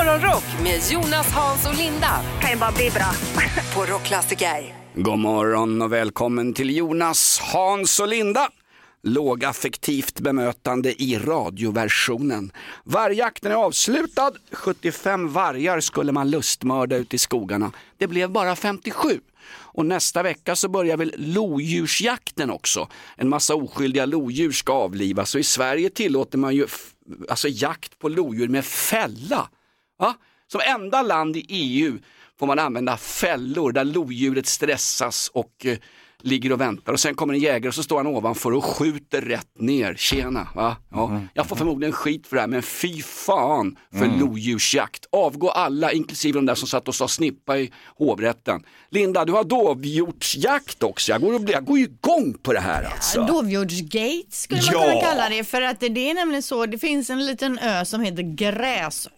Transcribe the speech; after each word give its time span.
Morgonrock 0.00 0.44
med 0.62 0.80
Jonas, 0.90 1.32
Hans 1.32 1.66
och 1.66 1.74
Linda. 1.74 2.20
kan 2.40 2.50
ju 2.50 2.56
bara 2.56 2.72
bli 2.72 2.90
bra. 2.90 3.12
På 3.74 3.92
Rockklassiker. 3.92 4.74
God 4.94 5.18
morgon 5.18 5.82
och 5.82 5.92
välkommen 5.92 6.54
till 6.54 6.76
Jonas, 6.76 7.38
Hans 7.38 8.00
och 8.00 8.08
Linda. 8.08 8.48
Lågaffektivt 9.02 10.20
bemötande 10.20 11.02
i 11.02 11.18
radioversionen. 11.18 12.52
Vargjakten 12.84 13.52
är 13.52 13.56
avslutad. 13.56 14.32
75 14.52 15.32
vargar 15.32 15.80
skulle 15.80 16.12
man 16.12 16.30
lustmörda 16.30 16.96
ute 16.96 17.16
i 17.16 17.18
skogarna. 17.18 17.72
Det 17.98 18.06
blev 18.06 18.30
bara 18.30 18.56
57. 18.56 19.20
Och 19.52 19.86
nästa 19.86 20.22
vecka 20.22 20.56
så 20.56 20.68
börjar 20.68 20.96
väl 20.96 21.14
lodjursjakten 21.16 22.50
också. 22.50 22.88
En 23.16 23.28
massa 23.28 23.54
oskyldiga 23.54 24.06
lodjur 24.06 24.52
ska 24.52 24.72
avlivas 24.72 25.34
och 25.34 25.40
i 25.40 25.44
Sverige 25.44 25.90
tillåter 25.90 26.38
man 26.38 26.54
ju 26.54 26.66
alltså 27.28 27.48
jakt 27.48 27.98
på 27.98 28.08
lodjur 28.08 28.48
med 28.48 28.64
fälla. 28.64 29.48
Va? 30.00 30.14
Som 30.46 30.60
enda 30.64 31.02
land 31.02 31.36
i 31.36 31.46
EU 31.48 31.98
får 32.38 32.46
man 32.46 32.58
använda 32.58 32.96
fällor 32.96 33.72
där 33.72 33.84
lodjuret 33.84 34.46
stressas 34.46 35.28
och 35.28 35.66
eh, 35.66 35.78
ligger 36.22 36.52
och 36.52 36.60
väntar 36.60 36.92
och 36.92 37.00
sen 37.00 37.14
kommer 37.14 37.34
en 37.34 37.40
jägare 37.40 37.68
och 37.68 37.74
så 37.74 37.82
står 37.82 37.96
han 37.96 38.06
ovanför 38.06 38.52
och 38.52 38.64
skjuter 38.64 39.20
rätt 39.20 39.46
ner. 39.58 39.94
Tjena! 39.94 40.48
Va? 40.54 40.76
Ja. 40.90 41.20
Jag 41.34 41.46
får 41.46 41.56
förmodligen 41.56 41.92
skit 41.92 42.26
för 42.26 42.36
det 42.36 42.40
här 42.40 42.48
men 42.48 42.62
fy 42.62 43.02
fan 43.02 43.76
för 43.98 44.18
lodjursjakt. 44.20 45.06
Avgå 45.12 45.50
alla 45.50 45.92
inklusive 45.92 46.38
de 46.38 46.46
där 46.46 46.54
som 46.54 46.68
satt 46.68 46.88
och 46.88 46.94
sa 46.94 47.08
snippa 47.08 47.58
i 47.58 47.70
hovrätten. 47.98 48.62
Linda, 48.90 49.24
du 49.24 49.32
har 49.32 49.44
dovhjortsjakt 49.44 50.82
också. 50.82 51.12
Jag 51.12 51.20
går, 51.20 51.34
och, 51.34 51.50
jag 51.50 51.64
går 51.64 51.78
ju 51.78 51.84
igång 51.84 52.34
på 52.42 52.52
det 52.52 52.60
här 52.60 52.84
alltså. 52.94 53.20
Dovhjortsgate 53.24 54.22
skulle 54.30 54.60
man 54.60 54.72
Ja. 54.72 54.80
kunna 54.80 55.00
kalla 55.00 55.28
det 55.28 55.44
för 55.44 55.62
att 55.62 55.80
det, 55.80 55.86
är 56.10 56.14
nämligen 56.14 56.42
så, 56.42 56.66
det 56.66 56.78
finns 56.78 57.10
en 57.10 57.26
liten 57.26 57.58
ö 57.58 57.84
som 57.84 58.00
heter 58.00 58.22
Gräsö 58.22 59.10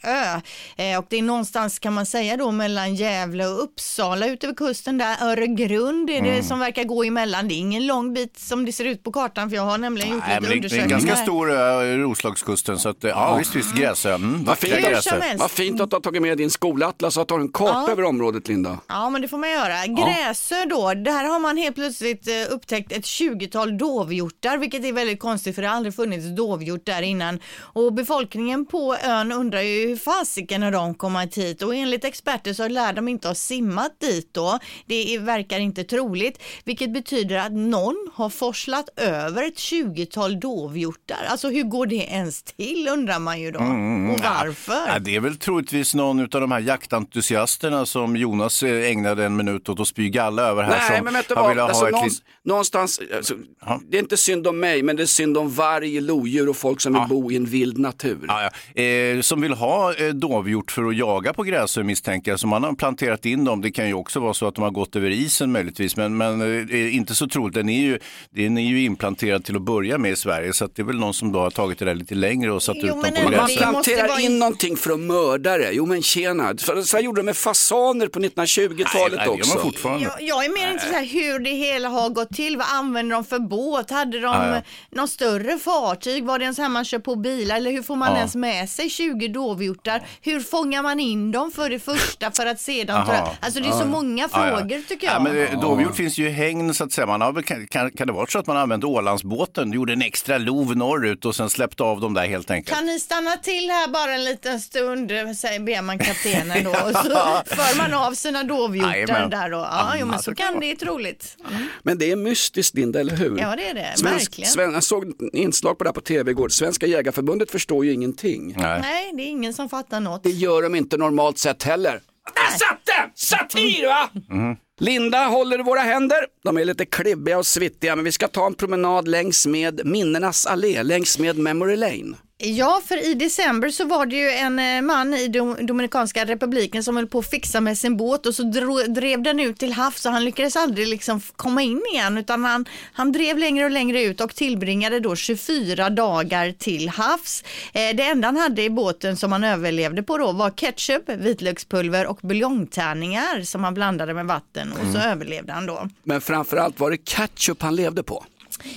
eh, 0.77 0.99
och 0.99 1.07
det 1.11 1.17
är 1.19 1.23
någonstans 1.23 1.79
kan 1.79 1.93
man 1.93 2.07
säga 2.07 2.37
då 2.37 2.51
mellan 2.51 2.95
Gävle 2.95 3.47
och 3.47 3.63
Uppsala 3.65 4.27
ute 4.27 4.47
vid 4.47 4.57
kusten 4.57 4.99
där, 4.99 5.17
Öregrund 5.23 6.11
är 6.11 6.19
Mm. 6.23 6.37
det 6.37 6.43
som 6.43 6.59
verkar 6.59 6.85
gå 6.95 7.05
emellan. 7.05 7.49
Det 7.49 7.55
är 7.55 7.59
ingen 7.59 7.87
lång 7.87 8.15
bit 8.15 8.39
som 8.39 8.65
det 8.65 8.73
ser 8.73 8.85
ut 8.85 9.03
på 9.03 9.13
kartan 9.13 9.49
för 9.51 9.57
jag 9.57 9.63
har 9.63 9.79
nämligen 9.79 10.11
gjort 10.15 10.23
Nej, 10.29 10.41
lite 10.41 10.51
men 10.55 10.61
det, 10.63 10.69
det 10.69 10.75
är 10.77 10.79
en 10.79 10.85
undersökningar. 10.85 11.07
ganska 11.15 11.25
stor 11.25 11.51
ö, 11.53 11.97
Roslagskusten 11.99 12.79
så 12.79 12.89
att, 12.89 13.05
eh, 13.05 13.11
ja, 13.11 13.37
visst, 13.37 13.57
visst, 13.57 13.75
Gräsö. 13.75 14.15
Mm, 14.15 14.45
Vad 14.45 14.59
fint, 14.59 14.73
Hur 14.75 14.81
Gräsö. 14.83 15.11
som 15.11 15.21
helst. 15.21 15.41
vad 15.41 15.51
fint 15.51 15.81
att 15.81 15.91
du 15.91 15.97
har 15.97 16.01
tagit 16.01 16.23
med 16.23 16.39
din 16.39 16.51
skolatlas 16.51 17.17
och 17.17 17.23
att 17.23 17.29
du 17.29 17.35
har 17.35 17.41
en 17.41 17.49
karta 17.53 17.85
Ja. 17.87 17.93
över 17.93 18.03
området 18.05 18.49
Linda. 18.49 18.79
Ja, 18.89 19.11
men 19.11 19.23
det 19.23 19.29
får 19.29 19.39
man 19.39 19.51
göra. 19.51 19.87
Gräsö 19.87 20.65
då, 20.71 20.95
där 20.95 21.25
har 21.25 21.39
man 21.39 21.57
helt 21.57 21.75
plötsligt 21.75 22.29
eh, 22.29 22.35
upptäckt 22.55 22.93
ett 22.93 23.05
20-tal 23.05 23.79
dovhjortar, 23.79 24.59
vilket 24.59 24.85
är 24.85 24.93
väldigt 24.93 25.21
konstigt 25.21 25.55
för 25.55 25.63
det 25.63 25.69
har 25.69 25.77
aldrig 25.77 25.95
funnits 25.95 26.27
dovhjort 26.37 26.87
där 26.87 27.03
innan. 27.03 27.41
Och 27.59 27.93
befolkningen 27.93 28.67
på 28.67 28.97
ön 29.05 29.33
undrar 29.33 29.61
ju 29.61 29.89
hur 29.89 29.97
fasiken 29.97 30.63
har 30.63 30.71
de 30.71 30.95
kommit 30.95 31.39
hit 31.39 31.63
och 31.63 31.75
enligt 31.75 32.05
experter 32.05 32.53
så 32.53 32.69
lär 32.69 32.93
de 32.93 33.09
inte 33.09 33.29
ha 33.29 33.35
simmat 33.35 34.01
dit 34.01 34.29
då. 34.35 34.59
Det 34.87 35.15
är, 35.15 35.19
verkar 35.19 35.59
inte 35.59 35.85
troligt, 35.85 36.43
vilket 36.65 36.82
betyder 36.89 37.37
att 37.37 37.53
någon 37.53 37.97
har 38.15 38.29
forslat 38.29 38.89
över 38.97 39.43
ett 39.49 39.57
20-tal 39.57 40.41
dovhjortar. 40.41 41.17
Alltså 41.29 41.49
hur 41.51 41.63
går 41.63 41.87
det 41.87 41.97
ens 41.97 42.43
till 42.43 42.89
undrar 42.93 43.19
man 43.19 43.41
ju 43.41 43.51
då. 43.51 43.59
och 43.59 44.21
varför? 44.21 44.73
Ja, 44.93 44.99
det 45.01 45.17
är 45.17 45.21
väl 45.21 45.37
troligtvis 45.37 45.95
någon 45.95 46.21
av 46.21 46.29
de 46.29 46.53
här 46.53 46.61
jaktentusiasterna 46.61 47.87
som 47.87 48.17
Jonas 48.17 48.63
eh, 48.63 48.91
ägnade 48.91 49.25
en 49.25 49.37
minut 49.37 49.69
åt 49.69 49.81
att 49.81 49.89
spy 49.89 50.09
galla 50.11 50.43
över 50.43 50.63
här. 50.63 50.71
Nej, 50.89 50.97
som 50.97 51.05
men 51.05 51.15
vet 51.15 51.29
du 51.29 51.35
vad? 51.35 51.59
Alltså, 51.59 51.87
ett 51.87 51.93
någonstans, 51.93 52.19
lit- 52.21 52.25
någonstans 52.45 53.01
alltså, 53.17 53.35
Ja. 53.67 53.81
det 53.91 53.97
är 53.97 54.01
inte 54.03 54.17
synd 54.17 54.47
om 54.47 54.61
mig, 54.61 54.83
men 54.83 54.97
det 54.97 55.03
är 55.03 55.07
synd 55.07 55.37
om 55.39 55.51
varg, 55.51 56.01
lodjur 56.01 56.49
och 56.49 56.57
folk 56.57 56.81
som 56.81 56.93
vill 56.93 57.03
bo 57.09 57.31
i 57.33 57.37
en 57.37 57.45
vild 57.45 57.79
natur. 57.79 58.19
Ja, 58.29 58.51
ja. 58.75 58.83
Eh, 58.83 59.21
som 59.21 59.41
vill 59.41 59.53
ha 59.53 59.95
eh, 59.95 60.09
dovhjort 60.09 60.71
för 60.71 60.85
att 60.85 60.97
jaga 60.97 61.33
på 61.33 61.43
Gräsö 61.43 61.83
misstänker 61.83 62.31
jag. 62.31 62.41
Så 62.41 62.47
man 62.47 62.63
har 62.65 62.73
planterat 62.73 63.27
in 63.27 63.45
dem. 63.45 63.61
Det 63.61 63.71
kan 63.71 63.87
ju 63.89 63.95
också 63.95 64.21
vara 64.21 64.35
så 64.35 64.47
att 64.47 64.55
de 64.55 64.65
har 64.65 64.71
gått 64.71 64.97
över 64.97 65.11
isen 65.11 65.53
möjligtvis. 65.53 65.97
Men, 65.97 66.17
men 66.17 66.41
eh, 66.41 66.72
är 66.75 66.91
inte 66.91 67.15
så 67.15 67.29
troligt. 67.29 67.55
Den 67.55 67.69
är, 67.69 67.81
ju, 67.81 67.99
den 68.31 68.59
är 68.59 68.63
ju 68.63 68.83
implanterad 68.85 69.45
till 69.45 69.57
att 69.57 69.63
börja 69.63 69.99
med 69.99 70.13
i 70.13 70.17
Sverige. 70.17 70.53
Så 70.53 70.65
att 70.65 70.77
det 70.77 70.83
är 70.83 70.87
väl 70.87 70.99
någon 70.99 71.15
som 71.15 71.33
då 71.33 71.39
har 71.41 71.51
tagit 71.51 71.79
det 71.79 71.85
där 71.85 71.95
lite 71.95 72.15
längre 72.15 72.53
och 72.53 72.63
satt 72.63 72.77
Jo, 72.79 72.85
ut 72.85 72.91
dem 72.91 73.01
men 73.03 73.13
på 73.15 73.19
ändå, 73.21 73.31
Man 73.39 73.49
planterar 73.73 74.09
vara 74.09 74.21
in 74.21 74.31
in- 74.33 74.39
någonting 74.39 74.77
för 74.77 74.91
att 74.93 75.01
mörda 75.01 75.59
det. 75.59 75.71
Jo 75.73 75.87
men 75.87 76.03
tjena, 76.03 76.57
så, 76.57 76.97
här 76.97 77.01
gjorde 77.01 77.21
de 77.21 77.25
med 77.25 77.37
fasaner 77.37 78.07
på 78.07 78.19
1920-talet 78.21 78.95
Nej, 78.95 79.11
det 79.19 79.25
gör 79.25 79.31
också. 79.33 79.55
man 79.55 79.63
fortfarande. 79.63 80.05
Jag, 80.05 80.23
jag 80.29 80.45
är 80.45 80.49
mer 80.49 80.73
intresserad 80.73 81.05
hur 81.07 81.39
det 81.39 81.51
hela 81.51 81.89
har 81.89 82.09
gått 82.09 82.31
till. 82.35 82.57
Vad 82.57 82.67
använder 82.71 83.17
de 83.17 83.25
för 83.25 83.39
båt? 83.39 83.91
Hade 83.91 84.21
de 84.21 84.25
ja. 84.35 84.63
någon 84.91 85.09
större 85.09 85.59
fartyg? 85.59 86.25
Var 86.25 86.39
det 86.39 86.45
en 86.45 86.55
sån 86.55 86.63
här 86.63 86.69
man 86.71 86.85
kör 86.85 86.99
på 86.99 87.17
bilar? 87.17 87.57
Eller 87.57 87.71
hur 87.71 87.83
får 87.83 87.97
man 87.97 88.09
Ja. 88.13 88.17
ens 88.17 88.35
med 88.35 88.71
sig 88.71 88.91
20 88.91 89.29
dovhjortar? 89.29 90.03
Hur 90.23 90.41
fångar 90.41 90.83
man 90.83 91.01
in 91.01 91.33
dem 91.33 91.53
för 91.53 91.71
det 91.71 91.79
första 91.79 92.31
för 92.31 92.47
att 92.47 92.61
sedan 92.61 93.07
ta... 93.07 93.31
Alltså 93.41 93.61
det 93.61 93.69
är 93.69 93.73
så 93.73 93.85
många 93.87 94.29
Ja, 94.33 94.49
ja. 94.49 94.57
frågor 94.59 94.83
tycker 94.89 95.07
jag. 95.07 95.15
Ja, 95.17 95.21
men 95.21 95.39
eh, 95.39 95.61
dovhjort 95.61 95.97
finns 95.97 96.19
ju 96.19 96.27
i 96.27 96.31
hägn 96.63 96.75
så 96.75 96.85
att 96.85 96.93
säga. 96.93 97.07
Man 97.07 97.21
har 97.21 97.43
kan, 97.67 97.91
kan, 97.91 98.07
det 98.07 98.13
vara 98.13 98.27
så 98.27 98.39
att 98.39 98.47
man 98.47 98.57
använde 98.57 98.87
Ålandsbåten, 98.87 99.73
gjorde 99.73 99.93
en 99.93 100.03
extra 100.03 100.39
lov 100.39 100.77
norrut 100.77 101.25
och 101.25 101.37
sen 101.37 101.51
släppte 101.51 101.83
av 101.83 102.01
dem 102.01 102.15
där 102.15 102.27
helt 102.27 102.51
enkelt? 102.51 102.77
Kan 102.77 102.87
ni 102.87 103.01
stanna 103.01 103.37
till 103.37 103.71
här 103.71 103.89
bara 103.89 104.15
en 104.15 104.25
liten 104.25 104.61
stund, 104.61 105.11
säger 105.37 105.61
ber 105.61 105.83
man 105.83 105.99
kaptenen 105.99 106.65
då. 106.65 106.71
Och 106.83 106.93
så 106.93 107.43
för 107.47 107.79
man 107.79 107.95
av 107.95 108.13
sina 108.13 108.45
dovhjortar 108.45 109.29
där 109.29 109.51
då. 109.51 109.57
Ja, 109.57 109.95
jo, 110.01 110.07
men 110.07 110.23
så 110.23 110.35
kan 110.35 110.61
det, 110.61 110.71
är 110.71 110.77
troligt. 110.77 111.37
Mm. 111.49 111.67
Men 111.83 111.99
det 111.99 112.11
är 112.11 112.17
mystiskt 112.17 112.75
Linda, 112.77 113.01
eller 113.01 113.17
hur? 113.17 113.39
Ja, 113.39 113.57
det 113.57 113.69
är 113.69 113.75
det. 113.75 113.93
Svensk, 113.97 114.29
Verkligen. 114.29 114.51
Sven, 114.51 114.73
jag 114.73 114.83
såg 114.83 115.13
inslag 115.33 115.79
på 115.79 115.85
det 115.85 115.91
här 115.91 115.95
på 115.95 116.01
tv 116.01 116.31
igår. 116.31 116.49
Svenska 116.49 116.87
jägarförbundet 116.87 117.51
förstår 117.51 117.85
ju 117.85 117.93
ingenting. 117.93 118.55
Nej. 118.59 118.81
Nej, 118.81 119.13
det 119.17 119.23
är 119.23 119.29
ingen 119.29 119.55
som 119.55 119.69
fattar 119.69 120.01
något. 120.01 120.23
Det 120.23 120.31
gör 120.31 120.63
de 120.63 120.75
inte 120.75 120.97
normalt 120.97 121.39
sett 121.39 121.63
heller. 121.63 122.01
Där 122.35 122.59
satt 122.59 122.81
den! 122.85 123.11
Satir 123.15 123.87
va? 123.87 124.11
Mhm. 124.29 124.57
Linda 124.81 125.19
håller 125.27 125.61
i 125.61 125.63
våra 125.63 125.81
händer. 125.81 126.19
De 126.45 126.57
är 126.59 126.65
lite 126.65 126.87
klibbiga 126.87 127.39
och 127.39 127.47
svittiga 127.47 127.97
men 127.97 128.05
vi 128.05 128.13
ska 128.13 128.29
ta 128.29 128.47
en 128.47 128.55
promenad 128.55 129.09
längs 129.09 129.47
med 129.47 129.87
minnenas 129.87 130.47
allé, 130.47 130.83
längs 130.83 131.19
med 131.19 131.39
Memory 131.39 131.77
Lane. 131.77 132.17
Ja, 132.45 132.81
för 132.87 133.11
i 133.11 133.15
december 133.15 133.71
så 133.71 133.85
var 133.85 134.07
det 134.07 134.17
ju 134.17 134.31
en 134.31 134.59
eh, 134.59 134.83
man 134.83 135.15
i 135.15 135.29
Dom- 135.29 135.67
Dominikanska 135.67 136.25
republiken 136.25 136.85
som 136.85 136.97
höll 136.97 137.07
på 137.07 137.19
att 137.19 137.31
fixa 137.31 137.61
med 137.61 137.79
sin 137.79 137.97
båt 137.97 138.27
och 138.27 138.35
så 138.35 138.43
drev 138.89 139.23
den 139.23 139.41
ut 139.41 139.59
till 139.59 139.73
havs 139.73 140.07
och 140.07 140.13
han 140.13 140.25
lyckades 140.25 140.57
aldrig 140.57 140.89
liksom 140.89 141.21
komma 141.37 141.63
in 141.63 141.83
igen 141.93 142.19
utan 142.19 142.45
han, 142.45 142.65
han 142.93 143.13
drev 143.13 143.39
längre 143.39 143.65
och 143.65 143.71
längre 143.71 144.03
ut 144.03 144.21
och 144.21 144.35
tillbringade 144.35 145.01
då 145.01 145.17
24 145.17 145.91
dagar 145.91 146.53
till 146.59 146.89
havs. 146.89 147.45
Eh, 147.73 147.97
det 147.97 148.03
enda 148.03 148.29
han 148.29 148.37
hade 148.37 148.63
i 148.63 148.71
båten 148.71 149.17
som 149.17 149.33
han 149.33 149.45
överlevde 149.45 150.03
på 150.03 150.19
då 150.19 150.33
var 150.33 150.51
ketchup, 150.51 151.09
vitlökspulver 151.09 152.07
och 152.07 152.19
buljongtärningar 152.23 153.43
som 153.43 153.65
han 153.65 153.75
blandade 153.75 154.15
med 154.15 154.27
vatten 154.27 154.73
och 154.73 154.93
så 154.93 154.99
överlevde 154.99 155.53
han 155.53 155.67
då. 155.67 155.89
Men 156.05 156.21
framförallt 156.21 156.81
var 156.81 156.91
det 156.91 156.97
ketchup 157.05 157.63
han 157.63 157.77
levde 157.77 158.03
på. 158.03 158.25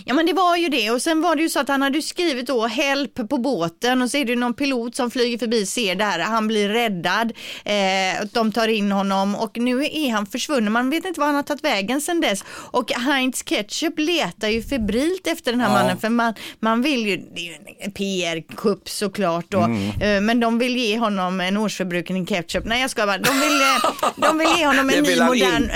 Ja 0.05 0.13
men 0.13 0.25
det 0.25 0.33
var 0.33 0.57
ju 0.57 0.69
det. 0.69 0.91
Och 0.91 1.01
sen 1.01 1.21
var 1.21 1.35
det 1.35 1.41
ju 1.41 1.49
så 1.49 1.59
att 1.59 1.67
han 1.67 1.81
hade 1.81 2.01
skrivit 2.01 2.47
då 2.47 2.67
help 2.67 3.29
på 3.29 3.37
båten. 3.37 4.01
Och 4.01 4.11
så 4.11 4.17
är 4.17 4.25
det 4.25 4.35
någon 4.35 4.53
pilot 4.53 4.95
som 4.95 5.11
flyger 5.11 5.37
förbi 5.37 5.65
ser 5.65 5.95
det 5.95 6.03
här, 6.03 6.19
han 6.19 6.47
blir 6.47 6.69
räddad, 6.69 7.31
eh, 7.65 8.27
de 8.31 8.51
tar 8.51 8.67
in 8.67 8.91
honom. 8.91 9.35
Och 9.35 9.57
nu 9.57 9.85
är 9.85 10.11
han 10.11 10.25
försvunnen, 10.25 10.73
man 10.73 10.89
vet 10.89 11.05
inte 11.05 11.19
var 11.19 11.27
han 11.27 11.35
har 11.35 11.43
tagit 11.43 11.63
vägen 11.63 12.01
sedan 12.01 12.21
dess. 12.21 12.43
Och 12.49 12.91
Heinz 12.91 13.43
Ketchup 13.43 13.99
letar 13.99 14.47
ju 14.47 14.63
febrilt 14.63 15.27
efter 15.27 15.51
den 15.51 15.61
här 15.61 15.69
mannen. 15.69 15.97
För 15.97 16.09
man, 16.09 16.33
man 16.59 16.81
vill 16.81 17.05
ju, 17.07 17.17
det 17.17 17.41
är 17.41 17.45
ju 17.45 17.55
en 17.79 17.91
PR-kupp 17.91 18.89
såklart 18.89 19.45
då, 19.49 19.59
eh, 19.59 20.21
men 20.21 20.39
de 20.39 20.59
vill 20.59 20.77
ge 20.77 20.97
honom 20.97 21.41
en 21.41 21.57
årsförbrukning 21.57 22.25
ketchup, 22.25 22.65
nej 22.65 22.81
jag 22.81 22.89
ska 22.89 23.05
bara, 23.05 23.17
de 23.17 23.39
vill, 23.39 23.61
eh, 23.61 24.11
de 24.15 24.37
vill 24.37 24.47
ge 24.57 24.65
honom 24.65 24.89
en 24.89 25.03
ny 25.03 25.21
modern 25.21 25.69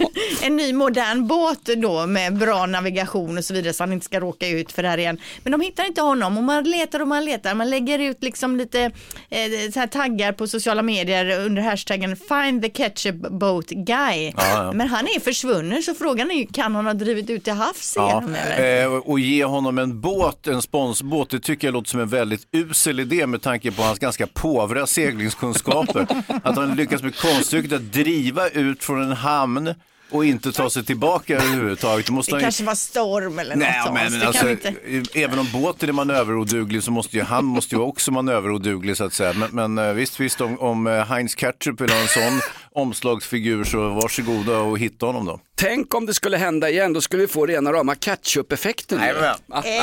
en 0.42 0.56
ny 0.56 0.72
modern 0.72 1.26
båt 1.26 1.64
då 1.76 2.06
med 2.06 2.38
bra 2.38 2.66
navigation 2.66 3.39
och 3.40 3.44
så 3.44 3.54
vidare 3.54 3.72
så 3.72 3.82
han 3.82 3.92
inte 3.92 4.04
ska 4.06 4.20
råka 4.20 4.48
ut 4.48 4.72
för 4.72 4.82
det 4.82 4.88
här 4.88 4.98
igen. 4.98 5.18
Men 5.42 5.52
de 5.52 5.60
hittar 5.60 5.86
inte 5.86 6.00
honom 6.02 6.38
och 6.38 6.44
man 6.44 6.64
letar 6.64 7.00
och 7.00 7.08
man 7.08 7.24
letar. 7.24 7.54
Man 7.54 7.70
lägger 7.70 7.98
ut 7.98 8.22
liksom 8.22 8.56
lite 8.56 8.80
eh, 9.28 9.70
så 9.72 9.80
här 9.80 9.86
taggar 9.86 10.32
på 10.32 10.46
sociala 10.46 10.82
medier 10.82 11.40
under 11.46 11.62
hashtaggen 11.62 12.16
find 12.16 12.62
the 12.62 12.68
ketchup 12.68 13.14
boat 13.30 13.68
guy. 13.70 14.32
ja. 14.36 14.72
Men 14.74 14.88
han 14.88 15.04
är 15.06 15.20
försvunnen 15.20 15.82
så 15.82 15.94
frågan 15.94 16.30
är 16.30 16.34
ju 16.34 16.46
kan 16.46 16.74
han 16.74 16.86
ha 16.86 16.94
drivit 16.94 17.30
ut 17.30 17.44
till 17.44 17.52
havs 17.52 17.92
Ja, 17.96 18.08
igen 18.20 18.34
eller? 18.34 18.82
eh, 18.84 18.92
och 18.92 19.20
ge 19.20 19.44
honom 19.44 19.78
en 19.78 20.00
båt, 20.00 20.46
en 20.46 20.62
sponsbåt, 20.62 21.30
det 21.30 21.40
tycker 21.40 21.66
jag 21.66 21.72
låter 21.72 21.90
som 21.90 22.00
en 22.00 22.08
väldigt 22.08 22.48
usel 22.52 23.00
idé 23.00 23.26
med 23.26 23.42
tanke 23.42 23.70
på 23.70 23.82
hans 23.82 23.98
ganska 23.98 24.26
påvra 24.26 24.86
seglingskunskaper. 24.86 26.06
att 26.42 26.56
han 26.56 26.74
lyckas 26.76 27.02
med 27.02 27.16
konststycket 27.16 27.72
att 27.72 27.92
driva 27.92 28.48
ut 28.48 28.84
från 28.84 29.02
en 29.02 29.12
hamn 29.12 29.74
och 30.10 30.24
inte 30.24 30.52
ta 30.52 30.70
sig 30.70 30.84
tillbaka 30.84 31.34
överhuvudtaget. 31.36 32.06
Då 32.06 32.12
måste 32.12 32.30
Det 32.32 32.34
han 32.34 32.40
ju- 32.40 32.44
kanske 32.44 32.64
var 32.64 32.74
storm 32.74 33.38
eller 33.38 33.56
något 33.56 33.58
Nej, 33.68 33.82
sånt. 33.84 33.94
men 33.94 34.22
alltså, 34.26 34.50
inte... 34.50 34.74
även 35.14 35.38
om 35.38 35.46
båten 35.52 35.88
är 35.88 35.92
manöveroduglig 35.92 36.82
så 36.82 36.90
måste 36.90 37.16
ju 37.16 37.22
han 37.22 37.44
måste 37.44 37.74
ju 37.74 37.80
också 37.80 38.12
manöveroduglig 38.12 38.96
så 38.96 39.04
att 39.04 39.12
säga. 39.12 39.32
Men, 39.32 39.50
men 39.74 39.88
eh, 39.88 39.92
visst, 39.94 40.20
visst 40.20 40.40
om, 40.40 40.58
om 40.60 40.86
eh, 40.86 41.04
Heinz 41.04 41.34
Ketchup 41.34 41.80
vill 41.80 41.90
ha 41.90 42.00
en 42.00 42.08
sån 42.08 42.40
omslagsfigur 42.74 43.64
så 43.64 43.88
varsågoda 43.88 44.58
och 44.58 44.78
hitta 44.78 45.06
honom 45.06 45.24
då. 45.26 45.40
Tänk 45.54 45.94
om 45.94 46.06
det 46.06 46.14
skulle 46.14 46.36
hända 46.36 46.70
igen, 46.70 46.92
då 46.92 47.00
skulle 47.00 47.22
vi 47.22 47.28
få 47.28 47.46
rena 47.46 47.72
rama 47.72 47.94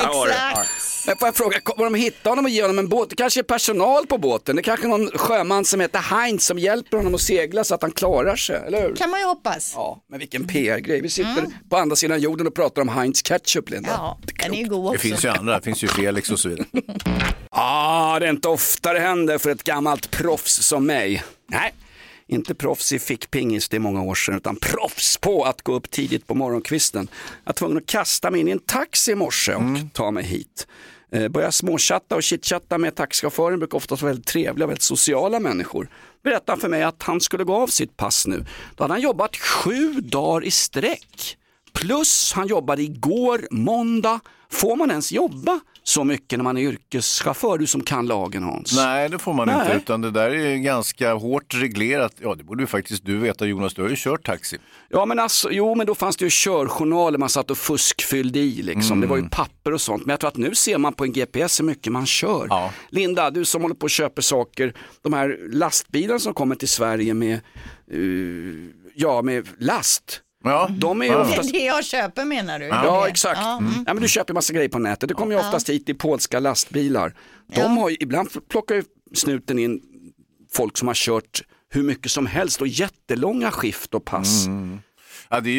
har 0.07 0.25
du. 0.25 0.31
Exakt. 0.31 1.07
Men 1.07 1.17
får 1.17 1.27
jag 1.27 1.35
fråga, 1.35 1.59
kommer 1.59 1.83
de 1.83 1.95
hitta 1.95 2.29
honom 2.29 2.45
och 2.45 2.51
ge 2.51 2.61
honom 2.61 2.79
en 2.79 2.89
båt? 2.89 3.09
Det 3.09 3.15
kanske 3.15 3.39
är 3.39 3.43
personal 3.43 4.07
på 4.07 4.17
båten, 4.17 4.55
det 4.55 4.61
kanske 4.61 4.85
är 4.85 4.89
någon 4.89 5.07
sjöman 5.09 5.65
som 5.65 5.79
heter 5.79 5.99
Heinz 5.99 6.45
som 6.45 6.59
hjälper 6.59 6.97
honom 6.97 7.15
att 7.15 7.21
segla 7.21 7.63
så 7.63 7.75
att 7.75 7.81
han 7.81 7.91
klarar 7.91 8.35
sig, 8.35 8.61
eller 8.67 8.81
hur? 8.81 8.95
Kan 8.95 9.09
man 9.09 9.19
ju 9.19 9.25
hoppas. 9.25 9.73
Ja, 9.75 10.03
men 10.09 10.19
vilken 10.19 10.47
PR-grej. 10.47 11.01
Vi 11.01 11.09
sitter 11.09 11.45
på 11.69 11.77
andra 11.77 11.95
sidan 11.95 12.19
jorden 12.19 12.47
och 12.47 12.55
pratar 12.55 12.81
om 12.81 12.89
Heinz 12.89 13.21
ketchup, 13.21 13.69
Linda. 13.69 13.89
Ja, 13.89 14.19
den 14.43 14.53
är 14.53 14.57
ju 14.57 14.67
god 14.69 14.83
Det 14.85 14.89
också. 14.89 14.99
finns 14.99 15.25
ju 15.25 15.29
andra, 15.29 15.57
det 15.59 15.65
finns 15.65 15.83
ju 15.83 15.87
Felix 15.87 16.31
och 16.31 16.39
så 16.39 16.49
vidare. 16.49 16.65
Ah, 17.59 18.19
det 18.19 18.25
är 18.25 18.29
inte 18.29 18.47
ofta 18.47 18.93
det 18.93 18.99
händer 18.99 19.37
för 19.37 19.49
ett 19.49 19.63
gammalt 19.63 20.11
proffs 20.11 20.63
som 20.67 20.85
mig. 20.85 21.23
Nej, 21.49 21.73
inte 22.27 22.55
proffs 22.55 22.91
i 22.91 22.99
fickpingis, 22.99 23.69
det 23.69 23.77
är 23.77 23.79
många 23.79 24.03
år 24.03 24.15
sedan, 24.15 24.35
utan 24.35 24.55
proffs 24.55 25.17
på 25.17 25.43
att 25.43 25.61
gå 25.61 25.73
upp 25.73 25.91
tidigt 25.91 26.27
på 26.27 26.35
morgonkvisten. 26.35 27.07
Jag 27.43 27.49
var 27.49 27.53
tvungen 27.53 27.77
att 27.77 27.85
kasta 27.85 28.31
mig 28.31 28.41
in 28.41 28.47
i 28.47 28.51
en 28.51 28.59
taxi 28.59 29.11
i 29.11 29.15
morse 29.15 29.53
och 29.53 29.63
ta 29.93 30.11
mig 30.11 30.23
hit. 30.23 30.67
Eh, 31.11 31.27
börja 31.27 31.51
småchatta 31.51 32.15
och 32.15 32.23
chitchatta 32.23 32.77
med 32.77 32.95
taxichauffören, 32.95 33.59
brukar 33.59 33.77
oftast 33.77 34.01
vara 34.01 34.11
väldigt 34.11 34.27
trevliga, 34.27 34.67
väldigt 34.67 34.83
sociala 34.83 35.39
människor. 35.39 35.89
Berättade 36.23 36.61
för 36.61 36.69
mig 36.69 36.83
att 36.83 37.03
han 37.03 37.21
skulle 37.21 37.43
gå 37.43 37.55
av 37.55 37.67
sitt 37.67 37.97
pass 37.97 38.27
nu. 38.27 38.45
Då 38.75 38.83
hade 38.83 38.93
han 38.93 39.01
jobbat 39.01 39.35
sju 39.35 39.93
dagar 39.93 40.43
i 40.45 40.51
sträck. 40.51 41.37
Plus 41.73 42.33
han 42.35 42.47
jobbade 42.47 42.81
igår, 42.81 43.47
måndag. 43.51 44.19
Får 44.49 44.75
man 44.75 44.89
ens 44.89 45.11
jobba 45.11 45.59
så 45.87 46.03
mycket 46.03 46.39
när 46.39 46.43
man 46.43 46.57
är 46.57 46.61
yrkeschaufför, 46.61 47.57
du 47.57 47.67
som 47.67 47.83
kan 47.83 48.07
lagen 48.07 48.43
Hans? 48.43 48.75
Nej, 48.75 49.09
det 49.09 49.19
får 49.19 49.33
man 49.33 49.49
inte, 49.49 49.63
Nej. 49.67 49.77
utan 49.77 50.01
det 50.01 50.11
där 50.11 50.31
är 50.31 50.55
ganska 50.55 51.13
hårt 51.13 51.53
reglerat. 51.53 52.13
Ja, 52.21 52.35
det 52.35 52.43
borde 52.43 52.63
ju 52.63 52.67
faktiskt 52.67 53.05
du 53.05 53.17
veta 53.17 53.45
Jonas, 53.45 53.73
du 53.73 53.81
har 53.81 53.89
ju 53.89 53.95
kört 53.97 54.25
taxi. 54.25 54.57
Ja 54.89 55.05
men 55.05 55.19
alltså, 55.19 55.51
jo 55.51 55.75
men 55.75 55.87
då 55.87 55.95
fanns 55.95 56.17
det 56.17 56.25
ju 56.25 56.29
körjournaler 56.31 57.17
man 57.17 57.29
satt 57.29 57.51
och 57.51 57.57
fuskfyllde 57.57 58.39
i 58.39 58.61
liksom. 58.61 59.01
Det 59.01 59.07
var 59.07 59.17
ju 59.17 59.29
papper 59.29 59.73
och 59.73 59.81
sånt. 59.81 60.05
Men 60.05 60.09
jag 60.13 60.19
tror 60.19 60.27
att 60.27 60.37
nu 60.37 60.55
ser 60.55 60.77
man 60.77 60.93
på 60.93 61.03
en 61.03 61.11
GPS 61.11 61.59
hur 61.59 61.65
mycket 61.65 61.93
man 61.93 62.05
kör. 62.05 62.47
Ja. 62.49 62.73
Linda, 62.89 63.31
du 63.31 63.45
som 63.45 63.61
håller 63.61 63.75
på 63.75 63.83
och 63.83 63.89
köper 63.89 64.21
saker, 64.21 64.73
de 65.01 65.13
här 65.13 65.39
lastbilarna 65.51 66.19
som 66.19 66.33
kommer 66.33 66.55
till 66.55 66.69
Sverige 66.69 67.13
med, 67.13 67.33
eh, 67.33 67.99
ja 68.95 69.21
med 69.21 69.47
last. 69.59 70.21
Ja, 70.47 70.67
De 70.71 71.01
är 71.01 71.05
ju. 71.05 71.11
Det 71.11 71.17
oftast 71.17 71.49
är 71.49 71.53
det 71.53 71.65
jag 71.65 71.85
köper 71.85 72.25
menar 72.25 72.59
du? 72.59 72.65
Ja, 72.65 73.07
exakt. 73.07 73.39
Mm. 73.41 73.83
Ja, 73.87 73.93
men 73.93 74.03
du 74.03 74.09
köper 74.09 74.33
massa 74.33 74.53
grejer 74.53 74.69
på 74.69 74.79
nätet. 74.79 75.09
Det 75.09 75.15
kommer 75.15 75.31
ju 75.35 75.39
oftast 75.39 75.69
hit 75.69 75.89
i 75.89 75.93
polska 75.93 76.39
lastbilar. 76.39 77.13
De 77.47 77.61
Ja. 77.61 77.67
har 77.67 77.89
ju, 77.89 77.97
ibland 77.99 78.29
plockar 78.49 78.75
ju 78.75 78.83
snuten 79.13 79.59
in 79.59 79.81
folk 80.53 80.77
som 80.77 80.87
har 80.87 80.95
kört 80.95 81.41
hur 81.69 81.83
mycket 81.83 82.11
som 82.11 82.25
helst 82.25 82.61
och 82.61 82.67
jättelånga 82.67 83.51
skift 83.51 83.93
och 83.93 84.05
pass. 84.05 84.45
Ja, 85.29 85.39
det 85.39 85.49
är 85.49 85.53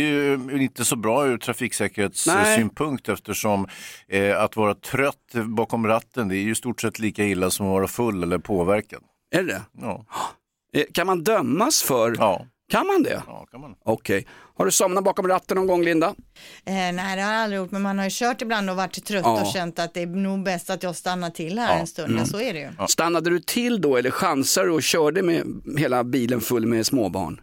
ju 0.52 0.62
inte 0.62 0.85
så 0.85 0.96
bra 0.96 1.26
ur 1.26 1.38
trafiksäkerhetssynpunkt 1.38 3.08
eftersom 3.08 3.67
eh, 4.08 4.43
att 4.43 4.56
vara 4.56 4.75
trött 4.75 5.35
bakom 5.44 5.87
ratten 5.87 6.29
det 6.29 6.37
är 6.37 6.43
ju 6.43 6.55
stort 6.55 6.81
sett 6.81 6.99
lika 6.99 7.25
illa 7.25 7.50
som 7.50 7.67
att 7.67 7.73
vara 7.73 7.88
full 7.88 8.23
eller 8.23 8.38
påverkad. 8.38 9.00
Är 9.35 9.43
det 9.43 9.62
Ja, 9.81 10.05
Eh, 10.75 10.85
Kan 10.94 11.06
man 11.06 11.25
dömas 11.25 11.82
för? 11.82 12.14
ja, 12.19 12.46
Kan 12.70 12.87
man 12.87 13.03
det? 13.03 13.23
ja 13.26 13.47
kan 13.50 13.61
man. 13.61 13.75
Okej. 13.85 14.26
Har 14.56 14.65
du 14.65 14.70
somnat 14.70 15.05
bakom 15.05 15.29
ratten 15.29 15.56
någon 15.56 15.67
gång 15.67 15.82
Linda? 15.85 16.06
Eh, 16.65 16.73
nej 16.75 17.17
det 17.17 17.23
har 17.23 17.32
jag 17.32 17.43
aldrig 17.43 17.61
gjort 17.61 17.70
men 17.70 17.82
man 17.82 17.99
har 17.99 18.05
ju 18.05 18.11
kört 18.12 18.43
ibland 18.43 18.70
och 18.70 18.76
varit 18.76 19.05
trött 19.05 19.23
Ja. 19.25 19.41
och 19.41 19.53
känt 19.53 19.79
att 19.79 19.94
det 19.94 20.03
är 20.03 20.06
nog 20.06 20.43
bäst 20.44 20.70
att 20.70 20.82
jag 20.82 20.97
stannar 20.97 21.31
till 21.31 21.59
här 21.59 21.81
en 21.81 21.87
stund. 21.87 22.12
Mm. 22.12 22.26
Så 22.26 22.41
är 22.41 22.53
det 22.53 22.59
ju. 22.61 22.87
Stannade 22.88 23.31
du 23.31 23.41
till 23.41 23.81
då 23.81 23.97
eller 23.97 24.11
chansade 24.11 24.67
du 24.67 24.73
och 24.73 24.82
körde 24.82 25.23
med 25.23 25.44
hela 25.79 26.05
bilen 26.05 26.41
full 26.41 26.67
med 26.67 26.87
småbarn? 26.87 27.41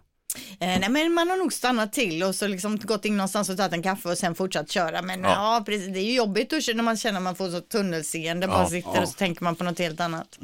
Eh, 0.60 0.66
nej 0.80 0.88
men 0.88 1.12
man 1.12 1.30
har 1.30 1.36
nog 1.36 1.52
stannat 1.52 1.92
till 1.92 2.22
och 2.22 2.34
så 2.34 2.46
liksom 2.46 2.76
gått 2.78 3.04
in 3.04 3.16
någonstans 3.16 3.48
och 3.48 3.56
tagit 3.56 3.72
en 3.72 3.82
kaffe 3.82 4.08
och 4.08 4.18
sen 4.18 4.34
fortsatt 4.34 4.70
köra. 4.70 5.02
Men 5.02 5.20
ja, 5.22 5.62
precis, 5.66 5.86
det 5.94 5.98
är 5.98 6.04
ju 6.04 6.14
jobbigt 6.14 6.52
att 6.52 6.62
köra 6.62 6.76
när 6.76 6.82
man 6.82 6.96
känner 6.96 7.16
att 7.18 7.24
man 7.24 7.34
får 7.34 7.48
så 7.50 7.60
tunnelseende. 7.60 8.46
bara 8.48 8.66
sitter 8.68 9.02
och 9.02 9.08
så 9.08 9.14
tänker 9.14 9.44
man 9.44 9.56
på 9.56 9.64
något 9.64 9.78
helt 9.78 10.00
annat. 10.00 10.38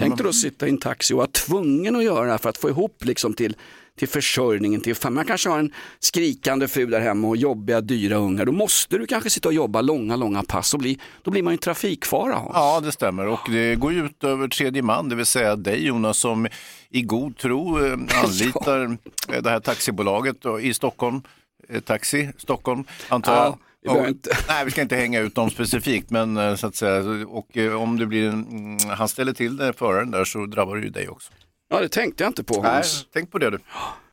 Tänkte 0.00 0.22
du 0.22 0.28
att 0.28 0.34
sitta 0.34 0.66
i 0.66 0.70
en 0.70 0.78
taxi 0.78 1.14
och 1.14 1.18
vara 1.18 1.26
tvungen 1.26 1.96
att 1.96 2.04
göra 2.04 2.24
det 2.24 2.30
här 2.30 2.38
för 2.38 2.48
att 2.48 2.58
få 2.58 2.68
ihop 2.68 3.04
liksom 3.04 3.34
till, 3.34 3.56
till 3.96 4.08
försörjningen, 4.08 4.80
till 4.80 4.94
familjen. 4.94 5.14
Man 5.14 5.24
kanske 5.26 5.48
har 5.48 5.58
en 5.58 5.72
skrikande 5.98 6.68
fru 6.68 6.86
där 6.86 7.00
hemma 7.00 7.28
och 7.28 7.36
jobbiga, 7.36 7.80
dyra 7.80 8.16
ungar. 8.16 8.44
Då 8.44 8.52
måste 8.52 8.98
du 8.98 9.06
kanske 9.06 9.30
sitta 9.30 9.48
och 9.48 9.54
jobba 9.54 9.80
långa, 9.80 10.16
långa 10.16 10.42
pass 10.42 10.74
och 10.74 10.80
bli, 10.80 10.98
då 11.22 11.30
blir 11.30 11.42
man 11.42 11.52
ju 11.52 11.54
en 11.54 11.58
trafikfara. 11.58 12.34
Hans. 12.34 12.50
Ja, 12.54 12.80
det 12.80 12.92
stämmer 12.92 13.26
och 13.26 13.40
det 13.50 13.74
går 13.74 13.92
ju 13.92 14.06
ut 14.06 14.24
över 14.24 14.48
tredje 14.48 14.82
man, 14.82 15.08
det 15.08 15.14
vill 15.14 15.26
säga 15.26 15.56
dig 15.56 15.86
Jonas 15.86 16.18
som 16.18 16.48
i 16.90 17.02
god 17.02 17.36
tro 17.36 17.86
eh, 17.86 17.98
anlitar 18.24 18.84
eh, 19.32 19.42
det 19.42 19.50
här 19.50 19.60
taxibolaget 19.60 20.36
i 20.60 20.74
Stockholm, 20.74 21.22
eh, 21.68 21.80
Taxi 21.80 22.30
Stockholm 22.38 22.84
antar 23.08 23.34
Ja, 23.34 23.58
jag. 23.80 23.96
Och-. 23.96 24.16
Nej, 24.48 24.64
vi 24.64 24.70
ska 24.70 24.82
inte 24.82 24.96
hänga 24.96 25.20
ut 25.20 25.34
dem 25.34 25.50
specifikt, 25.50 26.10
men 26.10 26.58
så 26.58 26.66
att 26.66 26.76
säga, 26.76 27.26
och 27.26 27.56
om 27.80 27.98
det 27.98 28.06
blir 28.06 28.28
en, 28.28 28.46
mm, 28.48 28.78
han 28.96 29.08
ställer 29.08 29.32
till 29.32 29.56
det, 29.56 29.72
föraren 29.72 30.10
där, 30.10 30.24
så 30.24 30.46
drabbar 30.46 30.76
det 30.76 30.82
ju 30.82 30.90
dig 30.90 31.08
också. 31.08 31.32
Ja, 31.68 31.80
det 31.80 31.88
tänkte 31.88 32.24
jag 32.24 32.30
inte 32.30 32.44
på 32.44 32.62
Nej, 32.62 32.72
Hans. 32.72 33.06
tänk 33.12 33.30
på 33.32 33.38
det 33.38 33.50
du. 33.50 33.58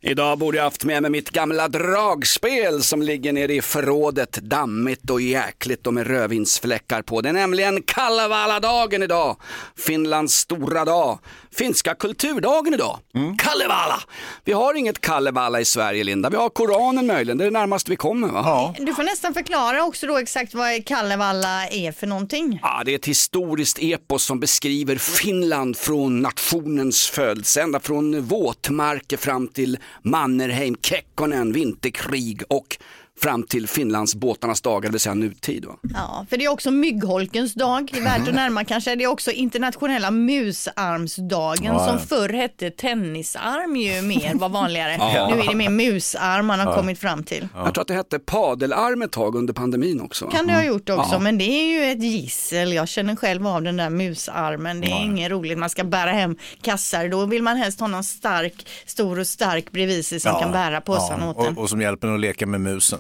Idag 0.02 0.38
borde 0.40 0.58
jag 0.58 0.64
haft 0.64 0.86
med 0.86 1.02
mig 1.02 1.12
mitt 1.12 1.30
gamla 1.30 1.68
dragspel 1.68 2.84
som 2.84 3.02
ligger 3.02 3.34
nere 3.34 3.54
i 3.54 3.62
förrådet, 3.62 4.32
dammigt 4.32 5.10
och 5.10 5.22
jäkligt 5.22 5.88
och 5.88 5.94
med 5.94 6.08
rödvinsfläckar 6.08 7.02
på. 7.02 7.22
Det 7.22 7.30
är 7.30 7.34
nämligen 7.34 7.82
Kalevala-dagen 7.82 9.04
idag, 9.04 9.38
Finlands 9.78 10.34
stora 10.36 10.86
dag. 10.86 11.20
Finska 11.56 11.96
kulturdagen 11.96 12.74
idag, 12.74 13.00
Kalevala. 13.38 14.00
Vi 14.46 14.54
har 14.54 14.74
inget 14.74 15.02
Kalevala 15.02 15.62
i 15.62 15.66
Sverige 15.66 16.04
Linda, 16.04 16.30
vi 16.30 16.38
har 16.38 16.50
Koranen 16.50 17.08
möjligen, 17.08 17.38
det 17.38 17.44
är 17.44 17.52
det 17.52 17.60
närmaste 17.60 17.92
vi 17.92 17.96
kommer 17.96 18.28
va? 18.28 18.42
Ja. 18.46 18.86
Du 18.86 18.94
får 18.94 19.04
nästan 19.04 19.34
förklara 19.34 19.84
också 19.84 20.08
då 20.08 20.18
exakt 20.18 20.54
vad 20.54 20.86
Kalevala 20.86 21.68
är 21.68 21.92
för 21.92 22.08
någonting. 22.08 22.60
Ja, 22.62 22.82
det 22.86 22.92
är 22.92 22.96
ett 22.96 23.06
historiskt 23.08 23.78
epos 23.82 24.24
som 24.24 24.40
beskriver 24.40 24.96
Finland 24.96 25.78
från 25.78 26.22
nationens 26.22 27.10
födelse, 27.10 27.62
ända 27.62 27.80
från 27.80 28.22
våtmarker 28.22 29.18
fram 29.18 29.48
till 29.48 29.78
Mannerheim, 30.02 30.76
Kekkonen, 30.82 31.54
vinterkrig 31.54 32.42
och 32.50 32.78
fram 33.20 33.44
till 33.44 33.68
Finlands 33.68 34.16
båtarnas 34.16 34.62
dagar, 34.62 34.82
det 34.90 34.92
vill 34.92 35.00
säga 35.00 35.14
nutid. 35.16 35.66
Va? 35.66 35.76
Ja, 35.94 36.26
för 36.30 36.38
det 36.38 36.46
är 36.46 36.50
också 36.50 36.72
myggholkens 36.72 37.54
dag, 37.54 37.90
det 37.94 38.00
är 38.00 38.04
värt 38.04 38.28
att 38.28 38.34
närma 38.34 38.64
kanske. 38.66 38.96
Det 38.96 39.04
är 39.04 39.08
också 39.08 39.32
internationella 39.32 40.12
musarmsdagen 40.12 41.64
Ja, 41.66 41.74
ja. 41.74 41.88
som 41.88 42.08
förr 42.08 42.30
hette 42.30 42.70
tennisarm 42.72 43.76
ju 43.76 44.02
mer 44.02 44.34
var 44.36 44.50
vanligare. 44.50 44.98
Nu 45.34 45.40
är 45.42 45.48
det 45.50 45.56
mer 45.56 45.70
musarm 45.70 46.46
man 46.46 46.60
har 46.60 46.76
kommit 46.76 47.00
fram 47.00 47.24
till. 47.24 47.48
Jag 47.56 47.74
tror 47.74 47.82
att 47.82 47.88
det 47.88 47.94
hette 47.94 48.20
padelarm 48.20 49.02
ett 49.02 49.12
tag 49.12 49.36
under 49.36 49.54
pandemin 49.54 50.02
också. 50.02 50.28
Kan 50.28 50.48
det 50.48 50.54
ha 50.54 50.64
gjort 50.64 50.90
också, 50.90 51.20
men 51.20 51.38
det 51.38 51.44
är 51.44 51.66
ju 51.86 51.92
ett 51.92 52.04
gissel. 52.04 52.74
Jag 52.74 52.88
känner 52.88 53.16
själv 53.16 53.48
av 53.48 53.62
den 53.62 53.78
där 53.78 53.90
musarmen. 53.90 54.82
Det 54.82 54.88
är 54.88 55.02
inget 55.02 55.32
roligt. 55.32 55.58
Man 55.58 55.70
ska 55.70 55.84
bära 55.84 56.12
hem 56.12 56.36
kassar. 56.62 57.10
Då 57.10 57.26
vill 57.26 57.44
man 57.44 57.58
helst 57.58 57.80
ha 57.80 57.88
någon 57.88 58.04
stark, 58.04 58.68
stor 58.86 59.20
och 59.20 59.28
stark 59.28 59.72
bredvid 59.72 60.06
sig 60.06 60.20
som 60.20 60.40
kan 60.40 60.52
bära 60.52 60.82
påsarna 60.82 61.30
åt 61.30 61.38
en. 61.48 61.58
och, 61.58 61.64
och 61.64 61.70
som 61.70 61.82
hjälper 61.82 62.08
en 62.08 62.14
att 62.14 62.20
leka 62.20 62.46
med 62.46 62.62
musen. 62.62 63.00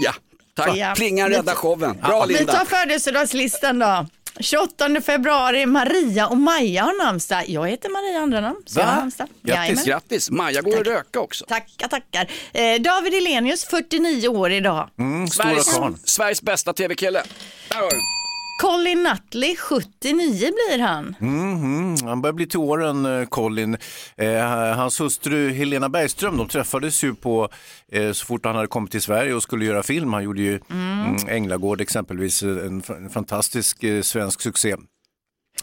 Ja, 0.00 0.12
tack. 0.54 0.76
Ja. 0.76 0.94
Plingan 0.96 1.30
räddar 1.30 1.54
showen. 1.54 1.98
Bra 2.06 2.24
Vi 2.26 2.34
Linda. 2.34 2.52
tar 2.52 2.64
födelsedagslistan 2.64 3.78
då. 3.78 4.06
28 4.40 5.00
februari, 5.00 5.66
Maria 5.66 6.26
och 6.26 6.36
Maja 6.36 6.82
har 6.82 7.04
namnsdag. 7.06 7.44
Jag 7.48 7.68
heter 7.68 7.88
Maria 7.88 8.22
andra 8.22 8.40
namn. 8.40 8.56
Så 8.66 8.80
jag 8.80 8.86
har 8.86 8.96
namnsdag. 8.96 9.26
Grattis, 9.42 9.58
Jajamän. 9.58 9.84
grattis. 9.84 10.30
Maja 10.30 10.60
går 10.62 10.80
att 10.80 10.86
röka 10.86 11.20
också. 11.20 11.44
Tackar, 11.44 11.88
tackar. 11.88 12.30
Eh, 12.52 12.80
David 12.80 13.14
Elenius, 13.14 13.64
49 13.64 14.28
år 14.28 14.52
idag. 14.52 14.88
Mm, 14.98 15.28
stora 15.28 15.44
Sveriges. 15.62 16.10
Sveriges 16.10 16.42
bästa 16.42 16.72
tv-kille. 16.72 17.22
Där 17.68 17.76
har 17.76 17.90
du. 17.90 17.96
Colin 18.60 19.02
Nutley, 19.02 19.56
79 19.56 20.38
blir 20.38 20.78
han. 20.78 21.14
Mhm, 21.20 21.96
Han 22.04 22.22
börjar 22.22 22.32
bli 22.32 22.46
till 22.46 22.58
åren, 22.58 23.06
eh, 23.20 23.26
Colin. 23.26 23.76
Eh, 24.16 24.44
hans 24.76 25.00
hustru 25.00 25.50
Helena 25.52 25.88
Bergström, 25.88 26.36
de 26.36 26.48
träffades 26.48 27.04
ju 27.04 27.14
på, 27.14 27.48
eh, 27.92 28.12
så 28.12 28.26
fort 28.26 28.44
han 28.46 28.54
hade 28.56 28.66
kommit 28.68 28.90
till 28.90 29.02
Sverige 29.02 29.34
och 29.34 29.42
skulle 29.42 29.64
göra 29.64 29.82
film. 29.82 30.12
Han 30.12 30.24
gjorde 30.24 30.42
ju 30.42 30.60
mm. 30.70 31.16
Änglagård 31.28 31.80
exempelvis, 31.80 32.42
en, 32.42 32.78
f- 32.84 32.90
en 32.96 33.10
fantastisk 33.10 33.82
eh, 33.84 34.02
svensk 34.02 34.40
succé. 34.40 34.74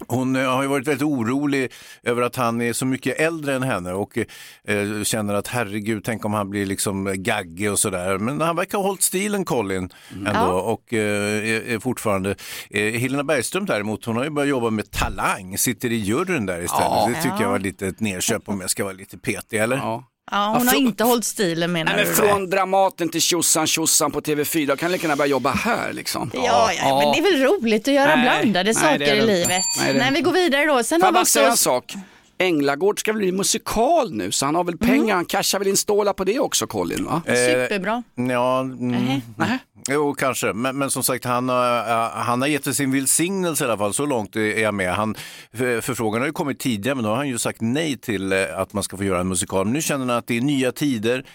Hon 0.07 0.35
eh, 0.35 0.53
har 0.55 0.61
ju 0.61 0.67
varit 0.67 0.87
väldigt 0.87 1.03
orolig 1.07 1.71
över 2.03 2.21
att 2.21 2.35
han 2.35 2.61
är 2.61 2.73
så 2.73 2.85
mycket 2.85 3.19
äldre 3.19 3.55
än 3.55 3.63
henne 3.63 3.93
och 3.93 4.17
eh, 4.17 5.03
känner 5.03 5.33
att 5.33 5.47
herregud, 5.47 6.03
tänk 6.03 6.25
om 6.25 6.33
han 6.33 6.49
blir 6.49 6.65
liksom 6.65 7.13
gaggig 7.17 7.71
och 7.71 7.79
sådär. 7.79 8.17
Men 8.17 8.41
han 8.41 8.55
verkar 8.55 8.77
ha 8.77 8.85
hållit 8.85 9.01
stilen 9.01 9.45
Colin 9.45 9.89
ändå 10.15 10.29
Ja. 10.33 10.61
och 10.61 10.93
eh, 10.93 11.73
är, 11.73 11.79
fortfarande. 11.79 12.35
Eh, 12.69 12.83
Helena 12.93 13.23
Bergström 13.23 13.65
däremot, 13.65 14.05
hon 14.05 14.15
har 14.17 14.23
ju 14.23 14.29
börjat 14.29 14.49
jobba 14.49 14.69
med 14.69 14.91
Talang, 14.91 15.57
sitter 15.57 15.91
i 15.91 15.95
juryn 15.95 16.45
där 16.45 16.61
istället. 16.61 16.83
Ja. 16.85 17.09
Det 17.15 17.21
tycker 17.23 17.41
jag 17.41 17.49
var 17.49 17.59
lite 17.59 17.87
ett 17.87 17.99
nedköp 17.99 18.49
om 18.49 18.61
jag 18.61 18.69
ska 18.69 18.83
vara 18.83 18.93
lite 18.93 19.17
petig, 19.17 19.57
eller? 19.59 19.77
Ja. 19.77 20.03
Ja, 20.31 20.55
hon 20.57 20.65
Ja, 20.67 20.71
har 20.71 20.77
inte 20.79 21.03
hållit 21.03 21.25
stilen 21.25 21.71
menar 21.71 21.95
Nej, 21.95 22.05
men 22.05 22.15
du? 22.15 22.21
från 22.21 22.49
Dramaten 22.49 23.09
till 23.09 23.21
tjosan 23.21 23.67
tjosan 23.67 24.11
på 24.11 24.21
TV4, 24.21 24.75
kan 24.75 24.91
lika 24.91 25.03
gärna 25.03 25.15
börja 25.15 25.29
jobba 25.29 25.51
här 25.51 25.93
liksom. 25.93 26.31
Ja, 26.33 26.71
ja, 26.73 26.99
men 27.03 27.11
det 27.23 27.29
är 27.29 27.31
väl 27.37 27.43
roligt 27.47 27.87
att 27.87 27.93
göra 27.93 28.15
Nej, 28.15 28.41
blandade 28.41 28.63
nej, 28.63 28.75
saker 28.75 29.15
i 29.15 29.21
livet. 29.21 29.63
Nej, 29.79 29.93
det 29.93 29.99
Nej, 29.99 30.11
vi 30.13 30.21
går 30.21 30.31
vidare 30.31 30.65
då. 30.65 30.83
Sen 30.83 30.99
Får 30.99 31.07
har 31.07 31.07
jag 31.07 31.11
vi 31.11 31.15
bara 31.15 31.21
också... 31.21 31.31
säga 31.31 31.49
en 31.49 31.57
sak? 31.57 31.93
Änglagård 32.41 32.99
ska 32.99 33.11
väl 33.11 33.19
bli 33.21 33.31
musikal 33.31 34.13
nu 34.13 34.31
så 34.31 34.45
han 34.45 34.55
har 34.55 34.63
väl 34.63 34.77
pengar, 34.77 35.15
han 35.15 35.25
cashar 35.25 35.59
väl 35.59 35.67
in 35.67 35.77
stålar 35.77 36.13
på 36.13 36.23
det 36.23 36.39
också 36.39 36.67
Colin 36.67 37.05
va? 37.05 37.21
Superbra. 37.25 38.03
Ja, 38.15 38.59
mm, 38.59 39.21
Nej. 39.37 39.57
Jo, 39.91 40.13
kanske. 40.13 40.53
Men, 40.53 40.77
men 40.77 40.91
som 40.91 41.03
sagt, 41.03 41.25
han, 41.25 41.49
har- 41.49 41.77
äh, 42.05 42.09
han 42.11 42.41
har 42.41 42.47
gett 42.47 42.75
sin 42.75 42.91
välsignelse 42.91 43.63
i 43.63 43.67
alla 43.67 43.77
fall. 43.77 43.93
Så 43.93 44.05
långt 44.05 44.35
är 44.35 44.59
jag 44.61 44.73
med. 44.73 44.93
Han, 44.93 45.15
för, 45.53 45.81
förfrågan 45.81 46.21
har 46.21 46.27
ju 46.27 46.33
kommit 46.33 46.59
tidigare, 46.59 46.95
men 46.95 47.03
då 47.03 47.09
har 47.09 47.17
han 47.17 47.27
ju 47.27 47.37
sagt 47.37 47.61
nej 47.61 47.97
till 47.97 48.31
eh, 48.33 48.39
att 48.55 48.73
man 48.73 48.83
ska 48.83 48.97
få 48.97 49.03
göra 49.03 49.19
en 49.19 49.27
musikal. 49.27 49.65
Men 49.65 49.73
nu 49.73 49.81
känner 49.81 50.05
han 50.05 50.17
att 50.17 50.27
det 50.27 50.37
är 50.37 50.41
nya 50.41 50.71
tider. 50.71 51.25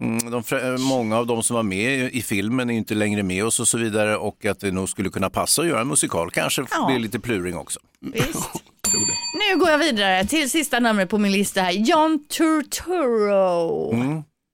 Mm, 0.00 0.30
De, 0.30 0.42
många 0.82 1.18
av 1.18 1.26
de 1.26 1.42
som 1.42 1.56
var 1.56 1.62
med 1.62 2.14
i- 2.14 2.22
filmen 2.22 2.70
är 2.70 2.74
inte 2.74 2.94
längre 2.94 3.22
med 3.22 3.44
oss 3.44 3.60
och 3.60 3.68
så 3.68 3.78
vidare 3.78 4.16
och 4.16 4.44
att 4.46 4.60
det 4.60 4.70
nog 4.70 4.88
skulle 4.88 5.10
kunna 5.10 5.30
passa 5.30 5.62
att 5.62 5.68
göra 5.68 5.80
en 5.80 5.88
musikal. 5.88 6.30
Kanske 6.30 6.64
Ja. 6.70 6.86
blir 6.86 6.98
lite 6.98 7.20
pluring 7.20 7.56
också. 7.56 7.80
Visst. 8.00 8.50
Nu 9.50 9.58
går 9.58 9.70
jag 9.70 9.78
vidare 9.78 10.24
till 10.26 10.50
sista 10.50 10.80
namnet 10.80 11.10
på 11.10 11.18
min 11.18 11.32
lista 11.32 11.60
här. 11.60 11.72
John 11.72 12.24
Turturro. 12.28 13.94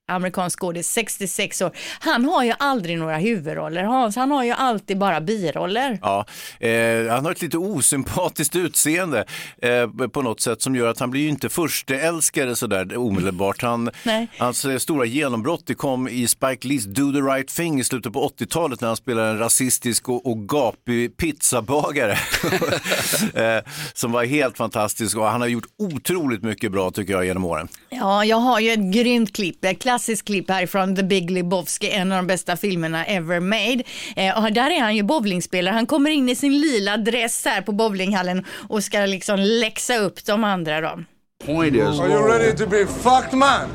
Amerikansk 0.08 0.58
skådis, 0.58 0.92
66 0.92 1.62
år. 1.62 1.70
Han 2.00 2.24
har 2.24 2.44
ju 2.44 2.52
aldrig 2.58 2.98
några 2.98 3.16
huvudroller, 3.16 3.82
Hans. 3.84 4.16
Han 4.16 4.30
har 4.30 4.44
ju 4.44 4.50
alltid 4.50 4.98
bara 4.98 5.20
biroller. 5.20 5.98
Ja, 6.02 6.26
eh, 6.60 7.12
han 7.12 7.24
har 7.24 7.32
ett 7.32 7.42
lite 7.42 7.58
osympatiskt 7.58 8.56
utseende 8.56 9.24
eh, 9.62 10.08
på 10.08 10.22
något 10.22 10.40
sätt 10.40 10.62
som 10.62 10.76
gör 10.76 10.88
att 10.88 11.00
han 11.00 11.10
blir 11.10 11.22
ju 11.22 11.28
inte 11.28 11.48
försteälskare 11.48 12.56
sådär 12.56 12.96
omedelbart. 12.96 13.62
Han, 13.62 13.90
Nej. 14.02 14.28
hans 14.38 14.64
eh, 14.64 14.78
stora 14.78 15.04
genombrott 15.04 15.62
det 15.66 15.74
kom 15.74 16.08
i 16.08 16.26
Spike 16.26 16.68
Lees 16.68 16.84
Do 16.84 17.12
the 17.12 17.18
right 17.18 17.48
thing 17.48 17.80
i 17.80 17.84
slutet 17.84 18.12
på 18.12 18.28
80-talet 18.28 18.80
när 18.80 18.88
han 18.88 18.96
spelade 18.96 19.28
en 19.28 19.38
rasistisk 19.38 20.08
och, 20.08 20.26
och 20.26 20.48
gapig 20.48 21.16
pizzabagare 21.16 22.12
eh, 23.34 23.64
som 23.94 24.12
var 24.12 24.24
helt 24.24 24.56
fantastisk 24.56 25.16
och 25.16 25.24
han 25.24 25.40
har 25.40 25.48
gjort 25.48 25.66
otroligt 25.78 26.42
mycket 26.42 26.72
bra 26.72 26.90
tycker 26.90 27.12
jag 27.12 27.24
genom 27.26 27.44
åren. 27.44 27.68
Ja, 27.88 28.24
jag 28.24 28.36
har 28.36 28.60
ju 28.60 28.70
ett 28.72 28.94
grymt 28.94 29.36
klipp, 29.36 29.64
ett 29.64 29.78
klassiskt 29.98 30.26
klipp 30.26 30.50
härifrån 30.50 30.96
The 30.96 31.02
Big 31.02 31.30
Lebowski, 31.30 31.90
en 31.90 32.12
av 32.12 32.16
de 32.18 32.26
bästa 32.26 32.56
filmerna 32.56 33.04
ever 33.04 33.40
made. 33.40 33.82
Eh, 34.16 34.44
och 34.44 34.52
där 34.52 34.70
är 34.70 34.80
han 34.80 34.96
ju 34.96 35.02
bowlingspelare. 35.02 35.74
Han 35.74 35.86
kommer 35.86 36.10
in 36.10 36.28
i 36.28 36.34
sin 36.34 36.60
lila 36.60 36.96
dress 36.96 37.44
här 37.44 37.62
på 37.62 37.72
bowlinghallen 37.72 38.44
och 38.68 38.84
ska 38.84 38.98
liksom 38.98 39.40
läxa 39.40 39.96
upp 39.96 40.24
de 40.24 40.44
andra 40.44 40.80
då. 40.80 41.04
Point 41.46 41.74
is, 41.74 41.82
Are 41.82 42.08
you 42.08 42.28
ready 42.28 42.56
to 42.56 42.66
be 42.66 42.86
fucked, 42.86 43.38
man? 43.38 43.68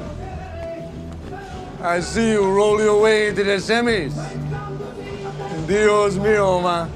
I 1.98 2.02
see 2.02 2.32
you 2.32 2.44
roll 2.44 2.82
your 2.82 3.02
way 3.02 3.30
into 3.30 3.44
the 3.44 3.60
semis. 3.60 4.14
Dios 5.68 6.16
mio, 6.16 6.62
man. 6.62 6.88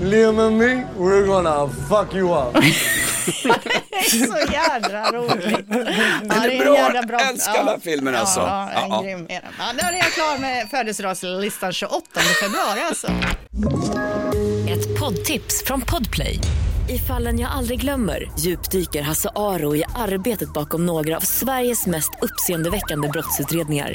Liam 0.00 0.38
and 0.38 0.58
me, 0.58 0.84
we're 0.98 1.26
gonna 1.26 1.68
fuck 1.88 2.14
you 2.14 2.34
up. 2.34 2.56
Så 4.10 4.52
jädra 4.52 5.12
roligt. 5.12 5.66
Ja, 5.68 6.44
är 6.44 6.58
bra. 6.64 6.76
Jag 7.20 7.28
älskar 7.28 7.52
den 7.58 7.68
här 7.68 7.78
filmen, 7.82 8.14
alltså. 8.14 8.40
Ja, 8.40 8.70
ja, 8.74 8.80
Ja, 8.80 8.86
ja. 8.90 9.02
grym 9.02 9.26
är 9.28 9.40
den. 9.40 9.52
Ja, 9.58 9.64
då 9.80 9.86
är 9.86 9.92
jag 9.98 10.12
klar 10.12 10.38
med 10.38 10.68
födelsedagslistan 10.70 11.72
28 11.72 12.20
februari 12.42 12.80
alltså. 12.88 13.06
Ett 14.68 14.98
poddtips 15.00 15.64
från 15.64 15.80
Podplay. 15.80 16.38
I 16.88 16.98
fallen 16.98 17.38
jag 17.38 17.50
aldrig 17.50 17.80
glömmer 17.80 18.30
djupdyker 18.38 19.02
Hasse 19.02 19.28
Aro 19.36 19.76
i 19.76 19.84
arbetet 19.96 20.52
bakom 20.52 20.86
några 20.86 21.16
av 21.16 21.20
Sveriges 21.20 21.86
mest 21.86 22.10
uppseendeväckande 22.22 23.08
brottsutredningar. 23.08 23.94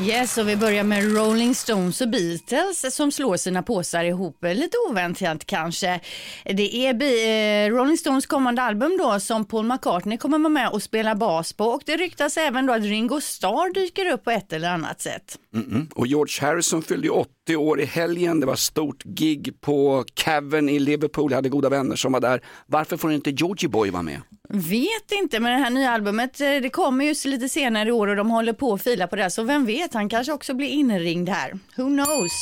Yes, 0.00 0.38
och 0.38 0.48
vi 0.48 0.56
börjar 0.56 0.84
med 0.84 1.16
Rolling 1.16 1.54
Stones 1.54 2.00
och 2.00 2.08
Beatles 2.08 2.94
som 2.96 3.12
slår 3.12 3.36
sina 3.36 3.62
påsar 3.62 4.04
ihop. 4.04 4.38
Lite 4.44 4.76
oväntat 4.90 5.44
kanske. 5.46 6.00
Det 6.44 6.76
är 6.86 6.94
Be- 6.94 7.66
eh, 7.66 7.70
Rolling 7.78 7.96
Stones 7.96 8.26
kommande 8.26 8.62
album 8.62 8.96
då 8.98 9.20
som 9.20 9.44
Paul 9.44 9.66
McCartney 9.66 10.18
kommer 10.18 10.38
vara 10.38 10.48
med 10.48 10.68
och 10.68 10.82
spela 10.82 11.14
bas 11.14 11.52
på 11.52 11.64
och 11.64 11.82
det 11.86 11.96
ryktas 11.96 12.36
även 12.36 12.66
då 12.66 12.72
att 12.72 12.82
Ringo 12.82 13.20
Starr 13.20 13.74
dyker 13.74 14.12
upp 14.12 14.24
på 14.24 14.30
ett 14.30 14.52
eller 14.52 14.68
annat 14.70 15.00
sätt. 15.00 15.38
Mm. 15.54 15.88
Och 15.94 16.06
George 16.06 16.46
Harrison 16.48 16.82
fyllde 16.82 17.06
ju 17.06 17.12
80 17.12 17.56
år 17.56 17.80
i 17.80 17.84
helgen. 17.84 18.40
Det 18.40 18.46
var 18.46 18.56
stort 18.56 19.04
gig 19.04 19.60
på 19.60 20.04
Cavern 20.14 20.68
i 20.68 20.78
Liverpool. 20.78 21.30
Jag 21.32 21.36
hade 21.38 21.48
goda 21.48 21.68
vänner 21.68 21.96
som 21.96 22.12
var 22.12 22.20
där. 22.20 22.40
Varför 22.66 22.96
får 22.96 23.12
inte 23.12 23.30
Georgie 23.30 23.68
Boy 23.68 23.90
vara 23.90 24.02
med? 24.02 24.20
Vet 24.48 25.12
inte, 25.12 25.40
men 25.40 25.52
det 25.58 25.64
här 25.64 25.70
nya 25.70 25.90
albumet 25.90 26.40
eh, 26.40 26.46
det 26.62 26.70
kommer 26.70 27.04
ju 27.04 27.14
lite 27.24 27.48
senare 27.48 27.88
i 27.88 27.92
år 27.92 28.06
och 28.08 28.16
de 28.16 28.30
håller 28.30 28.52
på 28.52 28.72
att 28.72 28.82
fila 28.82 29.06
på 29.06 29.16
det. 29.16 29.30
Så 29.30 29.42
vem 29.42 29.66
vet, 29.66 29.94
han 29.94 30.08
kanske 30.08 30.32
också 30.32 30.54
blir 30.54 30.68
inringd 30.68 31.28
här. 31.28 31.50
Who 31.76 31.84
knows? 31.88 32.32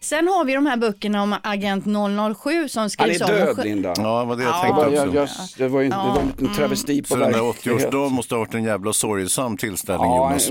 Sen 0.00 0.28
har 0.28 0.44
vi 0.44 0.54
de 0.54 0.66
här 0.66 0.76
böckerna 0.76 1.22
om 1.22 1.36
Agent 1.42 1.84
007 2.36 2.68
som 2.68 2.80
Han 2.80 2.90
skrivs 2.90 3.20
är 3.20 3.24
om. 3.24 3.30
död 3.30 3.58
och- 3.58 3.64
Linda. 3.64 3.94
Ja, 3.96 4.20
det 4.20 4.26
var 4.26 4.36
det 4.36 4.42
jag 4.42 4.52
Ja. 4.54 4.62
tänkte 4.62 4.96
Jag, 5.16 5.22
också. 5.24 5.34
jag, 5.38 5.48
det 5.58 5.68
var 5.68 5.80
ju 5.80 5.88
det 5.88 5.96
var 5.96 6.22
en 6.48 6.54
travesti 6.54 7.02
på 7.02 7.08
Så 7.08 7.16
den 7.16 7.32
där 7.32 7.42
verklighet. 7.42 7.80
80-årsdagen 7.90 8.10
måste 8.12 8.34
ha 8.34 8.38
varit 8.40 8.54
en 8.54 8.64
jävla 8.64 8.92
sorgsam 8.92 9.56
tillställning 9.56 10.10
Ja, 10.10 10.16
Jonas. 10.30 10.50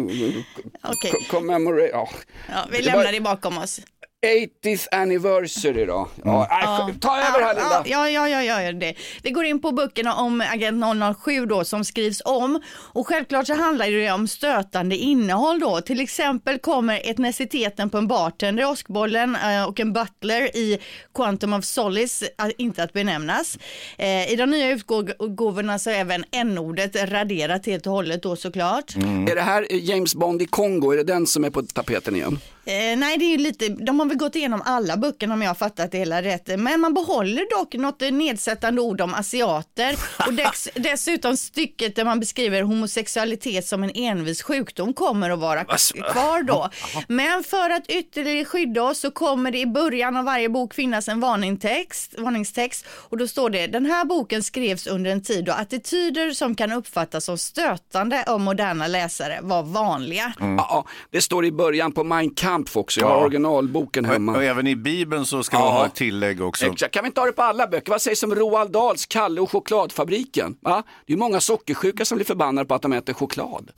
Okej. 0.84 1.12
commemorate, 1.32 1.90
ja. 1.92 2.10
Ja, 2.50 2.56
vi 2.72 2.78
Det 2.78 2.84
lämnar 2.84 3.12
det 3.12 3.22
bakom 3.22 3.58
oss. 3.58 3.80
80th 4.24 4.88
anniversary 4.92 5.86
då. 5.86 6.08
Ja, 6.24 6.48
nej, 6.50 6.94
ta 7.00 7.18
över 7.18 7.42
här 7.42 7.54
Linda. 7.54 7.84
Ja, 7.86 8.10
ja, 8.10 8.30
ja, 8.30 8.44
ja, 8.44 8.62
ja, 8.62 8.72
det. 8.72 8.96
Vi 9.24 9.32
går 9.32 9.46
in 9.46 9.62
på 9.62 9.72
böckerna 9.72 10.16
om 10.16 10.42
Agent 10.42 10.84
007 11.24 11.46
då 11.46 11.64
som 11.64 11.86
skrivs 11.86 12.22
om 12.26 12.62
och 12.94 13.08
självklart 13.08 13.48
så 13.48 13.54
handlar 13.54 13.88
det 13.88 14.12
om 14.12 14.28
stötande 14.28 14.96
innehåll 14.96 15.60
då. 15.60 15.82
Till 15.82 16.00
exempel 16.00 16.60
kommer 16.60 17.10
etniciteten 17.10 17.90
på 17.90 17.98
en 17.98 18.08
bartender, 18.08 18.70
åskbollen 18.70 19.36
eh, 19.36 19.68
och 19.68 19.80
en 19.80 19.94
butler 19.94 20.58
i 20.58 20.80
Quantum 21.16 21.54
of 21.54 21.66
Solace 21.66 22.26
eh, 22.26 22.50
inte 22.58 22.84
att 22.84 22.94
benämnas. 22.94 23.58
Eh, 23.98 24.32
I 24.32 24.36
de 24.36 24.50
nya 24.50 24.70
utgåvorna 24.70 25.80
så 25.80 25.90
är 25.90 25.94
även 25.94 26.24
n-ordet 26.32 27.12
raderat 27.12 27.66
helt 27.66 27.88
och 27.88 27.94
hållet 27.94 28.24
då 28.24 28.36
såklart. 28.36 28.96
Är 29.30 29.36
det 29.36 29.42
här 29.42 29.68
James 29.70 30.16
Bond 30.16 30.42
i 30.42 30.46
Kongo, 30.46 30.92
är 30.92 30.98
det 30.98 31.04
den 31.04 31.28
som 31.28 31.44
är 31.44 31.50
på 31.50 31.62
tapeten 31.62 32.16
igen? 32.16 32.40
Eh, 32.66 32.98
nej, 32.98 33.18
det 33.18 33.26
är 33.26 33.30
ju 33.30 33.38
lite, 33.38 33.70
de 33.70 34.00
har 34.00 34.08
väl 34.08 34.18
gått 34.18 34.36
igenom 34.36 34.62
alla 34.66 34.98
böckerna 34.98 35.34
om 35.34 35.42
jag 35.42 35.50
har 35.50 35.56
fattat 35.56 35.92
det 35.92 35.98
hela 35.98 36.22
rätt. 36.22 36.60
Men 36.60 36.80
man 36.80 36.94
behåller 36.94 37.60
dock 37.60 37.74
något 37.74 38.02
nedsättande 38.02 38.82
ord 38.82 39.02
om 39.02 39.14
asiater 39.14 39.96
och 40.28 40.34
dess, 40.34 40.70
dessutom 40.76 41.38
stycket 41.38 41.96
där 41.96 42.06
man 42.06 42.20
beskriver 42.20 42.62
homosexualitet 42.62 43.68
som 43.68 43.84
en 43.84 43.92
envis 43.96 44.42
sjukdom 44.42 44.94
kommer 44.94 45.30
att 45.30 45.40
vara 45.40 45.64
kvar 45.64 46.44
då. 46.44 46.70
Men 47.08 47.44
för 47.44 47.70
att 47.70 47.88
ytterligare 47.88 48.46
skydda 48.46 48.84
oss 48.84 49.00
så 49.00 49.12
kommer 49.12 49.52
det 49.52 49.60
i 49.60 49.66
början 49.66 50.18
av 50.18 50.26
varje 50.26 50.50
bok 50.50 50.74
finnas 50.74 51.08
en 51.08 51.20
varningstext, 51.20 52.16
varningstext 52.18 52.86
och 52.90 53.18
då 53.18 53.28
står 53.28 53.50
det 53.50 53.68
den 53.68 53.86
här 53.86 54.06
boken 54.06 54.44
skrevs 54.44 54.88
under 54.88 55.12
en 55.12 55.24
tid 55.24 55.46
då 55.46 55.52
attityder 55.52 56.32
som 56.32 56.56
kan 56.56 56.72
uppfattas 56.72 57.26
som 57.26 57.38
stötande 57.38 58.24
av 58.28 58.40
moderna 58.40 58.88
läsare 58.88 59.40
var 59.42 59.64
vanliga. 59.64 60.34
Ja, 60.40 60.56
ja, 60.58 60.86
det 61.10 61.22
står 61.22 61.46
i 61.46 61.52
början 61.52 61.92
på 61.92 62.04
Mein 62.04 62.30
Kampf 62.30 62.53
också, 62.74 63.00
jag 63.00 63.08
har 63.08 63.16
Ja. 63.16 63.22
originalboken 63.26 64.06
Och, 64.06 64.10
och 64.10 64.14
hemma. 64.14 64.44
även 64.44 64.68
i 64.68 64.76
Bibeln 64.76 65.26
så 65.26 65.44
ska 65.44 65.58
Ja. 65.58 65.60
man 65.60 65.74
ha 65.74 65.86
ett 65.86 65.96
tillägg 65.96 66.42
också. 66.42 66.66
Exakt. 66.66 66.94
Kan 66.94 67.04
vi 67.04 67.08
inte 67.08 67.20
ha 67.22 67.26
det 67.26 67.34
på 67.34 67.42
alla 67.44 67.68
böcker? 67.68 67.92
Vad 67.92 68.02
sägs 68.02 68.24
om 68.24 68.36
Roald 68.36 68.72
Dahls 68.72 69.06
Kalle 69.06 69.42
och 69.42 69.52
chokladfabriken? 69.52 70.56
Va? 70.62 70.84
Det 71.06 71.12
är 71.14 71.16
ju 71.16 71.20
många 71.20 71.40
sockersjuka 71.42 72.06
som 72.06 72.16
blir 72.18 72.26
förbannade 72.26 72.68
på 72.68 72.76
att 72.76 72.82
de 72.82 72.94
äter 72.94 73.14
choklad. 73.14 73.72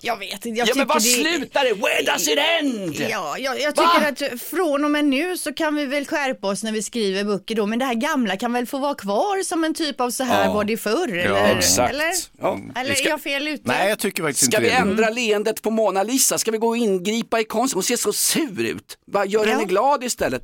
Jag 0.00 0.18
vet 0.18 0.46
inte, 0.46 0.48
jag 0.58 0.68
Ja 0.68 0.72
men 0.76 0.86
vad 0.86 0.96
det... 0.96 1.00
slutar 1.00 1.64
det? 1.64 1.74
Where 1.74 2.02
does 2.12 2.28
it 2.28 2.38
end? 2.60 3.10
Ja, 3.10 3.38
jag, 3.38 3.60
jag 3.60 3.76
Va? 3.76 3.90
tycker 3.94 4.32
att 4.34 4.40
från 4.42 4.84
och 4.84 4.90
med 4.90 5.04
nu 5.04 5.36
så 5.36 5.52
kan 5.52 5.74
vi 5.74 5.86
väl 5.86 6.06
skärpa 6.06 6.48
oss 6.48 6.62
när 6.62 6.72
vi 6.72 6.82
skriver 6.82 7.24
böcker 7.24 7.54
då, 7.54 7.66
men 7.66 7.78
det 7.78 7.84
här 7.84 7.94
gamla 7.94 8.36
kan 8.36 8.52
väl 8.52 8.66
få 8.66 8.78
vara 8.78 8.94
kvar 8.94 9.42
som 9.42 9.64
en 9.64 9.74
typ 9.74 10.00
av 10.00 10.10
så 10.10 10.24
här 10.24 10.44
Ja. 10.44 10.52
var 10.52 10.64
det 10.64 10.76
förr? 10.76 11.08
Eller, 11.18 11.56
exakt. 11.58 11.94
eller? 11.94 12.10
Ja. 12.40 12.58
eller 12.76 12.90
Vi 12.90 12.96
ska- 12.96 13.06
är 13.06 13.10
jag 13.10 13.20
fel 13.20 13.48
ute? 13.48 13.62
Nej, 13.68 13.88
jag 13.88 13.98
tycker 13.98 14.22
faktiskt 14.22 14.44
Ska 14.44 14.56
inte 14.56 14.60
vi 14.60 14.68
det. 14.68 14.74
ändra 14.76 15.10
leendet 15.10 15.62
på 15.62 15.70
Mona 15.70 16.02
Lisa? 16.02 16.38
Ska 16.38 16.50
vi 16.50 16.58
gå 16.58 16.68
och 16.68 16.76
ingripa 16.76 17.40
i 17.40 17.44
konst? 17.44 17.74
Hon 17.84 17.86
ser 17.86 17.96
så 17.96 18.12
sur 18.12 18.60
ut. 18.60 18.98
Va, 19.06 19.24
gör 19.24 19.46
Ja. 19.46 19.52
henne 19.52 19.64
glad 19.64 20.04
istället. 20.04 20.42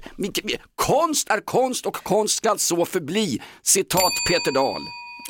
Konst 0.74 1.30
är 1.30 1.40
konst 1.40 1.86
och 1.86 1.94
konst 1.96 2.36
skall 2.36 2.58
så 2.58 2.86
förbli. 2.86 3.40
Citat 3.62 4.12
Peter 4.28 4.52
Dahl. 4.52 4.82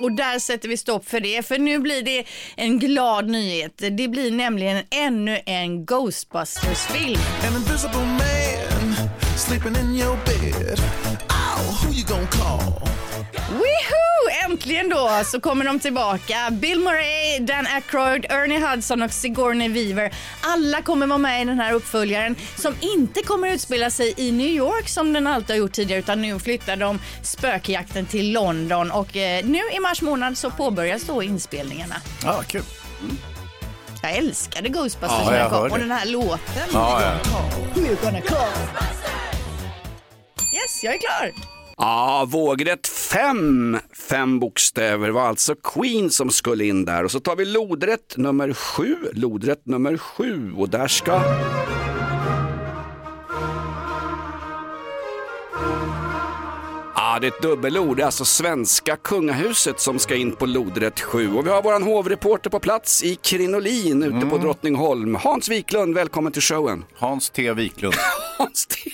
Och 0.02 0.12
där 0.12 0.38
sätter 0.38 0.68
vi 0.68 0.76
stopp 0.76 1.08
för 1.08 1.20
det, 1.20 1.46
för 1.46 1.58
nu 1.58 1.78
blir 1.78 2.02
det 2.02 2.24
en 2.56 2.78
glad 2.78 3.28
nyhet. 3.28 3.74
Det 3.78 4.08
blir 4.08 4.30
nämligen 4.30 4.84
ännu 4.90 5.40
en 5.46 5.84
Ghostbusters-film. 5.86 7.20
An 11.28 11.60
äntligen 14.50 14.88
då 14.88 15.22
så 15.24 15.40
kommer 15.40 15.64
de 15.64 15.80
tillbaka. 15.80 16.50
Bill 16.50 16.80
Murray, 16.80 17.38
Dan 17.40 17.66
Aykroyd, 17.66 18.26
Ernie 18.28 18.58
Hudson 18.66 19.02
och 19.02 19.10
Sigourney 19.12 19.68
Weaver. 19.68 20.14
Alla 20.40 20.82
kommer 20.82 21.06
vara 21.06 21.18
med 21.18 21.42
i 21.42 21.44
den 21.44 21.58
här 21.58 21.72
uppföljaren 21.72 22.36
som 22.56 22.74
inte 22.80 23.22
kommer 23.22 23.48
utspela 23.48 23.90
sig 23.90 24.14
i 24.16 24.32
New 24.32 24.46
York 24.46 24.88
som 24.88 25.12
den 25.12 25.26
alltid 25.26 25.50
har 25.50 25.56
gjort 25.56 25.72
tidigare 25.72 26.00
utan 26.00 26.22
nu 26.22 26.38
flyttar 26.38 26.76
de 26.76 26.98
spökjakten 27.22 28.06
till 28.06 28.32
London 28.32 28.90
och 28.90 29.16
eh, 29.16 29.44
nu 29.44 29.60
i 29.72 29.80
mars 29.80 30.02
månad 30.02 30.38
så 30.38 30.50
påbörjas 30.50 31.02
då 31.02 31.22
inspelningarna. 31.22 31.94
Ja, 32.24 32.42
kul. 32.46 32.62
Jag 34.02 34.16
älskade 34.16 34.68
Ghostbusters 34.68 35.20
Ja, 35.24 35.30
när 35.30 35.38
jag 35.38 35.50
kom 35.50 35.70
och 35.70 35.78
den 35.78 35.90
här 35.90 36.06
låten. 36.06 36.68
Ja, 36.72 37.02
ja. 37.02 37.12
Yes, 40.54 40.84
jag 40.84 40.94
är 40.94 40.98
klar. 40.98 41.59
Ja, 41.82 42.26
vågrätt 42.28 42.86
fem, 42.86 43.78
fem 44.08 44.40
bokstäver 44.40 45.10
var 45.10 45.22
alltså 45.22 45.54
Queen 45.54 46.10
som 46.10 46.30
skulle 46.30 46.64
in 46.64 46.84
där. 46.84 47.04
Och 47.04 47.10
så 47.10 47.20
tar 47.20 47.36
vi 47.36 47.44
lodrätt 47.44 48.16
nummer 48.16 48.52
sju, 48.52 48.96
lodrätt 49.12 49.66
nummer 49.66 49.96
sju 49.96 50.52
och 50.56 50.68
där 50.68 50.88
ska... 50.88 51.12
Ja, 56.94 57.18
det 57.20 57.26
är 57.26 57.28
ett 57.28 57.42
dubbelord. 57.42 57.96
Det 57.96 58.02
är 58.02 58.06
alltså 58.06 58.24
svenska 58.24 58.96
kungahuset 58.96 59.80
som 59.80 59.98
ska 59.98 60.14
in 60.14 60.32
på 60.32 60.46
lodrätt 60.46 61.00
7. 61.00 61.34
Och 61.34 61.46
vi 61.46 61.50
har 61.50 61.62
våran 61.62 61.82
hovreporter 61.82 62.50
på 62.50 62.60
plats 62.60 63.02
i 63.02 63.14
Krinolin 63.14 64.02
ute 64.02 64.26
på 64.26 64.38
Drottningholm. 64.38 65.14
Hans 65.14 65.48
Wiklund, 65.48 65.94
välkommen 65.94 66.32
till 66.32 66.42
showen. 66.42 66.84
Hans 66.96 67.30
T. 67.30 67.52
Wiklund. 67.52 67.94
Hans 68.38 68.66
T. 68.66 68.90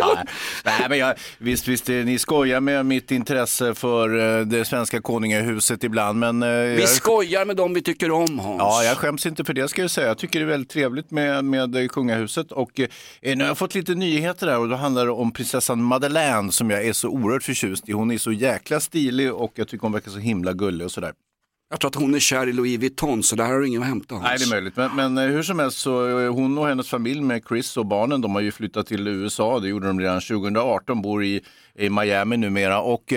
Ja, 0.00 0.24
nej, 0.64 0.86
men 0.88 0.98
jag, 0.98 1.14
visst, 1.38 1.68
visst, 1.68 1.88
eh, 1.88 1.94
ni 1.94 2.18
skojar 2.18 2.60
med 2.60 2.86
mitt 2.86 3.10
intresse 3.10 3.74
för 3.74 4.38
eh, 4.38 4.46
det 4.46 4.64
svenska 4.64 5.00
konungahuset 5.00 5.84
ibland, 5.84 6.18
men... 6.18 6.42
eh, 6.42 6.48
Vi 6.48 6.80
jag- 6.80 6.88
skojar 6.88 7.44
med 7.44 7.56
dem 7.56 7.74
vi 7.74 7.82
tycker 7.82 8.10
om 8.10 8.38
Hans. 8.38 8.58
Ja, 8.58 8.84
jag 8.84 8.96
skäms 8.96 9.26
inte 9.26 9.44
för 9.44 9.52
det 9.54 9.68
ska 9.68 9.82
jag 9.82 9.90
säga. 9.90 10.06
Jag 10.06 10.18
tycker 10.18 10.38
det 10.40 10.44
är 10.44 10.48
väldigt 10.50 10.70
trevligt 10.70 11.10
med, 11.10 11.44
med 11.44 11.90
kungahuset 11.90 12.52
och 12.52 12.80
eh, 12.80 12.88
nu 13.36 13.44
har 13.44 13.48
jag 13.48 13.58
fått 13.58 13.74
lite 13.74 13.94
nyheter 13.94 14.46
där 14.46 14.58
och 14.58 14.68
då 14.68 14.76
handlar 14.76 15.06
det 15.06 15.12
om 15.12 15.32
prinsessan 15.32 15.82
Madeleine 15.82 16.52
som 16.52 16.70
jag 16.70 16.84
är 16.86 16.92
så 16.92 17.08
oerhört 17.08 17.42
förtjust 17.42 17.88
i. 17.88 17.92
Hon 17.92 18.10
är 18.10 18.18
så 18.18 18.32
jäkla 18.32 18.80
stilig 18.80 19.32
och 19.32 19.52
jag 19.54 19.68
tycker 19.68 19.82
hon 19.82 19.92
verkar 19.92 20.10
så 20.10 20.18
himla 20.18 20.52
gullig 20.52 20.84
och 20.84 20.92
sådär. 20.92 21.12
Jag 21.72 21.80
tror 21.80 21.88
att 21.88 21.94
hon 21.94 22.14
är 22.14 22.18
kär 22.18 22.46
i 22.46 22.52
Louis 22.52 22.80
Vuitton 22.80 23.22
så 23.22 23.36
där 23.36 23.44
har 23.44 23.60
du 23.60 23.68
ingen 23.68 23.82
att 23.82 23.88
hämta. 23.88 24.18
Nej, 24.18 24.38
det 24.38 24.44
är 24.44 24.50
möjligt. 24.50 24.76
Men, 24.76 24.96
men 24.96 25.18
eh, 25.18 25.24
hur 25.24 25.42
som 25.42 25.58
helst 25.58 25.78
så 25.78 26.20
eh, 26.20 26.32
hon 26.32 26.58
och 26.58 26.66
hennes 26.66 26.88
familj 26.88 27.20
med 27.20 27.42
Chris 27.48 27.76
och 27.76 27.86
barnen, 27.86 28.20
de 28.20 28.34
har 28.34 28.40
ju 28.40 28.52
flyttat 28.52 28.86
till 28.86 29.08
USA. 29.08 29.60
Det 29.60 29.68
gjorde 29.68 29.86
de 29.86 30.00
redan 30.00 30.20
2018, 30.20 31.02
bor 31.02 31.24
i, 31.24 31.40
i 31.80 31.90
Miami 31.90 32.36
numera. 32.36 32.80
Och 32.80 33.12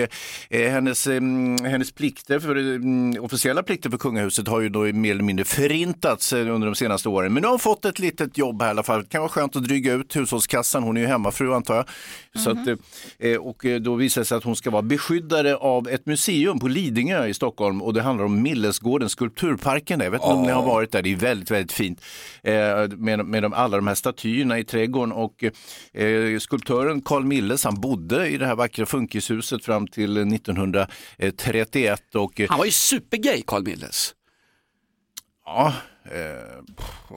eh, 0.50 0.70
hennes, 0.70 1.06
eh, 1.06 1.20
hennes 1.62 1.92
plikter, 1.92 2.40
för, 2.40 2.56
eh, 2.56 3.24
officiella 3.24 3.62
plikter 3.62 3.90
för 3.90 3.98
kungahuset 3.98 4.48
har 4.48 4.60
ju 4.60 4.68
då 4.68 4.80
mer 4.80 5.10
eller 5.10 5.22
mindre 5.22 5.44
förintats 5.44 6.32
eh, 6.32 6.54
under 6.54 6.66
de 6.66 6.74
senaste 6.74 7.08
åren. 7.08 7.32
Men 7.32 7.40
nu 7.40 7.46
har 7.46 7.52
hon 7.52 7.58
fått 7.58 7.84
ett 7.84 7.98
litet 7.98 8.38
jobb 8.38 8.62
här 8.62 8.68
i 8.68 8.70
alla 8.70 8.82
fall. 8.82 9.02
Det 9.02 9.08
kan 9.08 9.20
vara 9.20 9.30
skönt 9.30 9.56
att 9.56 9.64
dryga 9.64 9.92
ut 9.92 10.16
hushållskassan. 10.16 10.82
Hon 10.82 10.96
är 10.96 11.00
ju 11.00 11.06
hemmafru 11.06 11.54
antar 11.54 11.76
jag. 11.76 11.84
Så 12.42 12.50
att, 12.50 12.68
eh, 13.18 13.36
och 13.36 13.66
eh, 13.66 13.80
då 13.80 13.94
visar 13.94 14.20
det 14.20 14.24
sig 14.24 14.38
att 14.38 14.44
hon 14.44 14.56
ska 14.56 14.70
vara 14.70 14.82
beskyddare 14.82 15.56
av 15.56 15.88
ett 15.88 16.06
museum 16.06 16.58
på 16.58 16.68
Lidingö 16.68 17.26
i 17.26 17.34
Stockholm 17.34 17.82
och 17.82 17.94
det 17.94 18.02
handlar 18.02 18.24
om 18.24 18.42
Millesgården, 18.42 19.08
skulpturparken 19.08 19.98
där. 19.98 20.06
Jag 20.06 20.10
vet 20.10 20.20
inte 20.20 20.34
om 20.34 20.42
ni 20.42 20.52
har 20.52 20.62
varit 20.62 20.92
där, 20.92 21.02
det 21.02 21.12
är 21.12 21.16
väldigt, 21.16 21.50
väldigt 21.50 21.72
fint. 21.72 22.00
Eh, 22.42 22.54
med 22.96 23.24
med 23.24 23.42
de, 23.42 23.52
alla 23.52 23.76
de 23.76 23.86
här 23.86 23.94
statyerna 23.94 24.58
i 24.58 24.64
trädgården 24.64 25.12
och 25.12 25.44
eh, 25.92 26.38
skulptören 26.38 27.00
Carl 27.00 27.24
Milles, 27.24 27.64
han 27.64 27.80
bodde 27.80 28.28
i 28.28 28.36
det 28.36 28.46
här 28.46 28.53
vackra 28.54 28.86
funkishuset 28.86 29.64
fram 29.64 29.86
till 29.86 30.16
1931 30.16 32.14
och 32.14 32.40
Han 32.48 32.58
var 32.58 32.64
ju 32.64 32.70
supergay 32.70 33.42
Carl 33.46 33.62
Milles. 33.64 34.14
ja, 35.44 35.74
eh, 36.04 36.62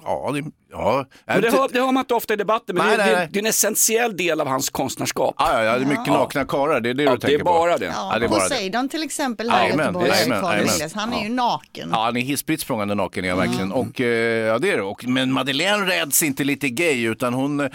ja, 0.04 0.32
det, 0.32 0.44
ja. 0.72 1.06
Men 1.26 1.42
det, 1.42 1.52
hör, 1.52 1.70
det 1.74 1.80
hör 1.80 1.92
man 1.92 2.02
inte 2.02 2.14
ofta 2.14 2.34
i 2.34 2.38
debatten 2.38 2.76
men 2.76 2.86
Nej, 2.88 2.98
det, 2.98 3.04
nej, 3.04 3.12
det, 3.12 3.18
nej. 3.18 3.30
det 3.32 3.40
är 3.40 3.44
en 3.44 3.50
essentiell 3.50 4.18
del 4.18 4.42
av 4.42 4.48
hans 4.48 4.70
konstnärskap. 4.70 5.36
Ja, 5.38 5.54
ja, 5.54 5.64
ja, 5.64 5.78
det 5.78 5.86
är 5.86 5.90
mycket 5.90 6.08
nakna 6.08 6.46
karlar, 6.46 6.80
det 6.82 6.90
är 6.90 6.94
det 6.94 7.04
Ja, 7.04 7.10
du 7.12 7.16
det 7.18 7.22
tänker 7.22 7.40
är 7.40 7.44
bara 7.44 7.72
på. 7.74 7.78
det. 7.80 7.86
Ja, 7.86 8.10
Ja, 8.14 8.20
det 8.20 8.26
är 8.26 8.30
bara 8.30 8.44
det. 8.44 8.50
Poseidon 8.50 8.90
till 8.90 9.04
exempel 9.04 9.50
här 9.50 9.66
i 9.68 9.70
Göteborg. 9.70 10.12
Han 10.96 11.14
är 11.14 11.18
Ja. 11.18 11.24
ju 11.24 11.30
naken. 11.30 11.90
Ja, 11.92 12.04
han 12.04 12.18
är 12.18 12.22
hispligt 12.22 12.62
språngande 12.62 12.96
naken, 12.96 13.24
ja 13.26 13.36
verkligen. 13.36 13.72
Mm. 13.72 13.78
Och, 13.78 14.02
eh, 14.02 14.08
ja, 14.48 14.60
det 14.60 14.72
är 14.72 14.78
det. 14.78 14.84
Och, 14.84 15.06
men 15.08 15.32
Madeleine 15.32 15.86
räds 15.86 16.24
inte 16.24 16.44
lite 16.44 16.70
gay, 16.70 17.06
utan 17.08 17.34
hon, 17.34 17.60
eh, 17.60 17.70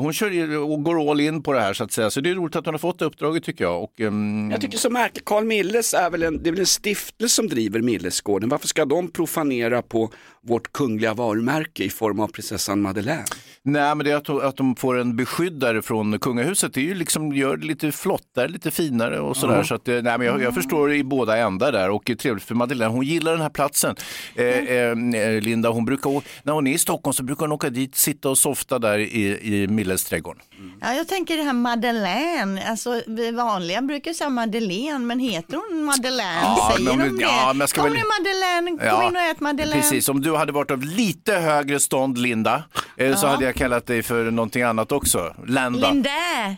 hon 0.00 0.12
kör 0.12 0.58
och 0.58 0.82
går 0.84 1.10
all 1.10 1.20
in 1.20 1.42
på 1.42 1.52
det 1.52 1.60
här 1.60 1.72
så 1.74 1.84
att 1.84 1.92
säga. 1.92 2.10
Så 2.10 2.20
det 2.20 2.30
är 2.30 2.34
roligt 2.34 2.56
att 2.56 2.64
hon 2.66 2.74
har 2.74 2.78
fått 2.78 2.98
det 2.98 3.04
uppdraget 3.04 3.44
tycker 3.44 3.64
jag. 3.64 3.82
Och, 3.82 4.00
ehm, 4.00 4.50
Jag 4.50 4.60
tycker 4.60 4.78
så 4.78 4.90
märkligt, 4.90 5.24
Carl 5.24 5.44
Milles 5.44 5.94
är 5.94 6.10
väl 6.10 6.22
en, 6.22 6.42
det 6.42 6.48
är 6.48 6.52
väl 6.52 6.60
en 6.60 6.66
stiftelse 6.66 7.34
som 7.34 7.48
driver 7.48 7.80
Millesgården. 7.80 8.48
Varför 8.48 8.68
ska 8.68 8.84
de 8.84 9.08
profanera 9.12 9.82
på 9.82 10.10
vårt 10.46 10.72
kungliga 10.72 11.14
varumärke 11.14 11.84
i 11.84 11.90
form 11.90 12.20
av 12.20 12.28
prinsessan 12.28 12.80
Madeleine? 12.82 13.24
Nej, 13.64 13.94
men 13.94 14.04
det 14.04 14.10
är 14.10 14.16
att, 14.16 14.28
att 14.30 14.56
de 14.56 14.76
får 14.76 14.98
en 14.98 15.16
beskyddare 15.16 15.82
från 15.82 16.18
kungahuset. 16.18 16.74
Det 16.74 16.80
är 16.80 16.84
ju 16.84 16.94
liksom, 16.94 17.32
gör 17.32 17.56
det 17.56 17.66
lite 17.66 17.92
flottare, 17.92 18.48
lite 18.48 18.70
finare 18.70 19.20
och 19.20 19.36
sådär. 19.36 19.62
Så 19.62 19.74
att, 19.74 19.88
eh, 19.88 19.94
nej, 20.02 20.18
men 20.18 20.26
jag, 20.26 20.42
jag 20.42 20.54
förstår 20.54 20.92
i 20.92 21.04
båda 21.04 21.36
ändar 21.36 21.72
där 21.72 21.90
och 21.90 22.10
eh, 22.10 22.16
trevligt 22.16 22.44
för 22.44 22.54
Madeleine. 22.54 22.92
Hon 22.94 23.04
gillar 23.04 23.32
den 23.32 23.40
här 23.40 23.48
platsen. 23.50 23.96
Eh, 24.34 24.44
eh, 24.46 25.40
Linda, 25.42 25.68
hon 25.68 25.84
brukar, 25.84 26.22
när 26.42 26.52
hon 26.52 26.66
är 26.66 26.72
i 26.72 26.78
Stockholm 26.78 27.14
så 27.14 27.22
brukar 27.22 27.40
hon 27.40 27.52
åka 27.52 27.70
dit, 27.70 27.96
sitta 27.96 28.28
och 28.30 28.38
softa 28.38 28.78
där 28.78 28.98
i, 28.98 29.38
i 29.62 29.68
Milles 29.68 30.04
trädgård. 30.04 30.38
Ja, 30.80 30.92
jag 30.94 31.08
tänker 31.08 31.36
det 31.36 31.42
här 31.42 31.52
Madeleine, 31.52 32.62
alltså 32.70 33.02
vi 33.06 33.30
vanliga 33.30 33.82
brukar 33.82 34.12
säga 34.12 34.30
Madeleine, 34.30 34.98
men 34.98 35.18
heter 35.18 35.56
hon 35.70 35.84
Madeleine? 35.84 36.40
Ja, 36.42 36.72
Säger 36.76 36.96
men- 36.96 37.08
de 37.08 37.16
det? 37.16 37.22
ja, 37.22 37.52
men 37.54 37.68
ska 37.68 37.80
Kom 37.82 37.90
väl- 37.90 37.98
nu 38.00 38.04
Madeleine, 38.18 38.90
kom 38.90 39.08
in 39.08 39.16
och 39.16 39.22
ät 39.22 39.40
Madeleine. 39.40 39.80
Precis, 39.82 40.08
om 40.08 40.20
du 40.20 40.36
hade 40.36 40.52
varit 40.52 40.70
av 40.70 40.82
lite 40.82 41.34
högre 41.34 41.80
stånd, 41.80 42.18
Linda, 42.18 42.62
eh, 42.96 43.16
så 43.16 43.26
hade 43.26 43.44
jag 43.44 43.51
kallat 43.52 43.86
dig 43.86 44.02
för 44.02 44.30
någonting 44.30 44.62
annat 44.62 44.92
också. 44.92 45.34
Landa. 45.46 45.90
Linda, 45.90 46.10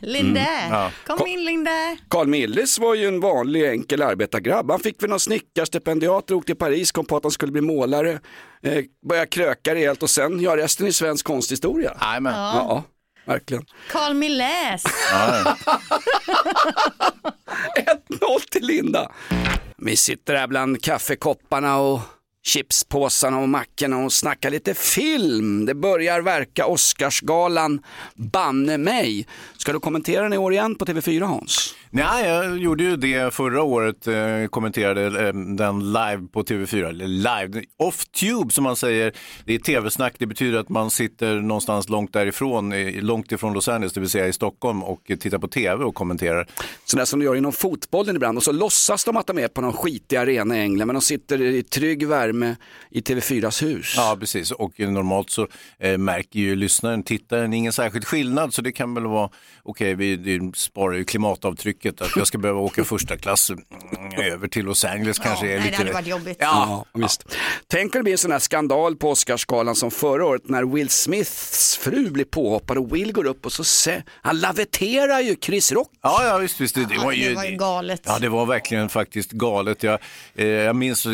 Linda, 0.03 0.41
Mm, 0.41 0.73
ja. 0.73 0.91
kom 1.07 1.27
in 1.27 1.45
Linda. 1.45 1.97
Carl 2.11 2.27
Milles 2.27 2.79
var 2.79 2.95
ju 2.95 3.09
en 3.09 3.21
vanlig 3.21 3.71
enkel 3.71 4.03
arbetargrabb. 4.03 4.71
Han 4.71 4.81
fick 4.81 5.03
väl 5.03 5.11
någon 5.11 5.21
snickarstipendiat, 5.21 6.27
drog 6.27 6.47
till 6.47 6.57
Paris, 6.57 6.93
kom 6.93 7.07
på 7.07 7.17
att 7.17 7.23
han 7.23 7.33
skulle 7.33 7.53
bli 7.53 7.61
målare, 7.61 8.11
eh, 8.63 8.85
började 9.09 9.27
kröka 9.27 9.75
rejält 9.75 10.03
och 10.03 10.11
sen, 10.11 10.41
ja 10.41 10.57
resten 10.57 10.87
är 10.87 10.91
svensk 10.91 11.27
konsthistoria. 11.27 11.97
Jajamän. 12.01 12.35
Ja, 12.35 12.83
verkligen. 13.27 13.65
Carl 13.91 14.15
Milles. 14.15 14.83
Ja, 15.13 15.43
ja. 15.67 15.81
1-0 17.77 18.41
till 18.51 18.67
Linda. 18.67 19.13
Vi 19.77 19.97
sitter 19.97 20.35
här 20.35 20.47
bland 20.47 20.83
kaffekopparna 20.83 21.79
och 21.79 22.01
chipspåsarna 22.47 23.39
och 23.39 23.49
mackorna 23.49 24.05
och 24.05 24.13
snacka 24.13 24.51
lite 24.51 24.75
film. 24.75 25.67
Det 25.67 25.75
börjar 25.75 26.21
verka 26.21 26.67
Oscarsgalan, 26.67 27.83
banne 28.15 28.79
mig. 28.79 29.27
Ska 29.57 29.73
du 29.73 29.81
kommentera 29.81 30.23
den 30.23 30.33
i 30.33 30.39
år 30.39 30.53
igen 30.53 30.75
på 30.75 30.85
TV4 30.85 31.25
Hans? 31.25 31.75
Nej, 31.97 32.29
jag 32.29 32.59
gjorde 32.59 32.85
ju 32.85 32.97
det 32.97 33.35
förra 33.35 33.63
året, 33.63 34.07
eh, 34.07 34.47
kommenterade 34.51 35.27
eh, 35.27 35.35
den 35.35 35.93
live 35.93 36.29
på 36.33 36.43
TV4. 36.43 36.89
Eller 36.89 37.07
live, 37.07 37.65
off-tube 37.79 38.51
som 38.51 38.65
man 38.65 38.77
säger. 38.77 39.13
Det 39.45 39.55
är 39.55 39.59
tv-snack, 39.59 40.15
det 40.19 40.27
betyder 40.27 40.59
att 40.59 40.69
man 40.69 40.91
sitter 40.91 41.35
någonstans 41.35 41.89
långt 41.89 42.13
därifrån, 42.13 42.91
långt 43.01 43.33
ifrån 43.33 43.53
Los 43.53 43.69
Angeles, 43.69 43.93
det 43.93 44.01
vill 44.01 44.11
säga 44.11 44.29
i 44.29 44.33
Stockholm 44.33 44.83
och 44.83 45.01
tittar 45.21 45.39
på 45.39 45.49
TV 45.49 45.85
och 45.85 45.95
kommenterar. 45.95 46.49
Sådär 46.85 47.05
som 47.05 47.21
de 47.21 47.25
gör 47.25 47.37
inom 47.37 47.53
fotbollen 47.53 48.17
ibland 48.17 48.39
och 48.39 48.45
så 48.45 48.53
låtsas 48.53 49.05
de 49.05 49.17
att 49.17 49.27
de 49.27 49.39
är 49.39 49.49
på 49.49 49.61
någon 49.61 49.73
skitig 49.73 50.17
arena 50.17 50.59
i 50.59 50.61
England 50.61 50.87
men 50.87 50.95
de 50.95 51.03
sitter 51.03 51.43
i 51.43 51.63
trygg 51.63 52.07
värme 52.07 52.57
i 52.91 53.01
TV4s 53.01 53.65
hus. 53.65 53.95
Ja, 53.97 54.17
precis. 54.21 54.51
Och 54.51 54.81
normalt 54.81 55.31
så 55.31 55.49
eh, 55.79 55.99
märker 55.99 56.41
ju 56.41 56.57
lyssnaren, 56.57 57.03
tittaren, 57.03 57.53
ingen 57.53 57.73
särskild 57.73 58.05
skillnad. 58.05 58.55
Så 58.55 58.63
det 58.63 58.73
kan 58.73 58.95
väl 58.95 59.07
vara, 59.07 59.31
okej, 59.63 59.95
vi 59.95 60.17
det 60.17 60.57
sparar 60.57 60.95
ju 60.95 61.05
klimatavtrycket. 61.85 62.01
Att 62.01 62.17
jag 62.17 62.27
ska 62.27 62.39
behöva 62.39 62.61
åka 62.61 62.85
första 62.85 63.17
klass 63.17 63.51
mm, 63.51 63.63
över 64.33 64.49
till 64.49 64.65
Los 64.65 64.85
Angeles 64.85 65.19
kanske 65.19 65.47
är 65.47 65.49
nej, 65.49 65.59
det 65.59 65.65
lite... 65.65 65.77
hade 65.77 65.93
varit 65.93 66.07
jobbigt. 66.07 66.37
Ja, 66.41 66.85
Ja, 66.95 67.01
visst. 67.01 67.25
Tänk 67.69 67.95
om 67.95 67.99
det 67.99 68.03
blir 68.03 68.13
en 68.13 68.19
sån 68.19 68.33
här 68.33 68.39
skandal 68.39 68.97
på 68.97 69.11
Oscarsgalan 69.11 69.75
som 69.75 69.91
förra 69.91 70.27
året 70.27 70.49
när 70.49 70.65
Will 70.65 70.89
Smiths 70.89 71.77
fru 71.77 72.11
blir 72.11 72.25
påhoppad 72.25 72.79
och 72.79 72.97
Will 72.97 73.13
går 73.13 73.27
upp 73.27 73.47
och 73.47 73.53
så 73.53 73.65
se, 73.65 74.03
han 74.23 74.41
laveterar 74.41 75.21
ju 75.21 75.37
Chris 75.41 75.73
Rock. 75.73 75.91
Ja, 76.03 76.27
ja 76.27 76.39
visst, 76.39 76.61
visst. 76.61 76.75
Det, 76.75 76.85
det 76.85 76.95
Ja, 76.95 77.05
var 77.05 77.13
ju, 77.13 77.29
det 77.29 77.35
var 77.35 77.45
ju 77.45 77.57
galet. 77.57 78.03
Ja, 78.05 78.19
det 78.19 78.29
var 78.29 78.47
verkligen 78.47 78.89
faktiskt 78.89 79.31
galet. 79.31 79.83
Jag, 79.83 79.99
eh, 80.35 80.47
jag 80.47 80.77
minns, 80.77 81.07
eh, 81.07 81.13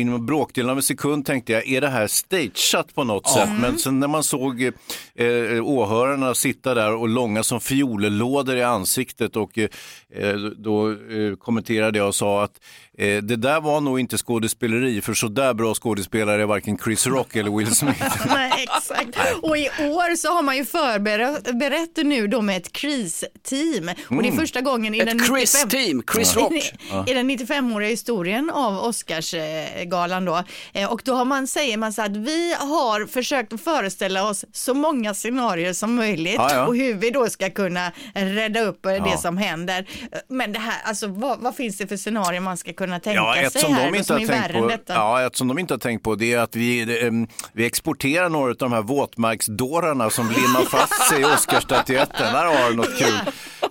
inom 0.00 0.14
en 0.14 0.26
bråkdel 0.26 0.70
av 0.70 0.76
en 0.76 0.82
sekund 0.82 1.26
tänkte 1.26 1.52
jag, 1.52 1.68
är 1.68 1.80
det 1.80 1.88
här 1.88 2.06
stageat 2.06 2.94
på 2.94 3.04
något 3.04 3.28
sätt? 3.28 3.48
Men 3.60 3.78
sen 3.78 4.00
när 4.00 4.08
man 4.08 4.24
såg 4.24 4.62
eh, 4.62 5.64
åhörarna 5.64 6.34
sitta 6.34 6.74
där 6.74 6.94
och 6.94 7.08
långa 7.08 7.42
som 7.42 7.60
fiollådor 7.60 8.56
i 8.56 8.62
ansiktet 8.62 9.36
och 9.36 9.58
eh, 9.58 9.64
eh, 9.64 9.70
Eh, 10.10 10.36
då 10.36 10.90
eh, 10.90 11.34
kommenterade 11.38 11.98
jag 11.98 12.08
och 12.08 12.14
sa 12.14 12.44
att 12.44 12.60
eh, 12.98 13.22
det 13.22 13.36
där 13.36 13.60
var 13.60 13.80
nog 13.80 14.00
inte 14.00 14.18
skådespeleri 14.18 15.00
för 15.00 15.14
så 15.14 15.28
där 15.28 15.54
bra 15.54 15.74
skådespelare 15.74 16.42
är 16.42 16.46
varken 16.46 16.78
Chris 16.84 17.06
Rock 17.06 17.36
eller 17.36 17.50
Will 17.58 17.66
Smith. 17.74 18.26
Nej, 18.28 18.52
exakt. 18.76 19.18
Och 19.42 19.56
i 19.58 19.68
år 19.68 20.16
så 20.16 20.28
har 20.28 20.42
man 20.42 20.56
ju 20.56 20.64
förberett 20.64 21.96
nu 22.06 22.26
då 22.26 22.40
med 22.42 22.56
ett 22.56 22.72
kristeam. 22.72 23.90
Och 24.10 24.22
det 24.22 24.28
är 24.28 24.32
första 24.32 24.60
gången 24.60 24.94
i 24.94 24.98
Ett 24.98 25.06
den 25.06 25.16
95 25.16 25.36
Chris-team, 25.36 26.02
Chris 26.14 26.36
Rock. 26.36 26.52
I, 26.52 27.10
i 27.10 27.14
den 27.14 27.30
95-åriga 27.30 27.88
historien 27.90 28.50
av 28.50 28.78
Oscarsgalan 28.78 30.24
då. 30.24 30.42
Eh, 30.72 30.92
Och 30.92 31.02
då 31.04 31.14
har 31.14 31.24
man, 31.24 31.46
säger 31.46 31.76
man 31.76 31.92
så 31.92 32.02
att 32.02 32.16
vi 32.16 32.54
har 32.58 33.06
försökt 33.06 33.64
föreställa 33.64 34.28
oss 34.28 34.44
så 34.52 34.74
många 34.74 35.14
scenarier 35.14 35.72
som 35.72 35.94
möjligt 35.94 36.34
Ja, 36.34 36.54
ja. 36.54 36.66
och 36.66 36.76
hur 36.76 36.94
vi 36.94 37.10
då 37.10 37.28
ska 37.28 37.50
kunna 37.50 37.92
rädda 38.14 38.60
upp 38.60 38.86
eh, 38.86 38.92
Ja. 38.92 39.04
det 39.04 39.18
som 39.18 39.36
händer. 39.36 39.86
Men 40.28 40.52
det 40.52 40.58
här, 40.58 40.82
alltså 40.84 41.06
vad, 41.06 41.40
vad 41.40 41.56
finns 41.56 41.76
det 41.78 41.86
för 41.86 41.96
scenarier 41.96 42.40
man 42.40 42.56
ska 42.56 42.72
kunna 42.72 42.81
tänka 43.00 43.10
Ja, 43.20 43.36
ett 43.36 43.52
sig 43.52 43.60
som, 43.62 43.74
här 43.74 43.84
de 43.90 43.94
inte 43.98 44.04
som 44.04 44.16
har 44.20 44.26
tänkt 44.26 44.52
på, 44.52 44.66
detta? 44.68 44.94
ja, 44.94 45.22
ett 45.26 45.36
som 45.36 45.48
de 45.48 45.58
inte 45.58 45.74
har 45.74 45.78
tänkt 45.78 46.02
på 46.02 46.14
det 46.14 46.32
är 46.32 46.38
att 46.38 46.56
vi, 46.56 46.80
eh, 47.06 47.10
vi 47.52 47.64
exporterar 47.66 48.28
några 48.28 48.50
av 48.50 48.56
de 48.56 48.72
här 48.72 48.82
våtmarksdårarna 48.82 50.10
som 50.10 50.28
limmar 50.30 50.64
fast 50.64 51.08
sig 51.08 51.20
i 51.20 51.24
Oscarsstatyetten. 51.24 52.32
Där 52.32 52.44
har 52.62 52.70
du 52.70 52.76
något 52.76 52.98
kul. 52.98 53.14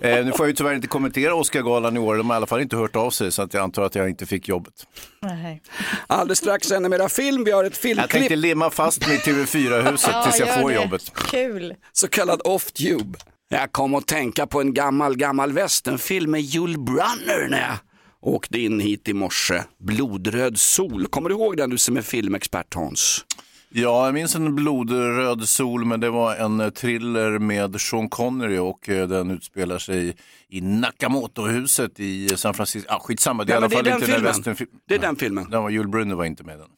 Eh, 0.02 0.24
nu 0.24 0.32
får 0.32 0.40
jag 0.40 0.48
ju 0.48 0.52
tyvärr 0.54 0.74
inte 0.74 0.86
kommentera 0.86 1.34
Oscargalan 1.34 1.96
i 1.96 2.00
år, 2.00 2.16
de 2.16 2.30
har 2.30 2.34
i 2.34 2.36
alla 2.36 2.46
fall 2.46 2.60
inte 2.60 2.76
hört 2.76 2.96
av 2.96 3.10
sig 3.10 3.32
så 3.32 3.42
att 3.42 3.54
jag 3.54 3.62
antar 3.62 3.82
att 3.82 3.94
jag 3.94 4.08
inte 4.08 4.26
fick 4.26 4.48
jobbet. 4.48 4.74
Nej. 5.22 5.62
Alldeles 6.06 6.38
strax 6.38 6.70
ännu 6.70 6.88
mera 6.88 7.08
film. 7.08 7.44
Vi 7.44 7.50
har 7.50 7.64
ett 7.64 7.72
Jag 7.72 7.76
filmklipp, 7.80 8.10
tänkte 8.10 8.36
limma 8.36 8.70
fast 8.70 9.06
mig 9.06 9.16
i 9.16 9.18
TV4-huset 9.18 10.22
tills 10.22 10.38
jag 10.40 10.60
får 10.60 10.68
det. 10.68 10.74
jobbet. 10.74 11.12
Kul. 11.14 11.74
så 11.92 12.08
kallad 12.08 12.40
off-tube. 12.44 13.18
Jag 13.48 13.72
kom 13.72 13.94
att 13.94 14.06
tänka 14.06 14.46
på 14.46 14.60
en 14.60 14.74
gammal, 14.74 15.16
gammal 15.16 15.52
westernfilm 15.52 16.30
med 16.30 16.40
Yul 16.40 16.78
Brynner 16.78 17.48
när 17.50 17.60
jag 17.60 17.76
åkte 18.22 18.58
in 18.58 18.80
hit 18.80 19.08
i 19.08 19.12
morse. 19.12 19.64
Blodröd 19.78 20.58
sol. 20.58 21.06
Kommer 21.06 21.28
du 21.28 21.34
ihåg 21.34 21.56
den 21.56 21.70
du 21.70 21.78
som 21.78 21.96
är 21.96 22.02
filmexpert 22.02 22.74
Hans? 22.74 23.24
Ja, 23.74 24.04
jag 24.04 24.14
minns 24.14 24.34
en 24.34 24.54
blodröd 24.54 25.48
sol, 25.48 25.84
men 25.84 26.00
det 26.00 26.10
var 26.10 26.36
en 26.36 26.72
thriller 26.72 27.38
med 27.38 27.80
Sean 27.80 28.08
Connery 28.08 28.58
och 28.58 28.88
eh, 28.88 29.08
den 29.08 29.30
utspelar 29.30 29.78
sig 29.78 30.16
i 30.52 30.60
Nakamoto-huset 30.60 32.00
i 32.00 32.28
San 32.36 32.54
Francisco. 32.54 32.88
Ah, 32.92 32.98
skitsamma, 33.00 33.44
det 33.44 33.52
är 33.52 33.54
Ja, 33.54 33.60
i 33.60 33.64
alla 33.64 33.68
det 33.68 33.74
är 33.74 33.76
fall 33.76 33.84
den 33.84 33.92
inte 33.94 34.06
den 34.06 34.14
filmen. 34.14 34.32
westernfilm. 34.32 34.70
Det 34.88 34.94
är 34.94 34.98
den 34.98 35.16
filmen. 35.16 35.50
Den 35.50 35.62
var 35.62 35.70
Yul 35.70 35.88
Brynner 35.88 36.14
var 36.14 36.24
inte 36.24 36.44
med 36.44 36.58
den. 36.58 36.68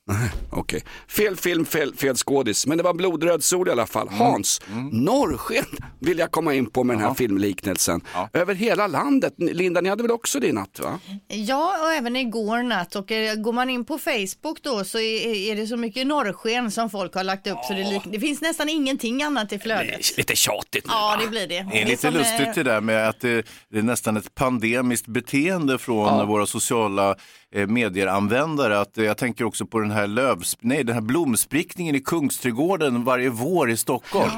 Okej, 0.51 0.83
fel 1.09 1.37
film, 1.37 1.65
fel, 1.67 1.95
fel 1.95 2.17
skådis. 2.17 2.67
Men 2.67 2.79
det 2.79 2.85
var 2.85 2.95
blodröd 2.95 3.45
sol 3.45 3.69
i 3.69 3.71
alla 3.71 3.87
fall. 3.87 4.09
Mm. 4.09 4.21
Hans, 4.21 4.61
norrsken 4.93 5.65
vill 6.01 6.19
jag 6.19 6.31
komma 6.31 6.55
in 6.55 6.71
på 6.71 6.85
med 6.85 6.97
den 6.97 7.05
här 7.05 7.15
filmliknelsen. 7.15 8.01
Över 8.33 8.55
hela 8.55 8.87
landet. 8.87 9.35
Linda, 9.39 9.81
ni 9.81 9.89
hade 9.89 10.03
väl 10.03 10.13
också 10.13 10.41
det 10.41 10.47
i 10.47 10.53
natt 10.53 10.81
va? 10.83 10.99
Ja, 11.29 11.79
och 11.85 11.93
även 11.93 12.17
igår 12.17 12.63
natt. 12.63 12.97
Och 12.97 13.13
eh, 13.13 13.35
går 13.35 13.53
man 13.53 13.71
in 13.71 13.85
på 13.85 13.99
Facebook 13.99 14.63
då 14.63 14.85
så 14.85 14.99
är, 14.99 15.27
är 15.51 15.57
det 15.57 15.67
så 15.67 15.77
mycket 15.77 16.07
norrsken 16.07 16.71
som 16.71 16.91
folk 16.91 17.15
har 17.15 17.25
lagt 17.25 17.47
upp 17.47 17.59
så 17.69 17.73
det, 17.73 18.01
det 18.13 18.21
finns 18.21 18.41
nästan 18.41 18.69
ingenting 18.69 19.23
annat 19.23 19.53
i 19.53 19.59
flödet. 19.59 20.17
Lite 20.19 20.37
tjatigt 20.37 20.87
nu 20.87 20.93
Ja, 20.93 21.19
det 21.23 21.29
blir 21.29 21.47
det. 21.47 21.67
Det 21.73 21.83
är 21.83 21.87
lite 21.87 22.03
som, 22.03 22.09
eh, 22.15 22.19
lustigt 22.19 22.55
det 22.55 22.63
där 22.63 22.81
med 22.81 23.09
att 23.09 23.25
det, 23.75 23.81
är 23.81 23.83
nästan 23.83 24.17
ett 24.17 24.35
pandemiskt 24.35 25.07
beteende 25.07 25.79
från 25.79 26.29
våra 26.29 26.47
sociala 26.47 27.15
eh, 27.55 27.67
medieanvändare. 27.67 28.81
Att, 28.81 28.99
eh, 28.99 29.05
jag 29.05 29.17
tänker 29.17 29.45
också 29.45 29.67
på 29.67 29.79
den 29.79 29.91
här, 29.91 30.07
lövs, 30.07 30.57
nej, 30.61 30.85
den 30.85 30.95
här 30.95 31.03
blomsprickningen 31.03 31.95
i 31.95 32.01
Kungsträdgården 32.01 33.05
varje 33.05 33.29
vår 33.29 33.71
i 33.71 33.77
Stockholm. 33.77 34.31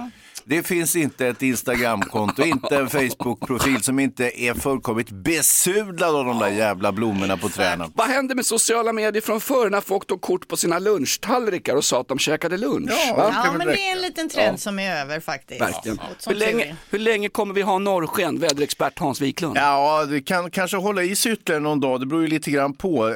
Det 0.48 0.62
finns 0.62 0.96
inte 0.96 1.26
ett 1.26 1.42
Instagramkonto, 1.42 2.42
inte 2.42 2.76
en 2.76 2.90
Facebook-profil 2.90 3.82
som 3.82 3.98
inte 3.98 4.42
är 4.42 4.54
fullkomligt 4.54 5.11
besudlad 5.11 6.16
av 6.16 6.24
de 6.24 6.38
där 6.38 6.48
jävla 6.48 6.92
blommorna 6.92 7.37
på 7.37 7.48
träden. 7.48 7.92
Vad 7.94 8.06
hände 8.06 8.35
med 8.35 8.46
sociala 8.46 8.92
medier 8.92 9.22
från 9.22 9.40
förr 9.40 9.70
när 9.70 9.80
folk 9.80 10.06
tog 10.06 10.20
kort 10.20 10.48
på 10.48 10.56
sina 10.56 10.78
lunchtallrikar 10.78 11.74
och 11.76 11.85
sa 11.85 12.00
att 12.00 12.09
de 12.09 12.18
käkade 12.18 12.56
lunch? 12.56 12.90
va? 13.16 13.35
Ja, 13.44 13.52
men 13.59 13.66
det 13.66 13.88
är 13.88 13.92
en 13.92 14.02
liten 14.02 14.28
trend 14.28 14.61
som 14.61 14.78
är 14.78 14.96
över 15.00 15.20
faktiskt. 15.20 15.61
Verkligen. 15.61 15.98
Hur 16.26 16.35
länge, 16.35 16.76
hur 16.90 16.98
länge 16.98 17.28
kommer 17.28 17.54
vi 17.54 17.62
ha 17.62 17.78
norrsken? 17.78 18.38
Väderexpert 18.38 18.98
Hans 18.98 19.20
Wiklund. 19.20 19.56
Ja, 19.56 20.04
det 20.04 20.20
kan 20.20 20.50
kanske 20.50 20.76
hålla 20.76 21.02
i 21.02 21.16
sig 21.16 21.32
ytterligare 21.32 21.62
någon 21.62 21.80
dag. 21.80 22.00
Det 22.00 22.06
beror 22.06 22.22
ju 22.22 22.28
lite 22.28 22.50
grann 22.50 22.74
på. 22.74 23.14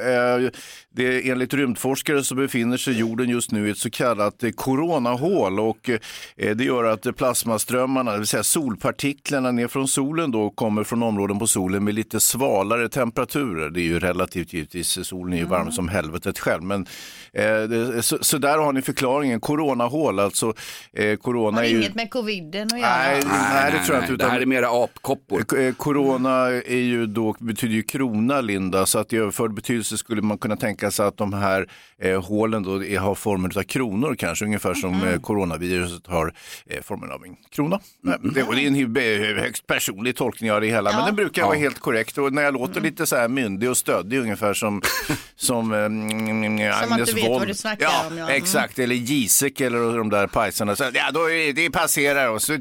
Det, 0.94 1.31
enligt 1.31 1.55
rymdforskare 1.55 2.24
så 2.24 2.35
befinner 2.35 2.76
sig 2.76 2.98
jorden 2.98 3.29
just 3.29 3.53
nu 3.53 3.68
i 3.68 3.70
ett 3.70 3.79
så 3.79 3.90
kallat 3.90 4.42
eh, 4.42 4.50
coronahål 4.50 5.61
och 5.61 5.90
eh, 6.37 6.57
det 6.57 6.64
gör 6.64 6.85
att 6.85 7.16
plasmaströmmarna, 7.16 8.12
det 8.12 8.18
vill 8.18 8.26
säga 8.26 8.42
solpartiklarna 8.42 9.50
ner 9.50 9.68
från 9.68 9.88
solen 9.88 10.31
då 10.31 10.50
kommer 10.50 10.85
från 10.85 11.03
områden 11.03 11.38
på 11.38 11.46
solen 11.46 11.85
med 11.85 11.94
lite 11.94 12.20
svalare 12.20 12.88
temperaturer. 12.88 13.70
Det 13.70 13.81
är 13.81 13.85
ju 13.85 13.98
relativt 13.98 14.53
givetvis, 14.53 15.07
solen 15.07 15.33
är 15.33 15.38
ju 15.38 15.44
varm 15.44 15.72
som 15.72 15.88
helvetet 15.88 16.38
själv. 16.38 16.62
Men, 16.62 16.87
eh, 17.33 17.44
det, 17.44 18.03
så, 18.03 18.18
så 18.20 18.38
där 18.38 18.59
har 18.59 18.72
ni 18.72 18.83
förklaringen, 18.83 19.40
coronahål 19.40 20.18
alltså. 20.18 20.55
Eh, 20.92 21.16
corona 21.16 21.57
Har 21.59 21.64
är 21.64 21.68
ju... 21.68 21.79
inget 21.79 21.94
med 21.94 22.11
coviden 22.11 22.68
att 22.72 22.81
göra. 22.81 22.90
Nej, 22.90 23.22
nej, 23.26 23.72
det 23.72 23.85
tror 23.85 23.96
jag 23.96 24.05
inte. 24.05 24.24
Det 24.24 24.31
här 24.31 24.40
är 24.40 24.46
mera 24.46 24.85
apkoppor. 24.85 25.59
Eh, 25.59 25.74
Corona 25.74 26.46
är 26.50 26.76
ju 26.76 27.07
då, 27.07 27.37
betyder 27.38 27.74
ju 27.74 27.83
krona, 27.83 28.40
Linda, 28.40 28.87
så 28.87 28.98
att 28.98 29.12
i 29.12 29.16
överförd 29.16 29.55
betydelse 29.55 29.98
skulle 29.98 30.22
man 30.22 30.38
kunna 30.38 30.57
tänka 30.57 30.80
sig 30.90 31.07
att 31.07 31.16
de 31.16 31.33
här 31.33 31.66
eh, 32.03 32.23
hålen 32.25 32.62
då 32.62 32.85
är, 32.85 32.99
har 32.99 33.14
formen 33.14 33.53
av 33.57 33.62
kronor 33.62 34.14
kanske, 34.19 34.45
ungefär 34.45 34.75
som 34.75 34.95
Mm. 34.95 35.09
eh, 35.14 35.21
coronaviruset 35.21 36.07
har 36.07 36.35
eh, 36.66 36.83
formen 36.83 37.11
av 37.12 37.25
en 37.25 37.37
krona. 37.51 37.81
Eh, 38.09 38.12
Det, 38.35 38.43
och 38.43 38.55
det 38.55 38.62
är 38.62 38.66
en 38.66 38.75
hy- 38.77 39.40
högst 39.40 39.66
personlig 39.66 40.16
tolkning 40.16 40.53
av 40.53 40.61
det 40.61 40.66
hela, 40.66 40.93
men 40.93 41.07
den 41.07 41.16
brukar 41.16 41.45
vara 41.45 41.57
helt 41.57 41.79
korrekt. 41.79 42.19
Och 42.19 42.33
när 42.33 42.43
jag 42.43 42.55
låter 42.55 42.73
Mm. 42.81 42.85
lite 42.85 43.07
så 43.07 43.16
här 43.16 43.29
myndig 43.29 43.71
och 43.71 43.77
stöddig, 43.77 44.19
ungefär 44.19 44.55
som, 44.55 44.83
som 45.37 45.73
eh, 45.73 46.83
Agnes 46.83 47.09
du 47.09 47.14
vet 47.14 47.29
vad 47.29 47.47
du 47.47 47.55
snackar 47.55 47.87
ja, 47.87 48.07
om, 48.11 48.19
ja. 48.19 48.25
Mm. 48.25 48.37
Exakt, 48.37 48.79
eller 48.79 48.95
Giesecke 48.95 49.66
eller 49.66 49.99
de 49.99 50.11
där 50.11 50.27
pajsarna. 50.27 50.77
Så, 50.77 50.85
ja, 50.95 51.11
då 51.14 51.31
är 51.31 51.53
det 51.53 51.71
passerar 51.71 52.29
oss. 52.29 52.49
Nu 52.49 52.55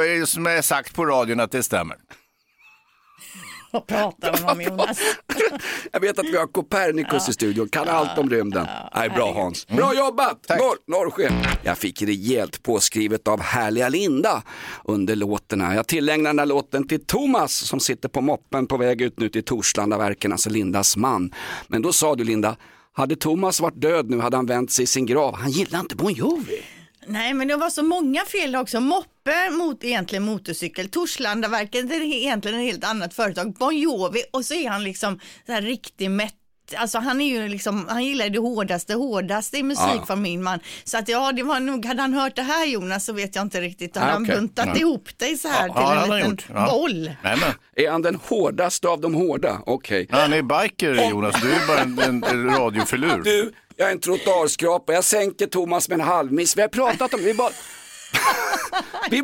är 0.00 0.20
det 0.20 0.26
som 0.26 0.46
jag 0.46 0.64
sagt 0.64 0.94
på 0.94 1.06
radion 1.06 1.40
att 1.40 1.52
det 1.52 1.62
stämmer. 1.62 1.96
Vad 3.70 3.86
pratar 3.86 4.32
de 4.32 4.52
om 4.52 4.60
Jonas? 4.60 5.00
Jag 5.92 6.00
vet 6.00 6.18
att 6.18 6.26
vi 6.26 6.36
har 6.36 6.46
Copernicus 6.46 7.28
i 7.28 7.32
studion, 7.32 7.68
kan 7.68 7.88
allt 7.88 8.18
om 8.18 8.30
rymden. 8.30 8.66
Nej, 8.94 9.10
bra 9.10 9.32
Hans. 9.32 9.66
Bra 9.66 9.94
jobbat! 9.94 10.48
Norr, 10.48 10.76
norrsken. 11.04 11.32
Jag 11.62 11.78
fick 11.78 12.02
rejält 12.02 12.62
påskrivet 12.62 13.28
av 13.28 13.40
härliga 13.40 13.88
Linda 13.88 14.42
under 14.84 15.16
låten 15.16 15.60
här. 15.60 15.74
Jag 15.74 15.86
tillägnar 15.86 16.30
den 16.30 16.38
här 16.38 16.46
låten 16.46 16.88
till 16.88 17.06
Thomas 17.06 17.52
som 17.52 17.80
sitter 17.80 18.08
på 18.08 18.20
moppen 18.20 18.66
på 18.66 18.76
väg 18.76 19.00
ut 19.02 19.18
nu 19.20 19.28
till 19.28 19.44
Torslandaverken, 19.44 20.32
alltså 20.32 20.50
Lindas 20.50 20.96
man. 20.96 21.34
Men 21.68 21.82
då 21.82 21.92
sa 21.92 22.14
du 22.14 22.24
Linda, 22.24 22.56
hade 22.92 23.16
Thomas 23.16 23.60
varit 23.60 23.80
död 23.80 24.10
nu 24.10 24.20
hade 24.20 24.36
han 24.36 24.46
vänt 24.46 24.70
sig 24.70 24.82
i 24.82 24.86
sin 24.86 25.06
grav. 25.06 25.34
Han 25.36 25.50
gillar 25.50 25.80
inte 25.80 25.96
Bon 25.96 26.12
Jovi. 26.12 26.62
Nej, 27.06 27.34
men 27.34 27.48
det 27.48 27.56
var 27.56 27.70
så 27.70 27.82
många 27.82 28.24
fel 28.24 28.56
också. 28.56 28.80
Moppe 29.30 29.50
mot 29.50 29.84
egentligen 29.84 30.22
motorcykel. 30.22 30.88
Torslandaverken 30.88 31.88
det 31.88 31.94
är 31.94 32.02
egentligen 32.02 32.60
ett 32.60 32.66
helt 32.66 32.84
annat 32.84 33.14
företag. 33.14 33.52
Bon 33.54 33.78
Jovi 33.78 34.22
och 34.32 34.44
så 34.44 34.54
är 34.54 34.68
han 34.68 34.84
liksom 34.84 35.20
så 35.46 35.52
här 35.52 35.62
riktig 35.62 36.10
mätt 36.10 36.34
Alltså 36.76 36.98
han 36.98 37.20
är 37.20 37.26
ju 37.28 37.48
liksom, 37.48 37.86
han 37.88 38.04
gillar 38.04 38.28
det 38.28 38.38
hårdaste, 38.38 38.94
hårdaste 38.94 39.58
i 39.58 39.62
musik 39.62 39.84
Ja. 39.96 40.06
från 40.06 40.22
min 40.22 40.42
man. 40.42 40.58
Så 40.84 40.98
att 40.98 41.08
ja, 41.08 41.32
det 41.32 41.42
var 41.42 41.60
nog, 41.60 41.84
hade 41.86 42.02
han 42.02 42.14
hört 42.14 42.36
det 42.36 42.42
här 42.42 42.66
Jonas 42.66 43.04
så 43.04 43.12
vet 43.12 43.34
jag 43.34 43.42
inte 43.44 43.60
riktigt. 43.60 43.96
Hade 43.96 44.10
Ah, 44.10 44.12
han 44.12 44.22
okej. 44.22 44.36
buntat 44.36 44.66
Ja. 44.66 44.76
ihop 44.76 45.18
dig 45.18 45.36
så 45.36 45.48
här 45.48 45.68
Ja, 45.68 45.74
till 45.74 46.12
en 46.12 46.16
liten 46.18 46.30
gjort. 46.30 46.46
Ja. 46.54 46.66
boll. 46.70 47.04
Nej, 47.22 47.36
men. 47.40 47.84
Är 47.86 47.90
han 47.90 48.02
den 48.02 48.14
hårdaste 48.14 48.88
av 48.88 49.00
de 49.00 49.14
hårda? 49.14 49.60
Okej. 49.66 50.06
Ja, 50.10 50.16
han 50.20 50.32
är 50.32 50.42
biker 50.62 51.10
Jonas, 51.10 51.42
du 51.42 51.52
är 51.52 51.66
bara 51.66 51.78
en, 51.80 51.98
en, 51.98 52.24
en 52.24 52.46
radiofilur. 52.56 53.22
Du, 53.24 53.52
jag 53.76 53.88
är 53.88 53.92
en 53.92 54.00
trottoarskrapa, 54.00 54.92
jag 54.92 55.04
sänker 55.04 55.46
Thomas 55.46 55.88
med 55.88 56.00
en 56.00 56.06
halvmiss. 56.06 56.56
Vi 56.56 56.60
har 56.60 56.68
pratat 56.68 57.14
om 57.14 57.20
vi 57.24 57.34
bara... 57.34 57.50
vi, 59.10 59.22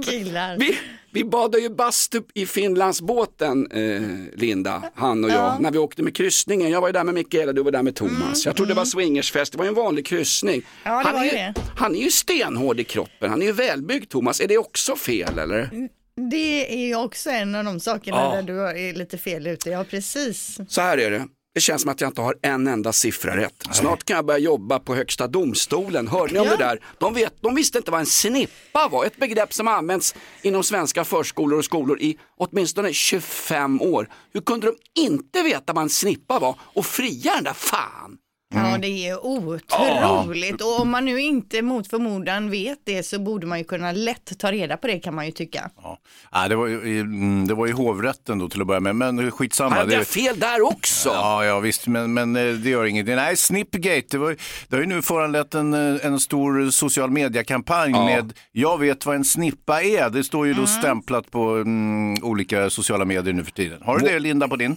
vi, 0.59 0.79
vi 1.11 1.25
badade 1.25 1.59
ju 1.62 1.68
bastu 1.70 2.22
i 2.35 2.46
Finlandsbåten, 2.46 3.70
eh, 3.70 4.03
Linda, 4.40 4.83
han 4.94 5.25
och 5.25 5.31
jag, 5.31 5.61
när 5.61 5.70
vi 5.70 5.79
åkte 5.79 6.03
med 6.03 6.16
kryssningen. 6.16 6.70
Jag 6.70 6.81
var 6.81 6.88
ju 6.88 6.92
där 6.92 7.05
med 7.05 7.14
Mikaela, 7.14 7.53
du 7.53 7.62
var 7.62 7.70
där 7.70 7.83
med 7.83 7.94
Thomas. 7.96 8.46
jag 8.46 8.57
trodde 8.57 8.70
det 8.72 8.77
var 8.77 8.85
swingersfest, 8.85 9.53
det 9.53 9.59
var 9.59 9.64
ju 9.64 9.68
en 9.68 9.75
vanlig 9.75 10.07
kryssning. 10.07 10.55
Mm, 10.55 10.64
Ja, 10.85 11.03
han, 11.07 11.16
är 11.16 11.25
ju 11.25 11.53
han 11.77 11.96
är 11.96 12.01
ju 12.01 12.11
stenhård 12.11 12.81
i 12.81 12.85
kroppen, 12.85 13.31
han 13.31 13.42
är 13.42 13.46
ju 13.46 13.53
välbyggd 13.53 14.09
Thomas. 14.11 14.40
Är 14.40 14.49
det 14.49 14.59
också 14.59 14.96
fel 14.96 15.38
eller? 15.38 15.88
Det 16.31 16.72
är 16.75 16.87
ju 16.87 16.96
också 16.96 17.31
en 17.31 17.55
av 17.55 17.64
de 17.64 17.81
sakerna 17.81 18.16
Ja. 18.16 18.35
där 18.35 18.42
du 18.42 18.61
är 18.68 18.94
lite 18.94 19.18
fel 19.18 19.46
ute. 19.46 19.70
Ja, 19.70 19.85
precis. 19.85 20.59
Så 20.68 20.81
här 20.81 20.99
är 20.99 21.11
det. 21.11 21.27
Det 21.57 21.61
känns 21.61 21.83
som 21.83 21.90
att 21.90 22.01
jag 22.01 22.09
inte 22.11 22.21
har 22.21 22.35
en 22.42 22.66
enda 22.66 22.92
siffra 22.92 23.37
rätt. 23.37 23.62
Snart 23.73 24.05
kan 24.05 24.16
jag 24.16 24.27
börja 24.27 24.38
jobba 24.38 24.79
på 24.79 24.95
högsta 24.95 25.27
domstolen. 25.27 26.09
Hörde 26.09 26.33
ni 26.33 26.38
om 26.38 26.47
Ja. 26.47 26.57
det 26.57 26.64
där? 26.64 26.81
De, 26.99 27.14
vet, 27.14 27.35
de 27.40 27.55
visste 27.55 27.79
inte 27.79 27.90
vad 27.90 28.01
en 28.01 28.07
snippa 28.07 28.88
var. 28.88 29.05
Ett 29.05 29.16
begrepp 29.16 29.53
som 29.55 29.69
används 29.69 30.14
inom 30.42 30.62
svenska 30.62 31.05
förskolor 31.05 31.59
och 31.59 31.64
skolor 31.64 32.01
i 32.01 32.19
åtminstone 32.37 32.92
25 32.92 33.81
år. 33.81 34.09
Hur 34.33 34.40
kunde 34.40 34.66
de 34.66 35.01
inte 35.01 35.42
veta 35.42 35.73
vad 35.73 35.83
en 35.83 35.88
snippa 35.90 36.38
var 36.38 36.59
och 36.61 36.87
fria 36.87 37.35
den 37.35 37.45
där 37.45 37.53
fan? 37.53 38.16
Ja, 38.54 38.78
det 38.82 39.09
är 39.09 39.26
otroligt. 39.26 40.61
Och 40.62 40.80
om 40.80 40.90
man 40.90 41.04
nu 41.04 41.20
inte 41.20 41.62
mot 41.62 41.87
förmodan 41.90 42.50
vet 42.50 42.78
det 42.85 43.02
så 43.02 43.18
borde 43.18 43.46
man 43.46 43.59
ju 43.59 43.64
kunna 43.64 43.92
lätt 43.92 44.38
ta 44.38 44.52
reda 44.52 44.76
på 44.76 44.87
det 44.87 44.98
kan 44.98 45.14
man 45.14 45.26
ju 45.26 45.32
tycka. 45.32 45.70
Ja. 45.82 45.98
Ja, 46.32 46.48
det, 46.48 46.56
var 46.56 46.66
ju, 46.66 47.00
mm, 47.00 47.46
det 47.48 47.54
var 47.54 47.66
i 47.66 47.70
hovrätten 47.70 48.38
då 48.38 48.48
till 48.48 48.61
att 48.61 48.66
börja 48.66 48.80
med, 48.80 48.96
men 48.96 49.30
skitsamma. 49.30 49.70
Han 49.70 49.78
hade 49.78 49.96
Det- 49.96 50.04
fel 50.04 50.38
där 50.38 50.62
också. 50.62 51.09
Ja, 51.09 51.44
ja 51.44 51.61
visst, 51.61 51.87
men, 51.87 52.14
men 52.14 52.37
eh, 52.37 52.52
det 52.54 52.70
gör 52.70 52.85
inget. 52.85 53.06
Nej, 53.06 53.37
Snipgate, 53.37 54.02
det, 54.11 54.18
var, 54.18 54.30
ju- 54.30 54.37
det 54.68 54.76
har 54.76 54.80
ju 54.82 54.88
nu 54.88 55.02
föranlett 55.02 55.54
en, 55.54 55.74
eh, 55.96 56.06
en 56.06 56.20
stor 56.20 56.70
social 56.70 57.11
mediekampanj 57.11 57.90
Ja. 57.92 58.04
med 58.04 58.32
Jag 58.52 58.78
vet 58.78 59.06
vad 59.06 59.16
en 59.16 59.24
snippa 59.24 59.82
är. 59.82 60.11
Det 60.11 60.24
står 60.24 60.46
ju 60.46 60.54
då 60.54 60.66
stämplat 60.66 61.30
på 61.30 61.48
mm, 61.50 62.14
olika 62.22 62.70
sociala 62.70 63.04
medier 63.04 63.35
nu 63.35 63.44
för 63.44 63.50
tiden. 63.52 63.82
Har 63.82 63.98
du 63.98 64.06
det 64.06 64.18
Linda 64.18 64.48
på 64.48 64.56
din? 64.56 64.76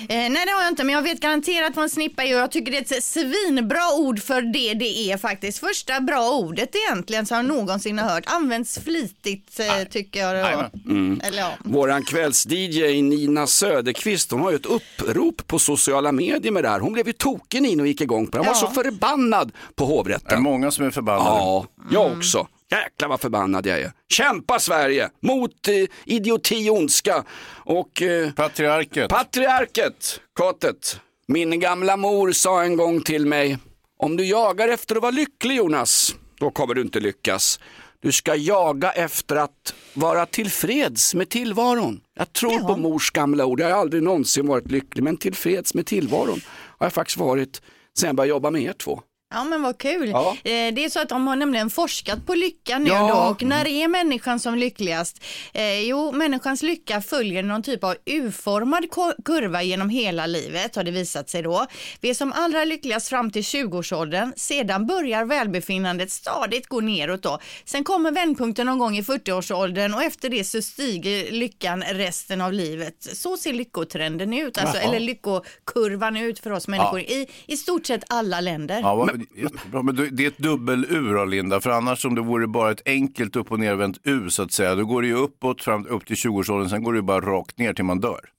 Eh, 0.00 0.06
nej 0.08 0.30
det 0.46 0.52
har 0.52 0.62
jag 0.62 0.70
inte 0.72 0.84
men 0.84 0.94
jag 0.94 1.02
vet 1.02 1.20
garanterat 1.20 1.76
vad 1.76 1.82
en 1.82 1.90
snippa 1.90 2.24
är 2.24 2.34
och 2.34 2.40
jag 2.40 2.50
tycker 2.50 2.72
det 2.72 2.78
är 2.92 2.96
ett 2.96 3.04
svinbra 3.04 3.94
ord 3.98 4.22
för 4.22 4.42
det 4.42 4.74
det 4.74 5.10
är 5.12 5.16
faktiskt. 5.16 5.58
Första 5.58 6.00
bra 6.00 6.30
ordet 6.30 6.68
egentligen 6.74 7.26
som 7.26 7.36
jag 7.36 7.44
någonsin 7.46 7.98
har 7.98 8.08
hört. 8.08 8.24
Används 8.26 8.78
flitigt 8.78 9.60
eh, 9.60 9.88
tycker 9.90 10.20
jag. 10.20 10.54
Då. 10.84 10.90
Mm. 10.90 11.20
Eller 11.24 11.38
ja. 11.38 11.50
Våran 11.64 12.02
kvälls-DJ 12.04 13.02
Nina 13.02 13.46
Söderqvist, 13.46 14.30
hon 14.30 14.40
har 14.40 14.50
ju 14.50 14.56
ett 14.56 14.66
upprop 14.66 15.46
på 15.46 15.58
sociala 15.58 16.12
medier 16.12 16.52
med 16.52 16.64
det 16.64 16.68
här. 16.68 16.80
Hon 16.80 16.92
blev 16.92 17.06
ju 17.06 17.12
tokig 17.12 17.62
Nina 17.62 17.82
och 17.82 17.86
gick 17.86 18.00
igång 18.00 18.26
på 18.26 18.30
det. 18.32 18.38
Hon 18.38 18.46
var 18.46 18.54
Ja. 18.54 18.60
så 18.74 18.82
förbannad 18.82 19.52
på 19.74 19.84
Det 19.84 19.92
är 19.92 19.96
hovrätten. 19.96 20.42
många 20.42 20.70
som 20.70 20.86
är 20.86 20.90
förbannade. 20.90 21.28
Ja, 21.30 21.66
jag 21.90 22.12
också. 22.12 22.46
Jäklar 22.82 23.08
vad 23.08 23.20
förbannad 23.20 23.66
jag 23.66 23.80
är. 23.80 23.92
Kämpa 24.08 24.58
Sverige 24.58 25.10
mot 25.22 25.68
eh, 25.68 25.74
idioti 26.04 26.70
och 26.70 26.76
ondska. 26.76 27.24
Och 27.64 28.02
eh, 28.02 28.30
Patriarket. 28.32 29.08
patriarket, 29.10 30.20
katet. 30.36 31.00
Min 31.26 31.60
gamla 31.60 31.96
mor 31.96 32.32
sa 32.32 32.62
en 32.62 32.76
gång 32.76 33.00
till 33.00 33.26
mig, 33.26 33.58
om 33.98 34.16
du 34.16 34.24
jagar 34.26 34.68
efter 34.68 34.96
att 34.96 35.02
vara 35.02 35.10
lycklig 35.10 35.56
Jonas, 35.56 36.14
då 36.40 36.50
kommer 36.50 36.74
du 36.74 36.80
inte 36.80 37.00
lyckas. 37.00 37.60
Du 38.00 38.12
ska 38.12 38.34
jaga 38.34 38.92
efter 38.92 39.36
att 39.36 39.74
vara 39.94 40.26
tillfreds 40.26 41.14
med 41.14 41.28
tillvaron. 41.28 42.00
Jag 42.16 42.32
tror 42.32 42.52
Ja. 42.52 42.66
på 42.68 42.76
mors 42.76 43.10
gamla 43.10 43.44
ord, 43.46 43.60
jag 43.60 43.70
har 43.70 43.76
aldrig 43.80 44.02
någonsin 44.02 44.46
varit 44.46 44.70
lycklig, 44.70 45.02
men 45.04 45.16
tillfreds 45.16 45.74
med 45.74 45.86
tillvaron 45.86 46.40
har 46.78 46.86
jag 46.86 46.92
faktiskt 46.92 47.18
varit 47.18 47.62
sen 47.98 48.06
jag 48.06 48.16
började 48.16 48.30
jobba 48.30 48.50
med 48.50 48.62
er 48.62 48.72
två. 48.72 49.00
Ja 49.34 49.44
men 49.44 49.62
vad 49.62 49.78
kul. 49.78 50.08
Ja. 50.08 50.30
Eh, 50.44 50.74
Det 50.74 50.84
är 50.84 50.88
så 50.88 51.00
att 51.00 51.08
de 51.08 51.26
har 51.26 51.36
nämligen 51.36 51.70
forskat 51.70 52.26
på 52.26 52.34
lycka 52.34 52.78
nu 52.78 52.90
Ja. 52.90 53.08
då 53.08 53.30
och 53.30 53.42
när 53.42 53.66
är 53.66 53.88
människan 53.88 54.40
som 54.40 54.54
lyckligast? 54.54 55.24
Eh, 55.54 55.80
jo, 55.80 56.12
människans 56.12 56.62
lycka 56.62 57.00
följer 57.00 57.42
någon 57.42 57.62
typ 57.62 57.84
av 57.84 57.94
U-formad 58.04 58.84
kurva 59.24 59.62
genom 59.62 59.88
hela 59.88 60.26
livet 60.26 60.76
har 60.76 60.84
det 60.84 60.90
visat 60.90 61.30
sig 61.30 61.42
då. 61.42 61.66
Vi 62.00 62.10
är 62.10 62.14
som 62.14 62.32
allra 62.32 62.64
lyckligast 62.64 63.08
fram 63.08 63.30
till 63.30 63.42
20-årsåldern, 63.42 64.32
sedan 64.36 64.86
börjar 64.86 65.24
välbefinnandet 65.24 66.10
stadigt 66.10 66.66
gå 66.68 66.80
neråt 66.80 67.22
då. 67.22 67.38
Sen 67.64 67.84
kommer 67.84 68.12
vändpunkten 68.12 68.66
någon 68.66 68.78
gång 68.78 68.96
i 68.96 69.02
40-årsåldern 69.02 69.94
och 69.94 70.02
efter 70.02 70.28
det 70.28 70.44
så 70.44 70.62
stiger 70.62 71.32
lyckan 71.32 71.82
resten 71.82 72.40
av 72.40 72.52
livet. 72.52 72.94
Så 73.16 73.36
ser 73.36 73.52
lyckotrenden 73.52 74.32
ut, 74.34 74.58
alltså, 74.58 74.76
Jaha. 74.76 74.84
eller 74.88 75.00
lyckokurvan 75.00 76.16
ut 76.16 76.38
för 76.38 76.50
oss 76.50 76.68
människor 76.68 77.00
i, 77.00 77.28
i 77.46 77.56
stort 77.56 77.86
sett 77.86 78.04
alla 78.08 78.40
länder. 78.40 78.80
Ja, 78.80 78.94
vad, 78.94 79.23
jättebra. 79.34 79.82
men 79.82 79.96
det 79.96 80.24
är 80.24 80.28
ett 80.28 80.38
dubbel-U 80.38 81.12
då, 81.12 81.24
Linda, 81.24 81.60
för 81.60 81.70
annars 81.70 82.04
om 82.04 82.14
det 82.14 82.20
vore 82.20 82.46
bara 82.46 82.70
ett 82.70 82.82
enkelt 82.86 83.36
upp 83.36 83.52
och 83.52 83.60
nervänt 83.60 83.98
U 84.04 84.30
så 84.30 84.42
att 84.42 84.52
säga, 84.52 84.74
då 84.74 84.84
går 84.84 85.02
det 85.02 85.08
ju 85.08 85.14
uppåt 85.14 85.62
fram 85.62 85.86
upp 85.86 86.06
till 86.06 86.16
20-årsåldern, 86.16 86.68
sen 86.68 86.82
går 86.82 86.92
det 86.92 86.98
ju 86.98 87.02
bara 87.02 87.20
rakt 87.20 87.58
ner 87.58 87.74
till 87.74 87.84
man 87.84 88.00
dör. 88.00 88.30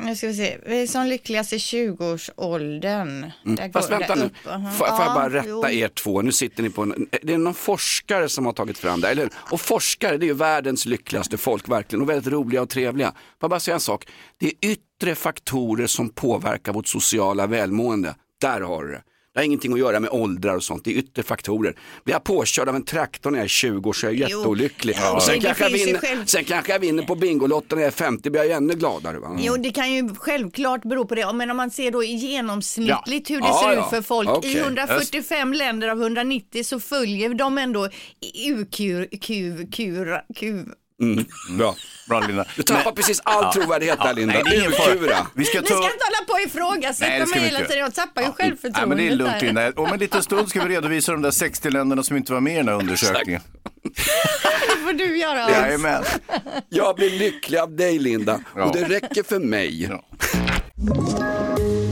Nu 0.00 0.16
ska 0.16 0.26
vi 0.26 0.34
se, 0.34 0.58
vi 0.66 0.82
är 0.82 0.86
som 0.86 1.06
lyckligast 1.06 1.52
i 1.52 1.56
20-årsåldern. 1.56 3.20
Där 3.20 3.32
Mm. 3.46 3.72
Fast 3.72 3.90
vänta 3.90 4.14
nu, 4.14 4.30
får, 4.42 4.70
får 4.70 4.86
jag 4.86 5.14
bara 5.14 5.30
rätta 5.30 5.48
jo. 5.48 5.68
er 5.68 5.88
två, 5.88 6.22
nu 6.22 6.32
sitter 6.32 6.62
ni 6.62 6.70
på 6.70 6.82
en, 6.82 7.08
det 7.22 7.34
är 7.34 7.38
någon 7.38 7.54
forskare 7.54 8.28
som 8.28 8.46
har 8.46 8.52
tagit 8.52 8.78
fram 8.78 9.00
det, 9.00 9.08
eller, 9.08 9.30
och 9.34 9.60
forskare 9.60 10.16
det 10.16 10.24
är 10.24 10.28
ju 10.28 10.34
världens 10.34 10.86
lyckligaste 10.86 11.36
folk 11.36 11.68
verkligen 11.68 12.02
och 12.02 12.08
väldigt 12.08 12.32
roliga 12.32 12.62
och 12.62 12.68
trevliga. 12.68 13.08
Får 13.08 13.16
jag 13.40 13.50
bara 13.50 13.60
säga 13.60 13.74
en 13.74 13.80
sak, 13.80 14.06
det 14.38 14.46
är 14.46 14.70
yttre 14.70 15.14
faktorer 15.14 15.86
som 15.86 16.08
påverkar 16.08 16.72
vårt 16.72 16.88
sociala 16.88 17.46
välmående, 17.46 18.14
där 18.40 18.60
har 18.60 18.84
du 18.84 18.92
det. 18.92 19.02
Det 19.34 19.40
har 19.40 19.44
ingenting 19.44 19.72
att 19.72 19.78
göra 19.78 20.00
med 20.00 20.10
åldrar 20.10 20.54
och 20.56 20.62
sånt, 20.64 20.84
det 20.84 20.90
är 20.90 20.94
yttre 20.94 21.22
faktorer. 21.22 21.74
Blir 22.04 22.14
jag 22.14 22.24
påkörd 22.24 22.68
av 22.68 22.76
en 22.76 22.84
traktor 22.84 23.30
när 23.30 23.38
jag 23.38 23.44
är 23.44 23.48
20 23.48 23.88
år 23.88 23.92
så 23.92 24.06
är 24.06 24.10
jag 24.10 24.20
jätteolycklig. 24.20 24.94
Ja. 24.98 25.14
Och 25.16 25.22
sen, 25.22 25.40
kanske 25.40 25.64
jag 25.64 25.70
vinner, 25.70 25.98
själv- 25.98 26.24
sen 26.26 26.44
kanske 26.44 26.72
jag 26.72 26.78
vinner 26.78 27.02
på 27.02 27.14
Bingolotten 27.14 27.78
när 27.78 27.82
jag 27.82 27.86
är 27.92 27.96
50, 27.96 28.30
blir 28.30 28.42
jag 28.42 28.50
ännu 28.56 28.74
gladare. 28.74 29.18
Va? 29.18 29.36
Jo, 29.40 29.56
det 29.56 29.70
kan 29.70 29.92
ju 29.94 30.14
självklart 30.14 30.82
bero 30.82 31.04
på 31.06 31.14
det. 31.14 31.32
Men 31.32 31.50
om 31.50 31.56
man 31.56 31.70
ser 31.70 31.90
då 31.90 32.02
genomsnittligt 32.02 33.30
hur 33.30 33.40
det 33.40 33.46
Ja, 33.46 33.60
ser 33.64 33.72
ja. 33.76 33.84
ut 33.84 33.90
för 33.90 34.02
folk. 34.02 34.28
Okej. 34.28 34.52
I 34.52 34.58
145 34.58 35.52
länder 35.52 35.88
av 35.88 36.00
190 36.02 36.64
så 36.64 36.80
följer 36.80 37.34
de 37.34 37.58
ändå 37.58 37.88
UQ, 38.48 38.76
Q, 39.20 39.66
Q, 39.72 40.16
Q. 40.36 40.64
Mm, 41.02 41.24
bra. 41.58 41.74
Bra 42.08 42.20
Linda. 42.20 42.44
Du 42.56 42.62
tappar 42.62 42.84
Men- 42.84 42.94
precis 42.94 43.20
all 43.24 43.42
Ja. 43.44 43.52
trovärdighet 43.52 43.98
där 44.02 44.14
Linda. 44.14 44.34
Nej, 44.34 44.42
det 44.44 44.50
är 44.56 44.60
ingen 44.60 44.72
fara. 44.72 45.26
Vi 45.34 45.44
ska 45.44 45.60
Ni 45.60 45.66
ta... 45.66 45.74
ska 45.74 45.84
inte 45.84 46.04
hålla 46.04 46.26
på 46.26 46.32
och 46.32 46.40
ifrågasätta 46.40 47.26
mig 47.26 47.26
vi 47.34 47.40
hela 47.40 47.58
tiden. 47.60 47.78
Jag 47.78 47.94
tappar 47.94 48.22
ju 48.22 48.28
Nej, 48.28 48.36
självförtroendet. 48.36 48.88
men 48.88 48.98
det 48.98 49.08
är 49.08 49.16
lugnt. 49.16 49.42
Linda. 49.42 49.72
Om 49.76 49.92
en 49.92 49.98
liten 49.98 50.22
stund 50.22 50.48
ska 50.48 50.64
vi 50.64 50.74
redovisa 50.74 51.12
de 51.12 51.22
där 51.22 51.30
60 51.30 51.70
länderna 51.70 52.02
som 52.02 52.16
inte 52.16 52.32
var 52.32 52.40
med 52.40 52.54
i 52.54 52.56
den 52.56 52.68
här 52.68 52.74
undersökningen. 52.78 53.40
Det 53.82 54.82
får 54.84 54.92
du 54.92 55.18
göra. 55.18 55.50
Jajamän. 55.50 56.04
Jag 56.68 56.96
blir 56.96 57.10
lycklig 57.10 57.58
av 57.58 57.76
dig 57.76 57.98
Linda 57.98 58.40
Ja. 58.56 58.64
och 58.64 58.76
det 58.76 58.84
räcker 58.84 59.22
för 59.22 59.38
mig. 59.38 59.82
Ja. 59.90 60.04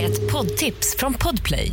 Ett 0.02 0.32
poddtips 0.32 0.96
från 0.96 1.14
Podplay. 1.14 1.72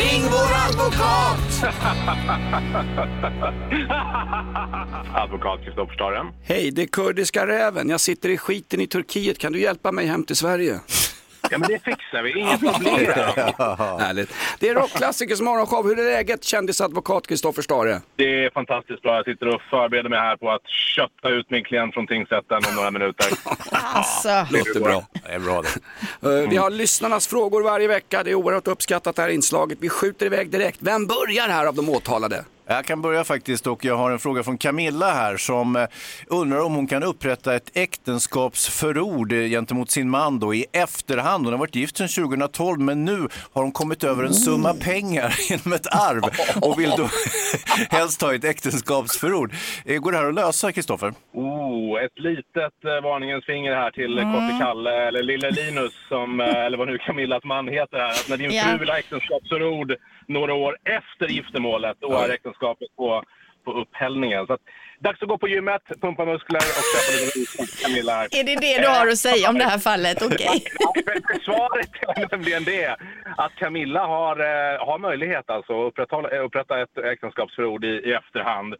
Ring 0.00 0.22
vår 0.22 0.50
advokat! 0.68 1.74
Advokat 5.14 5.64
Kristoffer 5.64 5.94
Staren. 5.94 6.26
Hej, 6.42 6.70
det 6.70 6.82
är 6.82 6.86
kurdiska 6.86 7.46
räven. 7.46 7.88
Jag 7.88 8.00
sitter 8.00 8.28
i 8.28 8.38
skiten 8.38 8.80
i 8.80 8.86
Turkiet. 8.86 9.38
Kan 9.38 9.52
du 9.52 9.60
hjälpa 9.60 9.92
mig 9.92 10.06
hem 10.06 10.24
till 10.24 10.36
Sverige? 10.36 10.80
Ja, 11.50 11.58
men 11.58 11.68
det 11.68 11.78
fixar 11.84 12.22
vi. 12.22 12.38
Inga 12.40 12.58
problem. 12.72 13.06
Härligt. 14.00 14.30
Det 14.58 14.68
är 14.68 14.74
Rockklassikers 14.74 15.40
morgonshow. 15.40 15.84
Hur 15.88 15.98
är 15.98 16.04
läget, 16.04 16.44
kändisadvokat 16.44 17.26
Kristoffer 17.26 17.62
Stare? 17.62 18.00
Det 18.16 18.44
är 18.44 18.50
fantastiskt 18.50 19.02
bra. 19.02 19.16
Jag 19.16 19.24
sitter 19.24 19.48
och 19.54 19.62
förbereder 19.70 20.08
mig 20.10 20.18
här 20.18 20.36
på 20.36 20.50
att 20.50 20.66
kötta 20.68 21.28
ut 21.28 21.50
min 21.50 21.64
klient 21.64 21.94
från 21.94 22.06
tingsrätten 22.06 22.60
om 22.68 22.74
några 22.76 22.90
minuter. 22.90 23.26
Alltså. 23.72 24.46
Låter 24.50 24.80
bra. 24.80 25.04
Det 25.26 25.32
är 25.32 25.38
bra 25.38 25.62
det. 25.62 26.42
Eh, 26.42 26.50
Vi 26.50 26.56
har 26.56 26.70
lyssnarnas 26.70 27.26
frågor 27.26 27.62
varje 27.62 27.88
vecka. 27.88 28.22
Det 28.22 28.30
är 28.30 28.34
oerhört 28.34 28.66
uppskattat 28.68 29.16
det 29.16 29.22
här 29.22 29.28
inslaget. 29.28 29.78
Vi 29.80 29.88
skjuter 29.88 30.26
iväg 30.26 30.50
direkt. 30.50 30.78
Vem 30.80 31.06
börjar 31.06 31.48
här 31.48 31.66
av 31.66 31.74
de 31.74 31.88
åtalade? 31.88 32.44
Jag 32.72 32.84
kan 32.84 33.02
börja 33.02 33.24
faktiskt 33.24 33.66
och 33.66 33.84
jag 33.84 33.96
har 33.96 34.10
en 34.10 34.18
fråga 34.18 34.42
från 34.42 34.58
Camilla 34.58 35.12
här 35.12 35.36
som 35.36 35.76
eh, 35.76 35.86
undrar 36.26 36.60
om 36.64 36.74
hon 36.74 36.86
kan 36.86 37.02
upprätta 37.02 37.54
ett 37.54 37.70
äktenskapsförord 37.74 39.32
eh, 39.32 39.48
gentemot 39.48 39.90
sin 39.90 40.10
man 40.10 40.38
då 40.38 40.54
i 40.54 40.66
efterhand. 40.72 41.44
Hon 41.44 41.52
har 41.52 41.58
varit 41.58 41.74
gift 41.74 41.96
sedan 41.96 42.08
2012 42.08 42.80
men 42.80 43.04
nu 43.04 43.28
har 43.52 43.62
hon 43.62 43.72
kommit 43.72 44.04
över 44.04 44.24
en 44.24 44.34
summa 44.34 44.74
pengar 44.74 45.34
genom 45.50 45.72
ett 45.72 45.86
arv 45.86 46.22
och 46.62 46.80
vill 46.80 46.90
då 46.90 47.08
helst 47.90 48.22
ha 48.22 48.34
ett 48.34 48.44
äktenskapsförord. 48.44 49.52
Eh, 49.84 49.98
Går 49.98 50.12
det 50.12 50.18
här 50.18 50.28
att 50.28 50.34
lösa 50.34 50.72
Kristoffer? 50.72 51.12
Oh, 51.32 52.04
ett 52.04 52.18
litet 52.18 53.02
varningens 53.02 53.44
finger 53.44 53.74
här 53.74 53.90
till 53.90 54.18
mm. 54.18 54.34
Kotte 54.34 54.64
Kalle, 54.64 55.08
eller 55.08 55.22
Lille 55.22 55.50
Linus, 55.50 55.92
som, 56.08 56.40
eller 56.40 56.78
vad 56.78 56.88
nu 56.88 56.98
Camillas 56.98 57.44
man 57.44 57.68
heter 57.68 57.98
här. 57.98 58.10
Att 58.10 58.28
när 58.28 58.36
din 58.36 58.50
fru 58.50 58.78
vill 58.78 58.88
ha 58.88 58.98
äktenskapsförord 58.98 59.96
några 60.26 60.54
år 60.54 60.76
efter 60.84 61.26
giftermålet, 61.28 61.96
då 62.00 62.12
är 62.12 62.28
äktenskapet 62.60 62.96
på, 62.96 63.22
på 63.64 63.72
upphällningen. 63.72 64.46
Så 64.46 64.52
att, 64.52 64.60
dags 65.00 65.22
att 65.22 65.28
gå 65.28 65.38
på 65.38 65.48
gymmet, 65.48 65.82
pumpa 66.00 66.24
muskler 66.24 66.58
och 66.58 66.84
köpa 66.92 67.10
lite 67.34 67.82
Camilla. 67.82 68.24
Är 68.24 68.44
det 68.44 68.56
det 68.60 68.80
du 68.80 68.88
har 68.88 69.06
att 69.06 69.18
säga 69.18 69.48
om 69.48 69.58
det 69.58 69.64
här 69.64 69.78
fallet? 69.78 70.22
Okej. 70.22 70.64
Svaret 71.44 71.90
är 72.16 72.28
nämligen 72.30 72.64
det 72.64 72.96
att 73.36 73.54
Camilla 73.54 74.06
har, 74.06 74.36
eh, 74.40 74.86
har 74.86 74.98
möjlighet 74.98 75.50
alltså 75.50 75.72
att 75.80 75.88
upprätta, 75.88 76.16
upprätta 76.38 76.82
ett 76.82 76.98
äktenskapsförord 76.98 77.84
i, 77.84 77.88
i 77.88 78.12
efterhand. 78.12 78.74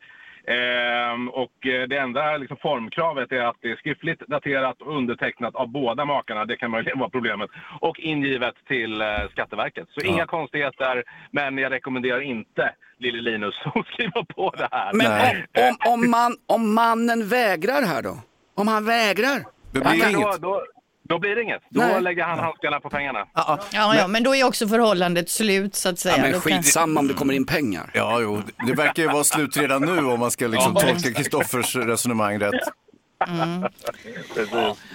Ehm, 0.50 1.28
och 1.28 1.66
eh, 1.66 1.88
det 1.88 1.96
enda 1.96 2.36
liksom, 2.36 2.56
formkravet 2.56 3.32
är 3.32 3.40
att 3.40 3.56
det 3.60 3.70
är 3.70 3.76
skriftligt 3.76 4.20
daterat 4.20 4.82
och 4.82 4.96
undertecknat 4.96 5.54
av 5.54 5.68
båda 5.68 6.04
makarna. 6.04 6.44
Det 6.44 6.56
kan 6.56 6.70
möjligen 6.70 6.98
vara 6.98 7.10
problemet. 7.10 7.50
Och 7.80 8.00
ingivet 8.00 8.54
till 8.68 9.00
eh, 9.00 9.06
Skatteverket. 9.30 9.88
Så 9.90 10.00
inga 10.06 10.26
konstigheter, 10.26 11.04
men 11.30 11.58
jag 11.58 11.72
rekommenderar 11.72 12.20
inte 12.20 12.74
lille 12.98 13.30
Linus 13.30 13.54
att 13.74 13.86
skriva 13.86 14.24
på 14.24 14.50
det 14.56 14.68
här. 14.70 14.92
Men 14.94 15.36
om, 15.68 15.76
om, 15.86 15.92
om, 15.92 16.10
man, 16.10 16.36
om 16.46 16.74
mannen 16.74 17.28
vägrar 17.28 17.82
här 17.82 18.02
då? 18.02 18.16
Om 18.54 18.68
han 18.68 18.84
vägrar? 18.84 19.38
Det 19.72 19.80
Ja, 19.84 19.90
blir 19.90 20.02
men 20.04 20.12
då, 20.12 20.20
inget. 20.20 20.40
då, 20.42 20.62
då 21.10 21.18
blir 21.18 21.34
det 21.36 21.42
inget. 21.42 21.62
Då 21.70 21.80
Nej. 21.80 22.02
lägger 22.02 22.24
han 22.24 22.38
handskarna 22.38 22.80
på 22.80 22.90
pengarna. 22.90 23.26
Ja, 23.34 23.58
ja, 23.72 24.08
men 24.08 24.22
då 24.22 24.34
är 24.36 24.44
också 24.44 24.68
förhållandet 24.68 25.28
slut 25.30 25.74
så 25.74 25.88
att 25.88 25.98
säga. 25.98 26.16
Ja, 26.16 26.22
men 26.22 26.32
Då 26.32 26.40
kan- 26.40 26.62
skitsamma 26.62 27.00
om 27.00 27.08
det 27.08 27.14
kommer 27.14 27.34
in 27.34 27.46
pengar. 27.46 27.90
Ja, 27.94 28.20
jo, 28.20 28.42
det 28.66 28.72
verkar 28.72 29.02
ju 29.02 29.08
vara 29.08 29.24
slut 29.24 29.56
redan 29.56 29.82
nu 29.82 29.98
om 30.04 30.20
man 30.20 30.30
ska 30.30 30.46
liksom 30.46 30.74
tolka 30.74 31.12
Kristoffers 31.12 31.76
resonemang 31.76 32.38
rätt. 32.38 32.60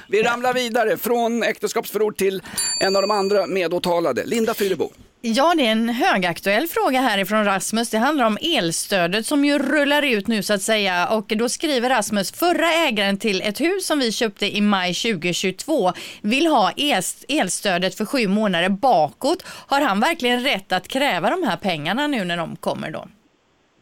Vi 0.09 0.23
ramlar 0.23 0.53
vidare 0.53 0.97
från 0.97 1.43
äktenskapsförord 1.43 2.17
till 2.17 2.41
en 2.81 2.95
av 2.95 3.01
de 3.01 3.11
andra 3.11 3.47
medåtalade, 3.47 4.25
Linda 4.25 4.53
Fyrebo. 4.53 4.89
Ja, 5.27 5.53
det 5.57 5.67
är 5.67 5.71
en 5.71 5.89
högaktuell 5.89 6.67
fråga 6.67 7.01
härifrån 7.01 7.45
Rasmus. 7.45 7.89
Det 7.89 7.97
handlar 7.97 8.25
om 8.25 8.37
elstödet 8.41 9.25
som 9.25 9.45
ju 9.45 9.59
rullar 9.59 10.01
ut 10.01 10.27
nu 10.27 10.43
så 10.43 10.53
att 10.53 10.61
säga. 10.61 11.07
Och 11.07 11.25
då 11.27 11.49
skriver 11.49 11.89
Rasmus, 11.89 12.31
förra 12.31 12.73
ägaren 12.73 13.17
till 13.17 13.41
ett 13.41 13.61
hus 13.61 13.85
som 13.85 13.99
vi 13.99 14.11
köpte 14.11 14.57
i 14.57 14.61
maj 14.61 14.93
2022 14.93 15.93
vill 16.21 16.47
ha 16.47 16.71
elstödet 17.27 17.95
för 17.95 18.05
sju 18.05 18.27
månader 18.27 18.69
bakåt. 18.69 19.43
Har 19.47 19.81
han 19.81 19.99
verkligen 19.99 20.43
rätt 20.43 20.71
att 20.71 20.87
kräva 20.87 21.29
de 21.29 21.43
här 21.43 21.57
pengarna 21.57 22.07
nu 22.07 22.25
när 22.25 22.37
de 22.37 22.55
kommer 22.55 22.91
då? 22.91 23.07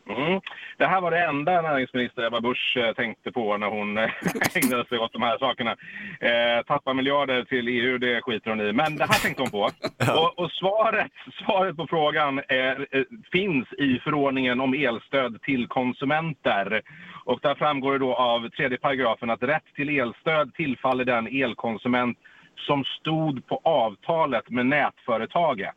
Mm. 0.09 0.41
Det 0.77 0.85
här 0.85 1.01
var 1.01 1.11
det 1.11 1.25
enda 1.25 1.61
näringsminister 1.61 2.23
Ebba 2.27 2.41
Busch 2.41 2.77
eh, 2.77 2.93
tänkte 2.93 3.31
på 3.31 3.57
när 3.57 3.67
hon 3.67 3.97
eh, 3.97 4.09
ägnade 4.55 4.85
sig 4.85 4.99
åt 4.99 5.13
de 5.13 5.21
här 5.21 5.37
sakerna. 5.37 5.71
Eh, 6.19 6.65
tappa 6.67 6.93
miljarder 6.93 7.43
till 7.43 7.67
EU, 7.67 7.97
det 7.97 8.21
skiter 8.21 8.49
hon 8.49 8.61
i. 8.61 8.73
Men 8.73 8.95
det 8.95 9.05
här 9.05 9.21
tänkte 9.21 9.41
hon 9.41 9.51
på. 9.51 9.69
Och, 10.19 10.39
och 10.39 10.51
svaret, 10.51 11.11
svaret 11.45 11.77
på 11.77 11.87
frågan 11.87 12.41
är, 12.47 12.87
eh, 12.91 13.03
finns 13.31 13.73
i 13.73 13.99
förordningen 14.03 14.61
om 14.61 14.73
elstöd 14.73 15.41
till 15.41 15.67
konsumenter. 15.67 16.81
Och 17.25 17.39
där 17.41 17.55
framgår 17.55 17.91
det 17.91 17.99
då 17.99 18.15
av 18.15 18.49
tredje 18.49 18.77
paragrafen 18.77 19.29
att 19.29 19.43
rätt 19.43 19.75
till 19.75 19.99
elstöd 19.99 20.53
tillfaller 20.53 21.05
den 21.05 21.27
elkonsument 21.27 22.17
som 22.55 22.83
stod 22.83 23.47
på 23.47 23.61
avtalet 23.63 24.49
med 24.49 24.65
nätföretaget 24.65 25.75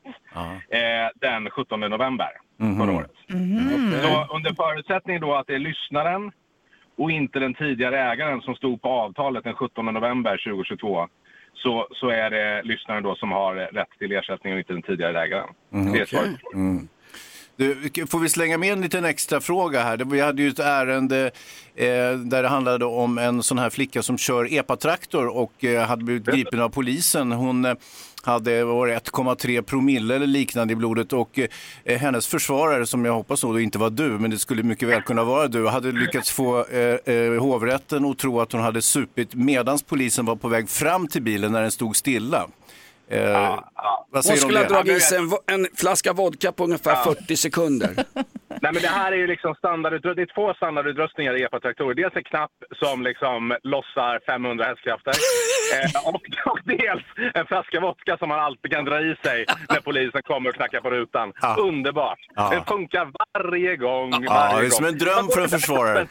eh, 0.68 0.80
den 1.14 1.50
17 1.50 1.80
november 1.80 2.30
förra 2.78 2.92
året. 2.92 3.12
Så 4.02 4.34
under 4.34 4.54
förutsättning 4.54 5.20
då 5.20 5.34
att 5.34 5.46
det 5.46 5.54
är 5.54 5.58
lyssnaren 5.58 6.32
och 6.96 7.10
inte 7.10 7.38
den 7.38 7.54
tidigare 7.54 8.00
ägaren 8.00 8.40
som 8.40 8.54
stod 8.54 8.82
på 8.82 8.88
avtalet 8.88 9.44
den 9.44 9.54
17 9.54 9.86
november 9.86 10.42
2022 10.44 11.08
så, 11.54 11.88
så 11.90 12.08
är 12.08 12.30
det 12.30 12.62
lyssnaren 12.62 13.02
då 13.02 13.14
som 13.14 13.32
har 13.32 13.54
rätt 13.54 13.88
till 13.98 14.12
ersättning 14.12 14.52
och 14.52 14.58
inte 14.58 14.72
den 14.72 14.82
tidigare 14.82 15.22
ägaren. 15.22 15.48
det 15.70 16.00
är 16.00 16.04
svaret. 16.04 16.40
Du, 17.56 17.90
får 18.06 18.18
vi 18.18 18.28
slänga 18.28 18.58
med 18.58 18.72
en 18.72 18.80
liten 18.80 19.04
extra 19.04 19.40
fråga 19.40 19.82
här? 19.82 19.96
Vi 19.96 20.20
hade 20.20 20.42
ju 20.42 20.48
ett 20.48 20.58
ärende 20.58 21.30
eh, 21.74 22.12
där 22.12 22.42
det 22.42 22.48
handlade 22.48 22.84
om 22.84 23.18
en 23.18 23.42
sån 23.42 23.58
här 23.58 23.70
flicka 23.70 24.02
som 24.02 24.18
kör 24.18 24.52
epatraktor 24.52 25.26
och 25.26 25.64
eh, 25.64 25.86
hade 25.86 26.04
blivit 26.04 26.26
gripen 26.26 26.60
av 26.60 26.68
polisen. 26.68 27.32
Hon 27.32 27.64
eh, 27.64 27.74
hade 28.22 28.62
1,3 28.64 29.62
promille 29.62 30.14
eller 30.16 30.26
liknande 30.26 30.72
i 30.72 30.76
blodet 30.76 31.12
och 31.12 31.38
eh, 31.38 31.48
eh, 31.84 31.98
hennes 31.98 32.26
försvarare, 32.26 32.86
som 32.86 33.04
jag 33.04 33.12
hoppas 33.12 33.40
då 33.40 33.60
inte 33.60 33.78
var 33.78 33.90
du, 33.90 34.08
men 34.08 34.30
det 34.30 34.38
skulle 34.38 34.62
mycket 34.62 34.88
väl 34.88 35.02
kunna 35.02 35.24
vara 35.24 35.48
du, 35.48 35.68
hade 35.68 35.92
lyckats 35.92 36.30
få 36.30 36.66
eh, 36.66 37.14
eh 37.14 37.40
hovrätten 37.40 38.04
att 38.04 38.18
tro 38.18 38.40
att 38.40 38.52
hon 38.52 38.60
hade 38.60 38.82
supit 38.82 39.34
medans 39.34 39.82
polisen 39.82 40.24
var 40.24 40.36
på 40.36 40.48
väg 40.48 40.68
fram 40.68 41.08
till 41.08 41.22
bilen 41.22 41.52
när 41.52 41.62
den 41.62 41.70
stod 41.70 41.96
stilla. 41.96 42.46
Eh, 43.10 43.20
Vad 43.20 43.62
Hon 44.12 44.22
säger 44.22 44.34
du 44.36 44.40
skulle 44.40 44.58
ha 44.58 44.68
dragit 44.68 44.96
i 44.96 45.00
sig 45.00 45.18
en, 45.18 45.30
en 45.46 45.66
flaska 45.76 46.12
vodka 46.12 46.52
på 46.52 46.64
ungefär 46.64 47.04
40 47.04 47.36
sekunder. 47.36 47.90
Nej, 48.62 48.72
men 48.72 48.82
det 48.82 48.88
här 48.88 49.12
är 49.12 49.16
ju 49.16 49.26
liksom 49.26 49.54
standardutrustning. 49.54 50.26
Det 50.26 50.32
är 50.32 50.34
två 50.34 50.54
standardutrustningar 50.54 51.40
i 51.40 51.42
epatraktorer. 51.42 51.94
Dels 51.94 52.16
en 52.16 52.24
knapp 52.24 52.50
som 52.80 53.02
liksom 53.02 53.56
lossar 53.62 54.20
500 54.26 54.64
hästkrafter 54.64 55.12
eh, 55.74 56.08
och, 56.08 56.22
och 56.52 56.60
dels 56.64 57.04
en 57.34 57.46
flaska 57.46 57.80
vodka 57.80 58.16
som 58.18 58.28
man 58.28 58.40
alltid 58.40 58.72
kan 58.72 58.84
dra 58.84 59.00
i 59.00 59.16
sig 59.24 59.46
när 59.68 59.80
polisen 59.80 60.22
kommer 60.22 60.50
och 60.50 60.56
knackar 60.56 60.80
på 60.80 60.90
rutan. 60.90 61.32
Underbart! 61.58 62.18
Ja. 62.34 62.50
Den 62.50 62.64
funkar 62.64 63.08
varje 63.34 63.76
gång. 63.76 64.10
Ja, 64.24 64.30
varje 64.30 64.60
det 64.60 64.66
är 64.66 64.70
som 64.70 64.84
gång. 64.84 64.92
en 64.92 64.98
dröm 64.98 65.28
för 65.28 65.40
en 65.40 65.48
försvarare. 65.48 66.06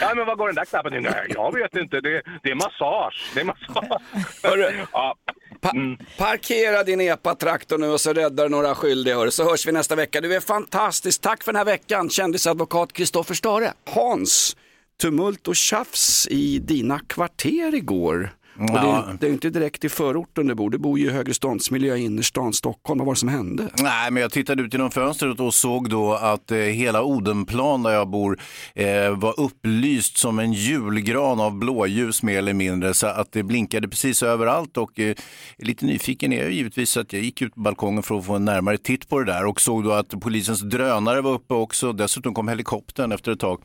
Ja, 0.00 0.12
men 0.16 0.26
vad 0.26 0.38
går 0.38 0.46
den 0.46 0.54
där 0.54 0.64
knappen 0.64 0.92
till? 0.92 1.02
Nej, 1.02 1.26
jag 1.28 1.54
vet 1.54 1.76
inte. 1.76 2.00
Det, 2.00 2.22
det 2.42 2.50
är 2.50 2.54
massage. 2.54 3.30
Det 3.34 3.40
är 3.40 3.44
massage. 3.44 4.00
Hörru. 4.42 4.86
ja. 4.92 5.14
Pa 5.60 5.72
Parkera 6.18 6.82
din 6.82 7.00
epatraktor 7.00 7.78
nu 7.78 7.88
och 7.88 8.00
så 8.00 8.12
räddar 8.12 8.44
du 8.44 8.50
några 8.50 8.74
skyldiga 8.74 9.30
så 9.30 9.44
hörs 9.44 9.66
vi 9.66 9.72
nästa 9.72 9.94
vecka. 9.94 10.20
Du 10.20 10.34
är 10.34 10.40
fantastisk. 10.40 11.20
Tack 11.20 11.44
för 11.44 11.52
den 11.52 11.58
här 11.58 11.64
veckan, 11.64 12.10
kändisadvokat 12.10 12.92
Kristoffer 12.92 13.34
Stare. 13.34 13.72
Hans, 13.94 14.56
tumult 15.00 15.48
och 15.48 15.56
tjafs 15.56 16.28
i 16.30 16.58
dina 16.58 16.98
kvarter 16.98 17.74
igår. 17.74 18.30
Och 18.58 18.66
det, 18.66 18.78
är, 18.78 19.16
det 19.20 19.26
är 19.26 19.30
inte 19.30 19.50
direkt 19.50 19.84
i 19.84 19.88
förorten 19.88 20.46
du 20.46 20.54
bor, 20.54 20.70
du 20.70 20.78
bor 20.78 20.98
ju 20.98 21.06
i 21.06 21.10
högreståndsmiljö 21.10 21.96
i 21.96 22.04
innerstan 22.04 22.52
Stockholm. 22.52 22.98
Vad 22.98 23.06
var 23.06 23.14
det 23.14 23.18
som 23.18 23.28
hände? 23.28 23.68
Nej, 23.78 24.10
men 24.10 24.22
jag 24.22 24.32
tittade 24.32 24.62
ut 24.62 24.72
genom 24.72 24.90
fönstret 24.90 25.40
och 25.40 25.54
såg 25.54 25.90
då 25.90 26.14
att 26.14 26.50
eh, 26.50 26.58
hela 26.58 27.02
Odenplan 27.02 27.82
där 27.82 27.90
jag 27.90 28.08
bor 28.08 28.40
eh, 28.74 29.18
var 29.18 29.40
upplyst 29.40 30.16
som 30.16 30.38
en 30.38 30.52
julgran 30.52 31.40
av 31.40 31.58
blåljus 31.58 32.22
mer 32.22 32.38
eller 32.38 32.54
mindre. 32.54 32.94
Så 32.94 33.06
att 33.06 33.32
det 33.32 33.42
blinkade 33.42 33.88
precis 33.88 34.22
överallt 34.22 34.76
och 34.76 35.00
eh, 35.00 35.14
lite 35.58 35.86
nyfiken 35.86 36.32
är 36.32 36.42
jag 36.42 36.52
givetvis 36.52 36.90
så 36.90 37.00
att 37.00 37.12
jag 37.12 37.22
gick 37.22 37.42
ut 37.42 37.54
på 37.54 37.60
balkongen 37.60 38.02
för 38.02 38.18
att 38.18 38.26
få 38.26 38.34
en 38.34 38.44
närmare 38.44 38.78
titt 38.78 39.08
på 39.08 39.18
det 39.18 39.32
där 39.32 39.46
och 39.46 39.60
såg 39.60 39.84
då 39.84 39.92
att 39.92 40.20
polisens 40.20 40.60
drönare 40.60 41.20
var 41.20 41.32
uppe 41.32 41.54
också. 41.54 41.92
Dessutom 41.92 42.34
kom 42.34 42.48
helikoptern 42.48 43.12
efter 43.12 43.32
ett 43.32 43.40
tag. 43.40 43.62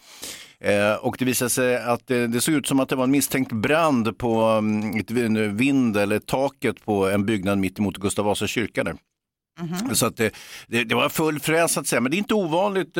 Eh, 0.61 0.93
och 0.93 1.15
det 1.19 1.25
visade 1.25 1.49
sig 1.49 1.77
att 1.77 2.11
eh, 2.11 2.23
det 2.23 2.41
såg 2.41 2.55
ut 2.55 2.67
som 2.67 2.79
att 2.79 2.89
det 2.89 2.95
var 2.95 3.03
en 3.03 3.11
misstänkt 3.11 3.51
brand 3.51 4.17
på 4.17 4.41
mm, 4.41 4.99
ett 4.99 5.11
vin- 5.11 5.57
vind 5.57 5.97
eller 5.97 6.19
taket 6.19 6.85
på 6.85 7.09
en 7.09 7.25
byggnad 7.25 7.57
mitt 7.57 7.79
emot 7.79 7.97
Gustav 7.97 8.25
Vasa 8.25 8.47
kyrka 8.47 8.83
där. 8.83 8.95
Så 9.93 10.05
att 10.05 10.17
det, 10.17 10.35
det, 10.67 10.83
det 10.83 10.95
var 10.95 11.09
full 11.09 11.39
fräs 11.39 11.77
att 11.77 11.87
säga, 11.87 12.01
men 12.01 12.11
det 12.11 12.15
är 12.15 12.19
inte 12.19 12.33
ovanligt. 12.33 12.97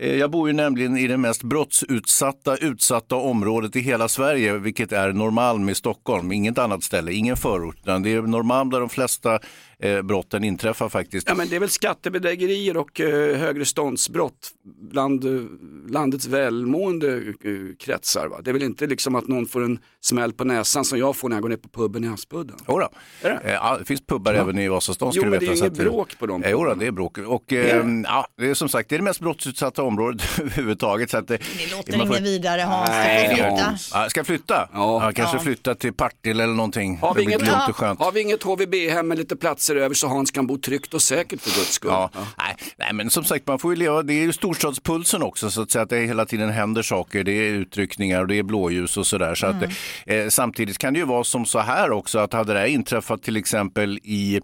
Eh, 0.00 0.14
Jag 0.16 0.30
bor 0.30 0.48
ju 0.48 0.54
nämligen 0.54 0.96
i 0.96 1.06
det 1.06 1.16
mest 1.16 1.42
brottsutsatta 1.42 2.56
utsatta 2.56 3.16
området 3.16 3.76
i 3.76 3.80
hela 3.80 4.08
Sverige, 4.08 4.58
vilket 4.58 4.92
är 4.92 5.12
Norrmalm 5.12 5.68
i 5.68 5.74
Stockholm. 5.74 6.32
Inget 6.32 6.58
annat 6.58 6.82
ställe, 6.84 7.12
ingen 7.12 7.36
förort. 7.36 7.76
Det 7.84 7.92
är 7.92 8.22
Norrmalm 8.22 8.70
där 8.70 8.80
de 8.80 8.88
flesta 8.88 9.38
eh, 9.78 10.02
brotten 10.02 10.44
inträffar 10.44 10.88
faktiskt. 10.88 11.28
Ja, 11.28 11.34
men 11.34 11.48
det 11.48 11.56
är 11.56 11.60
väl 11.60 11.68
skattebedrägerier 11.68 12.76
och 12.76 13.00
eh, 13.00 13.36
högre 13.38 13.64
ståndsbrott 13.64 14.50
bland 14.90 15.24
eh, 15.24 15.40
landets 15.88 16.26
välmående 16.26 17.16
eh, 17.16 17.52
kretsar. 17.78 18.26
Va? 18.28 18.36
Det 18.44 18.50
är 18.50 18.52
väl 18.52 18.62
inte 18.62 18.86
liksom 18.86 19.14
att 19.14 19.28
någon 19.28 19.46
får 19.46 19.64
en 19.64 19.78
smäll 20.00 20.32
på 20.32 20.44
näsan 20.44 20.84
som 20.84 20.98
jag 20.98 21.16
får 21.16 21.28
när 21.28 21.36
jag 21.36 21.42
går 21.42 21.48
ner 21.48 21.56
på 21.56 21.68
puben 21.68 22.04
i 22.04 22.08
Aspudden. 22.08 22.56
Jodå. 22.68 22.88
Det? 23.22 23.28
Eh, 23.28 23.52
Ja, 23.52 23.76
det 23.78 23.84
finns 23.84 24.06
pubbar 24.06 24.34
även 24.34 24.58
i 24.58 24.68
Vasastan. 24.68 25.12
Jo, 25.14 25.22
men 25.22 25.30
det 25.30 25.46
är 25.46 25.56
inget 25.56 25.72
bråk 25.72 26.18
på 26.18 26.26
dem 26.26 26.42
Eh, 26.42 26.50
Jodå, 26.50 26.74
det 26.74 26.86
är 26.86 26.90
bråk. 26.90 27.18
Och, 27.18 27.52
Är 27.52 27.80
eh, 27.80 28.02
ja, 28.04 28.26
det 28.36 28.50
är 28.50 28.54
som 28.54 28.68
sagt 28.68 28.88
det 28.88 28.96
är 28.96 28.98
det 28.98 29.04
mest 29.04 29.20
brottsutsatta 29.20 29.82
området 29.88 30.22
överhuvudtaget. 30.40 31.10
Så 31.10 31.16
att, 31.18 31.28
Det 31.28 31.38
låter 31.76 31.98
man 31.98 32.06
får- 32.06 32.16
inget 32.16 32.28
vidare 32.28 32.60
Hans, 32.62 32.88
Nej, 32.90 33.28
får 33.28 33.34
flytta. 33.36 33.78
Ja, 33.92 34.08
ska 34.10 34.20
jag 34.20 34.26
flytta? 34.26 34.68
Ja. 34.72 35.04
Ja, 35.04 35.12
kanske 35.12 35.36
Ja. 35.36 35.42
flytta 35.42 35.74
till 35.74 35.92
Partille 35.92 36.42
eller 36.44 36.54
någonting. 36.54 36.98
Har 36.98 37.14
vi, 37.14 37.22
inget, 37.22 37.42
och 37.68 37.76
skönt. 37.76 38.00
har 38.00 38.12
vi 38.12 38.20
inget 38.20 38.42
HVB-hem 38.42 39.08
med 39.08 39.18
lite 39.18 39.36
platser 39.36 39.76
över 39.76 39.94
så 39.94 40.08
Hans 40.08 40.30
kan 40.30 40.46
bo 40.46 40.58
tryggt 40.58 40.94
och 40.94 41.02
säkert 41.02 41.40
för 41.40 41.50
guds 41.50 41.72
skull? 41.72 41.90
Ja. 41.92 42.10
Nej, 42.14 42.56
nej, 42.78 42.92
men 42.92 43.10
som 43.10 43.24
sagt, 43.24 43.46
man 43.46 43.58
får 43.58 43.72
ju 43.72 43.76
leva, 43.76 44.02
det 44.02 44.12
är 44.14 44.22
ju 44.22 44.32
storstadspulsen 44.32 45.22
också, 45.22 45.50
så 45.50 45.62
att 45.62 45.70
säga 45.70 45.82
att 45.82 45.90
det 45.90 45.98
hela 46.00 46.26
tiden 46.26 46.50
händer 46.50 46.82
saker. 46.82 47.24
Det 47.24 47.32
är 47.32 47.50
utryckningar 47.50 48.20
och 48.20 48.28
det 48.28 48.38
är 48.38 48.42
blåljus 48.42 48.96
och 48.96 49.06
sådär. 49.06 49.34
Så 49.34 49.46
att, 49.46 49.62
eh, 50.06 50.28
samtidigt 50.28 50.78
kan 50.78 50.92
det 50.92 50.98
ju 50.98 51.06
vara 51.06 51.24
som 51.24 51.46
så 51.46 51.58
här 51.58 51.90
också, 51.92 52.18
att 52.18 52.32
hade 52.32 52.52
det 52.52 52.58
här 52.58 52.66
inträffat 52.66 53.22
till 53.22 53.36
exempel 53.36 53.98
i 54.02 54.40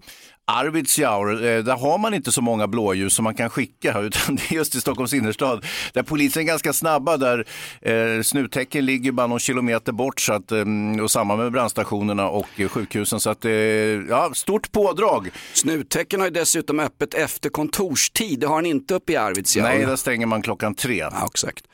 Arvidsjaur, 0.46 1.44
eh, 1.44 1.64
där 1.64 1.76
har 1.76 1.98
man 1.98 2.14
inte 2.14 2.32
så 2.32 2.42
många 2.42 2.66
blåljus 2.66 3.14
som 3.14 3.24
man 3.24 3.34
kan 3.34 3.50
skicka, 3.50 3.98
utan 4.00 4.36
det 4.36 4.50
är 4.50 4.54
just 4.54 4.74
i 4.74 4.80
Stockholms 4.80 5.12
innerstad, 5.12 5.64
där 5.92 6.02
polisen 6.02 6.42
är 6.42 6.46
ganska 6.46 6.72
snabba, 6.72 7.16
där 7.16 7.46
eh, 7.82 8.22
snuttäcken 8.22 8.86
ligger 8.86 9.12
bara 9.12 9.26
någon 9.26 9.38
kilometer 9.38 9.92
bort, 9.92 10.20
så 10.20 10.32
att, 10.32 10.52
eh, 10.52 10.64
och 11.02 11.10
samma 11.10 11.36
med 11.36 11.52
brandstationerna 11.52 12.28
och 12.28 12.46
sjukhusen. 12.70 13.20
Så 13.20 13.30
att, 13.30 13.44
eh, 13.44 13.52
ja, 13.52 14.30
stort 14.34 14.72
pådrag. 14.72 15.30
Snuttäcken 15.52 16.20
har 16.20 16.26
ju 16.26 16.32
dessutom 16.32 16.80
öppet 16.80 17.14
efter 17.14 17.50
kontorstid, 17.50 18.40
det 18.40 18.46
har 18.46 18.54
han 18.54 18.66
inte 18.66 18.94
uppe 18.94 19.12
i 19.12 19.16
Arvidsjaur. 19.16 19.68
Nej, 19.68 19.86
där 19.86 19.96
stänger 19.96 20.26
man 20.26 20.42
klockan 20.42 20.74
tre. 20.74 20.98
Ja, 20.98 21.28
exakt. 21.34 21.64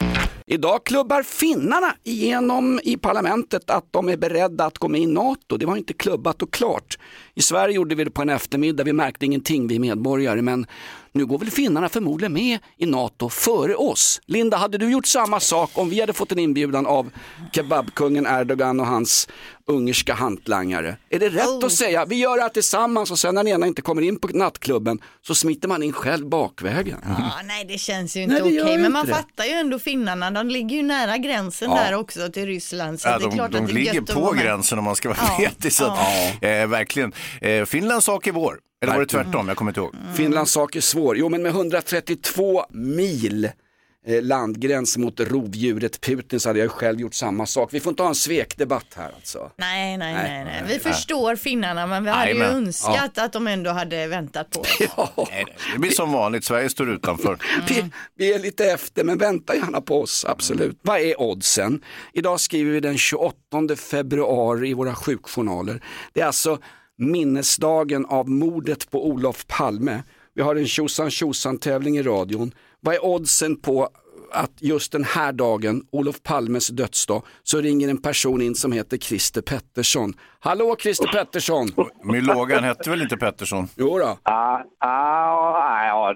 Idag 0.52 0.84
klubbar 0.84 1.22
finnarna 1.22 1.94
igenom 2.04 2.80
i 2.84 2.96
parlamentet 2.96 3.70
att 3.70 3.84
de 3.90 4.08
är 4.08 4.16
beredda 4.16 4.64
att 4.64 4.78
gå 4.78 4.88
med 4.88 5.00
i 5.00 5.06
NATO. 5.06 5.56
Det 5.56 5.66
var 5.66 5.76
inte 5.76 5.92
klubbat 5.92 6.42
och 6.42 6.52
klart. 6.52 6.98
I 7.34 7.42
Sverige 7.42 7.74
gjorde 7.74 7.94
vi 7.94 8.04
det 8.04 8.10
på 8.10 8.22
en 8.22 8.28
eftermiddag, 8.28 8.84
vi 8.84 8.92
märkte 8.92 9.26
ingenting 9.26 9.66
vi 9.66 9.78
medborgare, 9.78 10.42
men 10.42 10.66
nu 11.12 11.26
går 11.26 11.38
väl 11.38 11.50
finnarna 11.50 11.88
förmodligen 11.88 12.32
med 12.32 12.58
i 12.76 12.86
NATO 12.86 13.28
före 13.28 13.74
oss. 13.74 14.20
Linda, 14.26 14.56
hade 14.56 14.78
du 14.78 14.90
gjort 14.90 15.06
samma 15.06 15.40
sak 15.40 15.70
om 15.74 15.90
vi 15.90 16.00
hade 16.00 16.12
fått 16.12 16.32
en 16.32 16.38
inbjudan 16.38 16.86
av 16.86 17.10
kebabkungen 17.52 18.26
Erdogan 18.26 18.80
och 18.80 18.86
hans 18.86 19.28
ungerska 19.66 20.14
hantlangare? 20.14 20.96
Är 21.10 21.18
det 21.18 21.28
rätt 21.28 21.46
Oh. 21.48 21.64
att 21.66 21.72
säga 21.72 22.04
vi 22.04 22.16
gör 22.16 22.36
det 22.36 22.42
här 22.42 22.48
tillsammans 22.48 23.10
och 23.10 23.18
sen 23.18 23.34
när 23.34 23.44
den 23.44 23.52
ena 23.52 23.66
inte 23.66 23.82
kommer 23.82 24.02
in 24.02 24.18
på 24.18 24.28
nattklubben 24.28 24.98
så 25.26 25.34
smiter 25.34 25.68
man 25.68 25.82
in 25.82 25.92
själv 25.92 26.28
bakvägen? 26.28 26.98
Ja, 27.18 27.30
nej 27.44 27.64
det 27.64 27.78
känns 27.78 28.16
ju 28.16 28.22
inte 28.22 28.42
okej, 28.42 28.72
ju 28.72 28.78
men 28.78 28.92
man 28.92 29.06
det. 29.06 29.14
fattar 29.14 29.44
ju 29.44 29.50
ändå 29.52 29.78
finnarna, 29.78 30.30
de 30.30 30.48
ligger 30.48 30.76
ju 30.76 30.82
nära 30.82 31.16
gränsen 31.18 31.70
Ja. 31.70 31.76
där 31.76 31.94
också 31.94 32.28
till 32.32 32.46
Ryssland. 32.46 33.00
Så 33.00 33.08
Ja, 33.08 33.18
det 33.18 33.24
är 33.24 33.28
de 33.28 33.34
klart 33.36 33.50
de 33.52 33.58
att 33.58 33.66
det 33.66 33.72
ligger 33.72 34.00
på 34.00 34.32
gränsen 34.32 34.78
om 34.78 34.84
man 34.84 34.96
ska 34.96 35.08
vara 35.08 35.18
Ja, 35.28 35.36
vetig. 35.38 35.72
Så 35.72 35.84
att, 35.84 35.98
eh, 36.42 36.66
verkligen. 36.66 37.12
Eh, 37.40 37.64
Finlands 37.64 38.06
sak 38.06 38.26
är 38.26 38.32
vår. 38.32 38.58
Eller 38.82 38.92
var 38.92 39.00
det 39.00 39.06
tvärtom? 39.06 39.48
Jag 39.48 39.56
kommer 39.56 39.70
inte 39.70 39.80
ihåg. 39.80 39.94
Finlands 40.16 40.52
sak 40.52 40.76
är 40.76 40.80
svår. 40.80 41.16
Jo, 41.16 41.28
men 41.28 41.42
med 41.42 41.50
132 41.50 42.64
mil 42.70 43.44
eh, 44.06 44.22
landgräns 44.22 44.96
mot 44.96 45.20
rovdjuret 45.20 46.00
Putin 46.00 46.40
så 46.40 46.48
hade 46.48 46.58
jag 46.58 46.64
ju 46.64 46.68
själv 46.68 47.00
gjort 47.00 47.14
samma 47.14 47.46
sak. 47.46 47.68
Vi 47.74 47.80
får 47.80 47.90
inte 47.90 48.02
ha 48.02 48.08
en 48.08 48.14
svekdebatt 48.14 48.86
här 48.96 49.10
alltså. 49.16 49.50
Nej, 49.56 49.96
nej, 49.98 50.14
Nej. 50.14 50.44
nej, 50.44 50.44
nej. 50.44 50.62
Vi 50.68 50.78
förstår 50.78 51.36
finnarna, 51.36 51.86
men 51.86 52.04
vi 52.04 52.10
hade 52.10 52.30
ju 52.32 52.38
Jajamän. 52.38 52.56
önskat 52.66 53.18
att 53.18 53.32
de 53.32 53.46
ändå 53.46 53.70
hade 53.70 54.06
väntat 54.06 54.50
på 54.50 54.60
oss. 54.60 54.76
Ja, 54.96 55.12
Nej, 55.16 55.26
nej, 55.46 55.56
Det 55.72 55.78
blir 55.78 55.90
som 55.90 56.12
vanligt, 56.12 56.44
Sverige 56.44 56.68
står 56.68 56.90
utanför. 56.90 57.38
vi, 57.68 57.84
vi 58.16 58.34
är 58.34 58.38
lite 58.38 58.64
efter, 58.64 59.04
men 59.04 59.18
vänta 59.18 59.54
gärna 59.54 59.80
på 59.80 60.02
oss, 60.02 60.24
absolut. 60.28 60.78
Vad 60.82 61.00
är 61.00 61.20
oddsen? 61.20 61.84
Idag 62.12 62.40
skriver 62.40 62.72
vi 62.72 62.80
den 62.80 62.98
28 62.98 63.36
februari 63.76 64.68
i 64.68 64.74
våra 64.74 64.94
sjukjournaler. 64.94 65.82
Det 66.12 66.20
är 66.20 66.26
alltså 66.26 66.58
minnesdagen 67.00 68.06
av 68.06 68.30
mordet 68.30 68.90
på 68.90 69.06
Olof 69.06 69.46
Palme. 69.46 70.02
Vi 70.34 70.42
har 70.42 70.56
en 70.56 70.66
tjosan 70.66 71.10
tjosan 71.10 71.58
tävling 71.58 71.98
i 71.98 72.02
radion. 72.02 72.52
Vad 72.80 72.94
är 72.94 73.04
oddsen 73.04 73.56
på 73.56 73.88
att 74.32 74.52
just 74.58 74.92
den 74.92 75.04
här 75.04 75.32
dagen, 75.32 75.82
Olof 75.90 76.22
Palmes 76.22 76.68
dödsdag, 76.68 77.22
så 77.42 77.60
ringer 77.60 77.88
en 77.88 78.02
person 78.02 78.42
in 78.42 78.54
som 78.54 78.72
heter 78.72 78.96
Christer 78.96 79.40
Pettersson. 79.40 80.14
Hallå 80.40 80.76
Christer 80.78 81.06
Pettersson! 81.06 81.68
Mylogan 82.04 82.64
hette 82.64 82.90
väl 82.90 83.02
inte 83.02 83.16
Pettersson? 83.16 83.68
Jo 83.76 83.98
då. 83.98 84.18
Ja, 84.24 84.64
ja, 84.80 85.59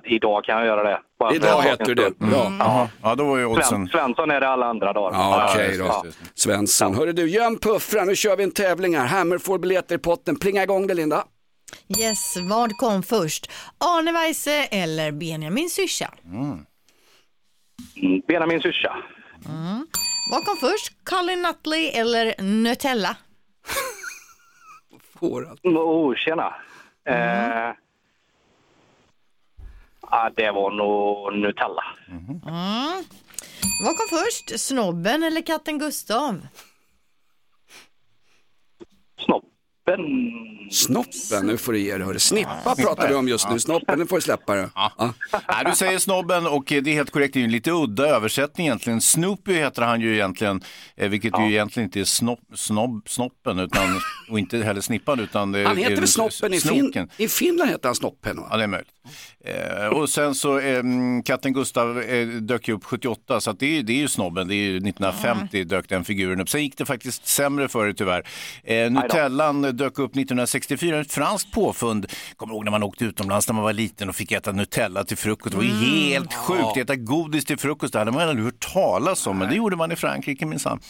ja, 0.05 0.11
idag 0.11 0.45
kan 0.45 0.57
jag 0.57 0.67
göra 0.67 0.83
det. 0.83 1.01
Bara 1.19 1.35
idag 1.35 1.63
heter 1.63 1.85
du 1.85 1.95
det. 1.95 2.19
Bra. 2.19 2.53
Jaha, 2.59 2.89
ja 3.03 3.15
då 3.15 3.25
var 3.25 3.39
ju 3.39 3.45
Sven, 3.45 3.57
oddsen... 3.57 3.89
Svensson 3.89 4.31
är 4.31 4.41
det 4.41 4.49
alla 4.49 4.67
andra 4.67 4.93
dagar. 4.93 5.19
Ja, 5.19 5.51
okej 5.55 5.79
då. 5.79 6.03
det. 6.05 6.13
Svensson. 6.35 6.95
Hörru 6.95 7.13
du, 7.13 7.31
gör 7.31 7.47
en 7.47 7.59
puffra, 7.59 8.05
nu 8.05 8.17
kör 8.17 8.37
vi 8.37 8.45
en 8.45 8.51
tävling 8.51 8.97
här. 8.97 9.07
Hammer 9.07 9.39
får 9.39 9.59
biljetter 9.59 9.95
i 9.95 9.99
potten. 9.99 10.37
Plinga 10.37 10.63
igång 10.63 10.87
det 10.87 10.95
Linda. 10.95 11.25
Yes, 11.99 12.37
vad 12.51 12.77
kom 12.77 13.03
först? 13.03 13.51
Arne 13.79 14.13
Weise 14.13 14.65
eller 14.65 15.13
Benjamin 15.13 15.71
Syrsa? 15.71 16.15
Mm, 16.25 16.65
Benjamin 18.29 18.61
syrsa. 18.61 18.97
Vad 20.31 20.45
kom 20.45 20.57
först? 20.57 20.93
Colin 21.05 21.43
Nutley 21.43 21.87
eller 21.89 22.43
Nutella? 22.43 23.17
Får 25.21 25.49
allt. 25.51 25.65
Mm, 25.65 25.77
Oh, 25.77 26.15
tjena. 26.15 26.55
Eh, 27.09 27.75
ja, 30.11 30.31
det 30.37 30.51
var 30.51 30.71
nog 30.71 31.39
Nutella. 31.39 31.85
Vad 33.85 33.97
kom 33.97 34.19
först? 34.19 34.61
Snobben 34.61 35.23
eller 35.23 35.43
katten 35.43 35.79
Gustav? 35.79 36.47
Snoppen. 39.85 40.31
Snoppen, 40.71 41.47
nu 41.47 41.57
får 41.57 41.73
du 41.73 41.79
ge 41.79 41.97
dig. 41.97 42.07
hörru. 42.07 42.19
Snippa 42.19 42.75
pratar 42.77 43.09
vi 43.09 43.15
om 43.15 43.29
just 43.29 43.51
nu. 43.51 43.59
Snoppen, 43.61 43.99
nu 43.99 44.07
får 44.07 44.17
du 44.17 44.23
släppa 44.23 44.55
det. 44.55 44.71
Ja. 44.75 44.93
Nej, 45.33 45.65
du 45.65 45.73
säger 45.73 45.99
snobben 45.99 46.47
och 46.47 46.65
det 46.67 46.77
är 46.87 46.95
helt 46.95 47.11
korrekt. 47.11 47.35
Det 47.35 47.39
är 47.39 47.41
ju 47.41 47.45
en 47.45 47.53
lite 47.53 47.71
udda 47.71 48.07
översättning 48.07 48.67
egentligen. 48.67 49.01
Snoopy 49.01 49.53
heter 49.55 49.83
han 49.83 50.01
ju 50.01 50.15
egentligen, 50.15 50.63
eh, 50.97 51.09
vilket 51.09 51.33
ju 51.41 51.51
egentligen 51.53 51.85
inte 51.89 52.01
är 52.01 52.05
snopp, 52.05 52.41
snobb, 52.55 53.09
snoppen 53.09 53.59
utan, 53.59 54.01
och 54.31 54.39
inte 54.39 54.59
heller 54.59 54.81
snippan 54.81 55.21
utan 55.21 55.53
det 55.53 55.65
Han 55.65 55.77
heter 55.77 55.97
väl 55.97 56.09
Snoppen 56.09 56.55
i, 56.55 56.61
fin- 56.61 57.09
i 57.17 57.29
Finland 57.29 57.71
heter 57.71 57.89
han 57.89 57.95
Snoppen 57.95 58.37
va? 58.37 58.47
Ja, 58.51 58.57
det 58.57 58.63
är 58.63 58.67
möjligt. 58.67 58.89
Eh, 59.45 59.87
och 59.87 60.09
sen 60.11 60.35
så, 60.35 60.59
eh, 60.59 60.83
katten 61.25 61.53
Gustav 61.53 62.01
eh, 62.03 62.27
dök 62.27 62.69
ju 62.69 62.75
upp 62.75 62.85
78, 62.85 63.41
så 63.41 63.51
att 63.51 63.59
det, 63.61 63.79
är, 63.79 63.83
det 63.83 63.93
är 63.93 63.97
ju 63.97 64.09
snobben. 64.09 64.49
Det 64.49 64.55
är 64.55 64.57
ju 64.57 64.77
1950 64.77 65.65
dök 65.65 65.89
den 65.89 66.05
figuren 66.05 66.41
upp. 66.41 66.49
Sen 66.49 66.63
gick 66.63 66.79
det 66.79 66.85
faktiskt 66.85 67.27
sämre 67.27 67.69
för 67.69 67.87
det 67.87 67.95
tyvärr. 67.95 68.27
Eh, 68.65 68.91
Nutellan 68.91 69.74
dök 69.77 69.99
upp 69.99 70.11
1964, 70.17 71.01
ett 71.01 71.13
franskt 71.13 71.53
påfund. 71.53 72.07
Kommer 72.37 72.55
ihåg 72.55 72.65
när 72.65 72.71
man 72.71 72.83
åkte 72.83 73.05
utomlands 73.05 73.49
när 73.49 73.55
man 73.55 73.65
var 73.65 73.73
liten 73.73 74.09
och 74.09 74.17
fick 74.17 74.33
äta 74.33 74.53
Nutella 74.53 75.05
till 75.05 75.17
frukost. 75.17 75.51
Det 75.51 75.57
var 75.57 75.65
ju 75.65 75.71
helt 75.71 76.35
sjukt, 76.35 76.77
äta 76.77 76.97
godis 76.97 77.45
till 77.45 77.59
frukost. 77.59 77.93
Det 77.93 77.99
hade 77.99 78.11
man 78.13 78.29
aldrig 78.29 78.45
hört 78.45 78.73
talas 78.73 79.27
om, 79.27 79.39
men 79.39 79.49
det 79.49 79.55
gjorde 79.55 79.77
man 79.77 79.93
i 79.93 79.97
Frankrike 79.97 80.47
minsann. 80.47 80.81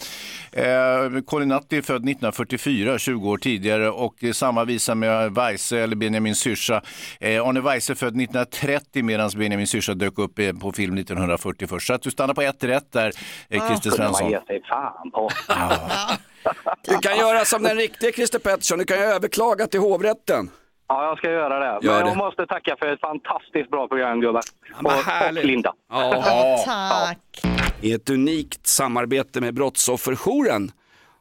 Eh, 0.53 1.21
Colin 1.27 1.49
Nutley 1.49 1.79
är 1.79 1.83
född 1.83 1.97
1944, 1.97 2.99
20 2.99 3.31
år 3.31 3.39
tidigare 3.39 3.91
och 3.91 4.15
samma 4.33 4.65
visa 4.65 4.95
med 4.95 5.35
Weise 5.35 5.79
eller 5.79 5.97
Benjamin 5.97 6.35
Syrsa. 6.35 6.83
Eh, 7.21 7.47
Arne 7.47 7.61
Weise 7.61 7.95
född 7.95 8.17
1930 8.17 9.03
medan 9.05 9.31
Benjamin 9.37 9.67
Syrsa 9.67 9.95
dök 9.95 10.19
upp 10.19 10.39
eh, 10.39 10.53
på 10.53 10.73
film 10.73 10.99
1940 10.99 11.67
först. 11.69 11.87
Så 11.87 11.95
att 11.95 12.03
du 12.03 12.11
stannar 12.11 12.35
på 12.35 12.43
ett 12.43 12.65
rätt 12.65 12.93
där, 12.93 13.13
eh, 13.49 13.67
Christer 13.69 13.91
kunde 13.91 14.05
man 14.05 14.15
Svensson. 14.15 14.31
ge 14.31 14.41
sig 14.47 14.63
fan 14.69 15.11
på. 15.11 15.31
Du 16.83 16.99
kan 16.99 17.19
göra 17.19 17.45
som 17.45 17.63
den 17.63 17.77
riktiga 17.77 18.13
Christer 18.13 18.39
Pettersson, 18.39 18.79
du 18.79 18.85
kan 18.85 18.97
ju 18.97 19.03
överklaga 19.03 19.67
till 19.67 19.81
hovrätten. 19.81 20.51
Ja, 20.89 21.05
jag 21.09 21.19
ska 21.19 21.31
göra 21.31 21.59
det. 21.59 21.87
Gör 21.87 21.95
Men 21.95 22.05
det. 22.05 22.09
jag 22.11 22.17
måste 22.17 22.47
tacka 22.47 22.77
för 22.79 22.93
ett 22.93 23.01
fantastiskt 23.01 23.71
bra 23.71 23.89
program, 23.89 24.21
gubbar. 24.21 24.43
vad 24.81 24.93
och, 24.93 24.99
och 24.99 25.05
härligt. 25.05 25.45
Linda. 25.45 25.73
Ja. 25.91 26.63
Tack. 26.67 27.43
I 27.81 27.93
ett 27.93 28.11
unikt 28.11 28.67
samarbete 28.67 29.41
med 29.41 29.55
Brottsofferjouren 29.55 30.73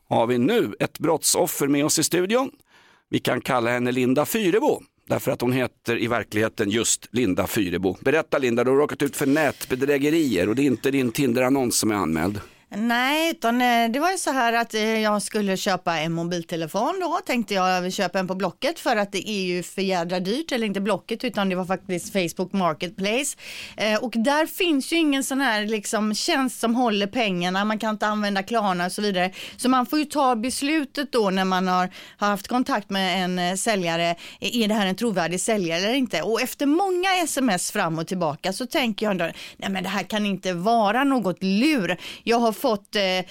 har 0.09 0.28
vi 0.28 0.38
nu 0.38 0.76
ett 0.80 0.99
brottsoffer 0.99 1.67
med 1.67 1.86
oss 1.86 1.99
i 1.99 2.03
studion. 2.03 2.51
Vi 3.09 3.19
kan 3.19 3.41
kalla 3.41 3.71
henne 3.71 3.91
Linda 3.91 4.26
Fyrebo. 4.26 4.82
Därför 5.07 5.32
att 5.32 5.41
hon 5.41 5.51
heter 5.51 6.01
i 6.01 6.07
verkligheten 6.07 6.69
just 6.69 7.07
Linda 7.11 7.47
Fyrebo. 7.47 7.97
Berätta 7.99 8.38
Linda, 8.38 8.63
du 8.63 8.71
har 8.71 8.78
råkat 8.78 9.01
ut 9.01 9.15
för 9.15 9.26
nätbedrägerier 9.26 10.49
och 10.49 10.55
det 10.55 10.61
är 10.61 10.65
inte 10.65 10.91
din 10.91 11.11
Tinder-annons 11.11 11.80
som 11.80 11.91
är 11.91 11.95
anmäld. 11.95 12.41
Nej, 12.76 13.32
utan 13.32 13.61
eh, 13.61 13.89
det 13.91 13.99
var 13.99 14.11
ju 14.11 14.17
så 14.17 14.32
här 14.32 14.53
att 14.53 14.74
eh, 14.74 14.99
jag 14.99 15.21
skulle 15.21 15.57
köpa 15.57 15.97
en 15.97 16.13
mobiltelefon 16.13 16.99
då. 17.01 17.19
Tänkte 17.26 17.53
jag, 17.53 17.69
jag 17.69 17.82
vill 17.82 17.93
köpa 17.93 18.19
en 18.19 18.28
på 18.28 18.36
Blocket 18.36 18.80
för 18.80 18.95
att 18.95 19.11
det 19.11 19.30
är 19.30 19.43
ju 19.43 19.63
för 19.63 19.82
jädra 19.82 20.19
dyrt. 20.19 20.51
Eller 20.51 20.67
inte 20.67 20.82
Blocket 20.82 21.24
utan 21.24 21.49
det 21.49 21.55
var 21.55 21.65
faktiskt 21.65 22.13
Facebook 22.13 22.53
Marketplace. 22.53 23.38
Eh, 23.78 24.03
och 24.03 24.13
där 24.15 24.45
finns 24.45 24.93
ju 24.93 24.95
ingen 24.95 25.24
sån 25.24 25.41
här 25.41 25.65
liksom 25.65 26.13
tjänst 26.13 26.59
som 26.59 26.76
håller 26.76 27.07
pengarna. 27.07 27.65
Man 27.65 27.80
kan 27.80 27.89
inte 27.89 28.07
använda 28.07 28.43
Klarna 28.43 28.86
och 28.86 28.91
så 28.91 29.01
vidare. 29.01 29.32
Så 29.57 29.69
man 29.69 29.86
får 29.86 29.99
ju 29.99 30.05
ta 30.05 30.36
beslutet 30.36 31.11
då 31.11 31.30
när 31.30 31.45
man 31.45 31.67
har, 31.67 31.89
har 32.17 32.28
haft 32.28 32.47
kontakt 32.47 32.89
med 32.89 33.24
en 33.24 33.39
eh, 33.39 33.55
säljare. 33.55 34.15
Är 34.39 34.67
det 34.67 34.74
här 34.74 34.88
en 34.88 34.95
trovärdig 34.95 35.41
säljare 35.41 35.80
eller 35.80 35.93
inte? 35.93 36.21
Och 36.21 36.41
efter 36.41 36.65
många 36.65 37.24
sms 37.24 37.71
fram 37.71 37.99
och 37.99 38.07
tillbaka 38.07 38.53
så 38.53 38.65
tänker 38.65 39.05
jag 39.05 39.11
ändå, 39.11 39.32
nej 39.57 39.69
men 39.69 39.84
det 39.84 39.89
här 39.89 40.03
kan 40.03 40.26
inte 40.26 40.53
vara 40.53 41.03
något 41.03 41.43
lur. 41.43 41.97
Jag 42.24 42.39
har 42.39 42.51
fått... 42.64 42.95
Eh, 42.95 43.03
eh, 43.03 43.24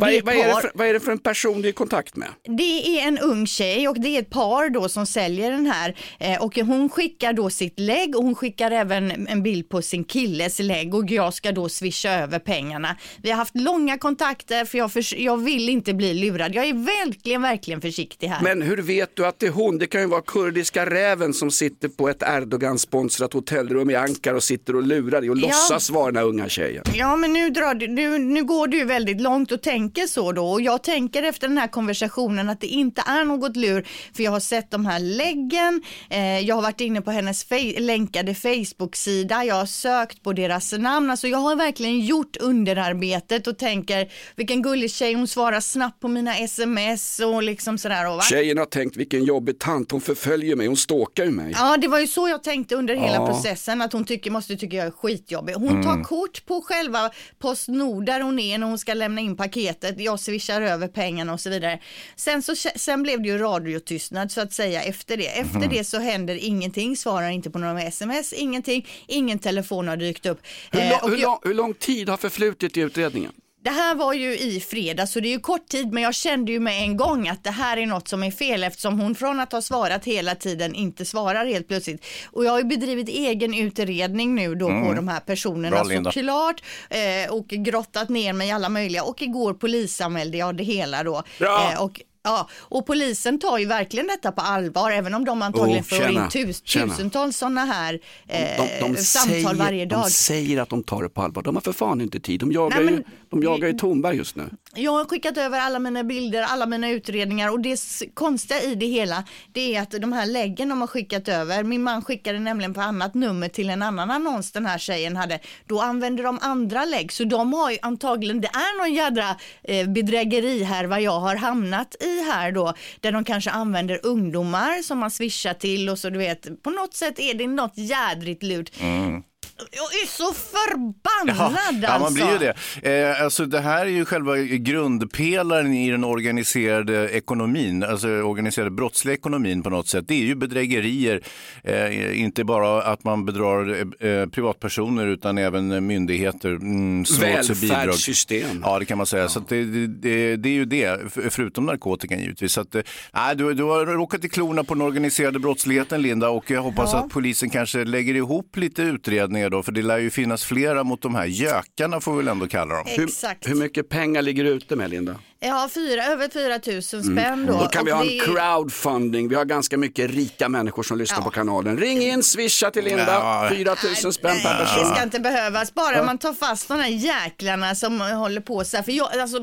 Vad 0.00 0.10
är 0.10 0.22
vad, 0.22 0.34
är 0.34 0.46
det 0.46 0.60
för, 0.60 0.70
vad 0.74 0.86
är 0.86 0.92
det 0.92 1.00
för 1.00 1.12
en 1.12 1.18
person 1.18 1.62
du 1.62 1.68
är 1.68 1.72
i 1.72 1.74
kontakt 1.74 2.16
med? 2.16 2.28
det 2.58 2.98
är 2.98 3.08
en 3.08 3.18
ung 3.18 3.46
tjej 3.46 3.88
och 3.88 4.00
det 4.00 4.08
är 4.16 4.20
ett 4.22 4.30
par 4.30 4.68
då 4.70 4.88
som 4.88 5.06
säljer 5.06 5.50
den 5.50 5.66
här 5.66 5.96
eh, 6.20 6.42
och 6.42 6.56
hon 6.58 6.88
skickar 6.88 7.32
då 7.32 7.50
sitt 7.50 7.80
lägg 7.80 8.16
och 8.16 8.22
hon 8.24 8.34
skickar 8.34 8.70
även 8.70 9.26
en 9.28 9.42
bild 9.42 9.68
på 9.68 9.82
sin 9.82 10.04
killes 10.04 10.58
lägg 10.58 10.94
och 10.94 11.10
jag 11.10 11.34
ska 11.34 11.52
då 11.52 11.68
swisha 11.68 12.10
över 12.12 12.38
pengarna. 12.38 12.96
Vi 13.22 13.30
har 13.30 13.36
haft 13.36 13.56
långa 13.56 13.98
kontakter 13.98 14.64
för 14.64 14.78
jag, 14.78 14.92
förs- 14.92 15.14
jag 15.18 15.36
vill 15.36 15.68
inte 15.68 15.94
bli 15.94 16.14
lurad. 16.14 16.54
Jag 16.54 16.64
är 16.68 16.74
verkligen, 17.06 17.42
verkligen 17.42 17.80
försiktig 17.80 18.28
här. 18.28 18.42
Men 18.42 18.62
hur 18.62 18.76
vet 18.76 19.16
du 19.16 19.26
att 19.26 19.38
det 19.38 19.46
är 19.46 19.50
hon? 19.50 19.78
Det 19.78 19.86
kan 19.86 20.00
ju 20.00 20.06
vara 20.06 20.22
kurdiska 20.22 20.86
räven 20.90 21.32
som 21.34 21.50
sitter 21.50 21.88
på 21.88 22.08
ett 22.08 22.22
Erdogan-sponsrat 22.22 23.32
hotellrum 23.32 23.90
i 23.90 23.94
Ankara 23.94 24.36
och 24.36 24.42
sitter 24.42 24.76
och 24.76 24.82
lurar 24.82 25.20
dig 25.20 25.30
och 25.30 25.36
Ja. 25.38 25.40
låtsas 25.40 25.90
vara 25.90 26.06
den 26.06 26.16
här 26.16 26.24
unga 26.24 26.48
tjejen. 26.48 26.84
Ja, 26.94 27.16
men 27.16 27.32
nu, 27.32 27.50
drar 27.50 27.74
du, 27.74 27.88
nu, 27.88 28.18
nu 28.18 28.44
går 28.44 28.65
du 28.66 28.84
väldigt 28.84 29.20
långt 29.20 29.52
och 29.52 29.62
tänker 29.62 30.06
så 30.06 30.32
då. 30.32 30.46
Och 30.46 30.60
jag 30.60 30.82
tänker 30.82 31.22
efter 31.22 31.48
den 31.48 31.58
här 31.58 31.68
konversationen 31.68 32.48
att 32.48 32.60
det 32.60 32.66
inte 32.66 33.02
är 33.06 33.24
något 33.24 33.56
lur. 33.56 33.86
För 34.16 34.22
jag 34.22 34.30
har 34.30 34.40
sett 34.40 34.70
de 34.70 34.86
här 34.86 34.98
läggen, 35.00 35.82
eh, 36.10 36.38
jag 36.40 36.54
har 36.54 36.62
varit 36.62 36.80
inne 36.80 37.00
på 37.02 37.10
hennes 37.10 37.46
fe- 37.46 37.80
länkade 37.80 38.34
Facebook-sida, 38.34 39.44
jag 39.44 39.54
har 39.54 39.66
sökt 39.66 40.22
på 40.22 40.32
deras 40.32 40.72
namn. 40.72 41.10
Alltså 41.10 41.28
jag 41.28 41.38
har 41.38 41.56
verkligen 41.56 42.00
gjort 42.00 42.36
underarbetet 42.36 43.46
och 43.46 43.58
tänker 43.58 44.12
vilken 44.36 44.62
gullig 44.62 44.90
tjej, 44.90 45.14
hon 45.14 45.28
svarar 45.28 45.60
snabbt 45.60 46.00
på 46.00 46.08
mina 46.08 46.36
sms 46.38 47.20
och 47.20 47.42
liksom 47.42 47.78
sådär. 47.78 48.08
Och, 48.10 48.16
va? 48.16 48.22
Tjejen 48.22 48.58
har 48.58 48.64
tänkt 48.66 48.96
vilken 48.96 49.24
jobbig 49.24 49.58
tant, 49.58 49.90
hon 49.90 50.00
förföljer 50.00 50.56
mig, 50.56 50.66
hon 50.66 50.76
stalkar 50.76 51.24
ju 51.24 51.30
mig. 51.30 51.52
Ja, 51.56 51.76
det 51.76 51.88
var 51.88 51.98
ju 52.00 52.06
så 52.06 52.28
jag 52.28 52.42
tänkte 52.42 52.74
under 52.74 52.94
hela 52.94 53.14
Ja. 53.14 53.26
processen, 53.26 53.82
att 53.82 53.92
hon 53.92 54.04
tycker, 54.04 54.30
måste 54.30 54.56
tycka 54.56 54.76
jag 54.76 54.86
är 54.86 54.90
skitjobbig. 54.90 55.54
Hon 55.54 55.68
Mm. 55.68 55.82
tar 55.82 56.02
kort 56.04 56.46
på 56.46 56.60
själva 56.64 57.10
Postnord 57.38 58.06
där 58.06 58.20
hon 58.20 58.38
är 58.38 58.55
gången 58.56 58.62
och 58.62 58.68
hon 58.68 58.78
ska 58.78 58.94
lämna 58.94 59.20
in 59.20 59.36
paketet, 59.36 60.00
jag 60.00 60.20
swishar 60.20 60.60
över 60.62 60.88
pengarna 60.88 61.32
och 61.32 61.40
så 61.40 61.50
vidare. 61.50 61.80
Sen, 62.16 62.42
så, 62.42 62.54
sen 62.76 63.02
blev 63.02 63.22
det 63.22 63.28
ju 63.28 63.38
radiotystnad 63.38 64.32
så 64.32 64.40
att 64.40 64.52
säga 64.52 64.82
efter 64.82 65.16
det. 65.16 65.26
Efter 65.28 65.58
Mhm. 65.58 65.68
det 65.70 65.84
så 65.84 65.98
händer 65.98 66.34
ingenting, 66.34 66.96
svarar 66.96 67.28
inte 67.30 67.50
på 67.50 67.58
några 67.58 67.82
sms, 67.82 68.32
ingenting, 68.32 68.86
ingen 69.06 69.38
telefon 69.38 69.88
har 69.88 69.96
dykt 69.96 70.26
upp. 70.26 70.40
Hur, 70.72 70.80
Eh, 70.80 70.90
lång- 70.90 71.10
hur, 71.10 71.16
jag- 71.16 71.22
lång, 71.22 71.38
hur 71.44 71.54
lång 71.54 71.74
tid 71.74 72.08
har 72.08 72.16
förflutit 72.16 72.76
i 72.76 72.80
utredningen? 72.80 73.32
Det 73.66 73.72
här 73.72 73.94
var 73.94 74.12
ju 74.12 74.38
i 74.38 74.60
fredag 74.60 75.06
så 75.06 75.20
det 75.20 75.28
är 75.28 75.30
ju 75.30 75.40
kort 75.40 75.68
tid 75.68 75.92
men 75.92 76.02
jag 76.02 76.14
kände 76.14 76.52
ju 76.52 76.60
med 76.60 76.82
en 76.82 76.96
gång 76.96 77.28
att 77.28 77.44
det 77.44 77.50
här 77.50 77.76
är 77.76 77.86
något 77.86 78.08
som 78.08 78.22
är 78.22 78.30
fel 78.30 78.64
eftersom 78.64 79.00
hon 79.00 79.14
från 79.14 79.40
att 79.40 79.52
ha 79.52 79.62
svarat 79.62 80.04
hela 80.04 80.34
tiden 80.34 80.74
inte 80.74 81.04
svarar 81.04 81.46
helt 81.46 81.68
plötsligt. 81.68 82.04
Och 82.30 82.44
jag 82.44 82.50
har 82.50 82.58
ju 82.58 82.64
bedrivit 82.64 83.08
egen 83.08 83.54
utredning 83.54 84.34
nu 84.34 84.54
då 84.54 84.66
på 84.66 84.72
Mm. 84.72 84.96
de 84.96 85.08
här 85.08 85.20
personerna 85.20 85.84
Bra, 85.84 86.12
såklart 86.12 86.62
eh, 86.90 87.32
och 87.34 87.48
grottat 87.48 88.08
ner 88.08 88.32
mig 88.32 88.48
i 88.48 88.50
alla 88.50 88.68
möjliga 88.68 89.04
och 89.04 89.22
igår 89.22 89.54
polisanmälde 89.54 90.38
jag 90.38 90.56
det 90.56 90.64
hela 90.64 91.04
då. 91.04 91.22
Eh, 91.40 91.82
och, 91.82 92.00
Ja, 92.26 92.48
och 92.60 92.86
polisen 92.86 93.38
tar 93.38 93.58
ju 93.58 93.66
verkligen 93.66 94.06
detta 94.06 94.32
på 94.32 94.40
allvar, 94.40 94.90
även 94.90 95.14
om 95.14 95.24
de 95.24 95.42
antagligen 95.42 95.80
Oh, 95.82 95.84
får 95.98 96.10
in 96.10 96.28
tus, 96.28 96.62
tjena. 96.64 96.92
tusentals 96.94 97.36
sådana 97.36 97.64
här 97.64 97.98
eh, 98.28 98.40
De, 98.80 98.92
de, 98.94 98.96
samtal 99.02 99.30
säger, 99.42 99.54
varje 99.54 99.86
dag. 99.86 100.04
de 100.04 100.10
säger 100.10 100.60
att 100.60 100.68
de 100.68 100.82
tar 100.82 101.02
det 101.02 101.08
på 101.08 101.22
allvar. 101.22 101.42
De 101.42 101.54
har 101.56 101.60
för 101.62 101.72
fan 101.72 102.00
inte 102.00 102.20
tid. 102.20 102.40
De 102.40 102.52
jagar, 102.52 102.76
Nej, 102.76 102.84
men- 102.84 102.94
ju, 102.94 103.02
de 103.30 103.42
jagar 103.42 103.68
ju 103.68 103.74
Tornberg 103.74 104.16
just 104.16 104.36
nu. 104.36 104.50
Jag 104.74 104.92
har 104.92 105.04
skickat 105.04 105.36
över 105.38 105.60
alla 105.60 105.78
mina 105.78 106.04
bilder, 106.04 106.42
alla 106.42 106.66
mina 106.66 106.90
utredningar 106.90 107.50
och 107.50 107.60
det 107.60 107.80
konstiga 108.14 108.62
i 108.62 108.74
det 108.74 108.86
hela 108.86 109.24
det 109.52 109.76
är 109.76 109.82
att 109.82 109.90
de 109.90 110.12
här 110.12 110.26
läggen 110.26 110.68
de 110.68 110.80
har 110.80 110.86
skickat 110.88 111.28
över, 111.28 111.62
min 111.64 111.82
man 111.82 112.02
skickade 112.02 112.38
nämligen 112.38 112.74
på 112.74 112.80
annat 112.80 113.14
nummer 113.14 113.48
till 113.48 113.70
en 113.70 113.82
annan 113.82 114.10
annons 114.10 114.52
den 114.52 114.66
här 114.66 114.78
tjejen 114.78 115.16
hade, 115.16 115.38
då 115.66 115.80
använder 115.80 116.24
de 116.24 116.38
andra 116.42 116.84
lägg 116.84 117.12
så 117.12 117.24
de 117.24 117.52
har 117.52 117.70
ju 117.70 117.78
antagligen, 117.82 118.40
det 118.40 118.48
är 118.48 118.78
någon 118.78 118.94
jädra 118.94 119.36
eh, 119.62 119.88
bedrägeri 119.88 120.62
här 120.62 120.84
vad 120.84 121.00
jag 121.02 121.20
har 121.20 121.36
hamnat 121.36 121.94
i 122.00 122.15
här 122.22 122.52
då, 122.52 122.74
där 123.00 123.12
de 123.12 123.24
kanske 123.24 123.50
använder 123.50 124.00
ungdomar 124.02 124.82
som 124.82 124.98
man 124.98 125.10
swishar 125.10 125.54
till 125.54 125.88
och 125.88 125.98
så 125.98 126.10
du 126.10 126.18
vet, 126.18 126.62
på 126.62 126.70
något 126.70 126.94
sätt 126.94 127.18
är 127.18 127.34
det 127.34 127.46
något 127.46 127.78
jädrigt 127.78 128.42
lurt. 128.42 128.70
Mm. 128.80 129.22
Jag 129.58 129.84
är 130.02 130.06
så 130.06 130.34
förbannad 130.34 131.82
Ja, 131.82 131.88
alltså. 131.88 132.00
man 132.04 132.14
blir 132.14 132.32
ju 132.32 132.38
det. 132.82 133.10
Eh, 133.12 133.22
alltså 133.22 133.46
det 133.46 133.60
här 133.60 133.86
är 133.86 133.90
ju 133.90 134.04
själva 134.04 134.36
grundpelaren 134.38 135.74
i 135.74 135.90
den 135.90 136.04
organiserade 136.04 137.08
ekonomin, 137.10 137.82
alltså 137.82 138.08
organiserade 138.08 138.70
brottsliga 138.70 139.14
ekonomin 139.14 139.62
på 139.62 139.70
något 139.70 139.88
sätt. 139.88 140.04
Det 140.08 140.14
är 140.14 140.18
ju 140.24 140.34
bedrägerier, 140.34 141.20
eh, 141.64 142.20
inte 142.22 142.44
bara 142.44 142.82
att 142.82 143.04
man 143.04 143.24
bedrar 143.26 143.70
eh, 144.06 144.26
privatpersoner 144.26 145.06
utan 145.06 145.38
även 145.38 145.86
myndigheter. 145.86 146.48
Mm. 146.48 147.04
Välfärdssystem. 147.20 148.60
Ja, 148.64 148.78
det 148.78 148.84
kan 148.84 148.98
man 148.98 149.06
säga. 149.06 149.28
Så 149.28 149.38
att 149.38 149.48
det, 149.48 149.64
det, 149.86 150.36
det, 150.36 150.48
är 150.48 150.52
ju 150.52 150.64
det, 150.64 151.00
förutom 151.30 151.66
narkotikan 151.66 152.18
givetvis. 152.18 152.52
Så 152.52 152.60
att, 152.60 152.74
eh, 152.74 152.82
nej, 153.14 153.36
du, 153.36 153.54
du 153.54 153.62
har 153.62 153.86
råkat 153.86 154.24
i 154.24 154.28
klorna 154.28 154.64
på 154.64 154.74
den 154.74 154.82
organiserade 154.82 155.38
brottsligheten, 155.38 156.02
Linda, 156.02 156.28
och 156.28 156.50
jag 156.50 156.62
hoppas 156.62 156.90
Ja. 156.92 156.98
att 156.98 157.10
polisen 157.10 157.50
kanske 157.50 157.84
lägger 157.84 158.14
ihop 158.14 158.56
lite 158.56 158.82
utredningar 158.82 159.45
då, 159.50 159.62
för 159.62 159.72
det 159.72 159.82
lär 159.82 159.98
ju 159.98 160.10
finnas 160.10 160.44
flera 160.44 160.84
mot 160.84 161.02
de 161.02 161.14
här 161.14 161.24
gökarna, 161.26 162.00
får 162.00 162.12
vi 162.12 162.16
väl 162.18 162.28
ändå 162.28 162.46
kalla 162.48 162.74
dem. 162.74 162.84
Exakt. 162.86 163.46
Hur, 163.46 163.50
hur 163.50 163.56
mycket 163.60 163.88
pengar 163.88 164.22
ligger 164.22 164.44
ute 164.44 164.76
med 164.76 164.90
Linda? 164.90 165.14
Ja, 165.40 165.68
fyra, 165.74 166.04
över 166.04 166.28
4 166.28 166.72
000 167.00 167.04
spänn 167.16 167.46
då. 167.46 167.52
Då 167.52 167.66
kan 167.68 167.84
vi 167.84 167.92
Och 167.92 167.96
ha 167.96 168.02
en 168.04 168.08
det- 168.08 168.24
crowdfunding. 168.24 169.28
Vi 169.28 169.34
har 169.34 169.44
ganska 169.44 169.76
mycket 169.78 170.10
rika 170.10 170.48
människor 170.48 170.82
som 170.82 170.98
lyssnar 170.98 171.18
Ja. 171.18 171.22
på 171.24 171.30
kanalen. 171.30 171.78
Ring 171.78 172.02
in, 172.02 172.22
swisha 172.22 172.70
till 172.70 172.84
Linda. 172.84 173.04
Ja. 173.12 173.48
4 173.52 173.74
000 174.04 174.12
spänn 174.12 174.36
per 174.42 174.44
Nej, 174.44 174.56
det 174.58 174.64
person. 174.64 174.94
ska 174.94 175.02
inte 175.02 175.20
behövas, 175.20 175.74
bara 175.74 176.02
man 176.04 176.18
tar 176.18 176.32
fast 176.32 176.68
de 176.68 176.80
här 176.80 176.88
jäklarna 176.88 177.74
som 177.74 178.00
håller 178.00 178.40
på 178.40 178.64
så 178.64 178.76
här. 178.76 178.84
För 178.84 178.92
jag, 178.92 179.18
alltså, 179.18 179.38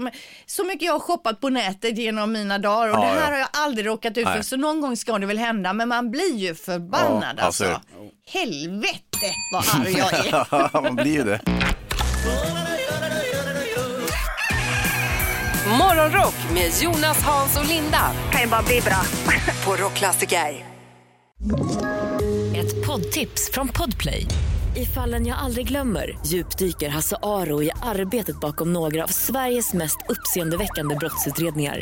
så 0.45 0.64
mycket 0.64 0.82
jag 0.86 0.93
har 0.93 0.99
shoppat 0.99 1.41
på 1.41 1.49
nätet 1.49 1.97
genom 1.97 2.32
mina 2.32 2.58
dagar 2.58 2.89
och 2.89 2.95
Ja, 2.95 3.01
det 3.01 3.08
här 3.08 3.20
ja. 3.20 3.32
har 3.32 3.38
jag 3.39 3.47
aldrig 3.51 3.86
råkat 3.88 4.18
ut 4.18 4.26
för. 4.28 4.34
Nej. 4.34 4.43
Så 4.43 4.58
någon 4.58 4.82
gång 4.82 4.97
ska 4.97 5.18
det 5.20 5.26
väl 5.26 5.38
hända, 5.38 5.74
men 5.74 5.89
man 5.89 6.12
blir 6.12 6.36
ju 6.36 6.56
förbannad 6.56 7.36
Ja, 7.38 7.43
alltså. 7.43 7.64
alltså. 7.66 7.82
Helvete 9.24 9.36
vad 9.52 9.82
arg 9.82 9.98
jag 9.98 10.14
är. 10.14 10.82
man 10.82 10.96
blir 10.96 11.14
ju 11.14 11.24
det. 11.24 11.42
Morgonrock 15.80 16.36
med 16.54 16.72
Jonas, 16.82 17.24
Hans 17.24 17.58
och 17.58 17.66
Linda. 17.66 18.12
Kan 18.32 18.42
ju 18.42 18.48
bara 18.48 18.64
bli 18.64 18.82
bra. 18.82 19.02
På 19.66 19.84
Rockklassiker. 19.84 20.66
Ett 22.56 22.86
poddtips 22.88 23.52
från 23.54 23.68
Podplay. 23.68 24.26
I 24.76 24.86
fallen 24.86 25.26
jag 25.26 25.38
aldrig 25.38 25.68
glömmer 25.68 26.18
djupdyker 26.26 26.90
Hasse 26.90 27.18
Aro 27.24 27.64
i 27.64 27.72
arbetet 27.82 28.40
bakom 28.40 28.74
några 28.74 29.04
av 29.04 29.08
Sveriges 29.08 29.74
mest 29.74 29.98
uppseendeväckande 30.10 30.96
brottsutredningar. 30.96 31.82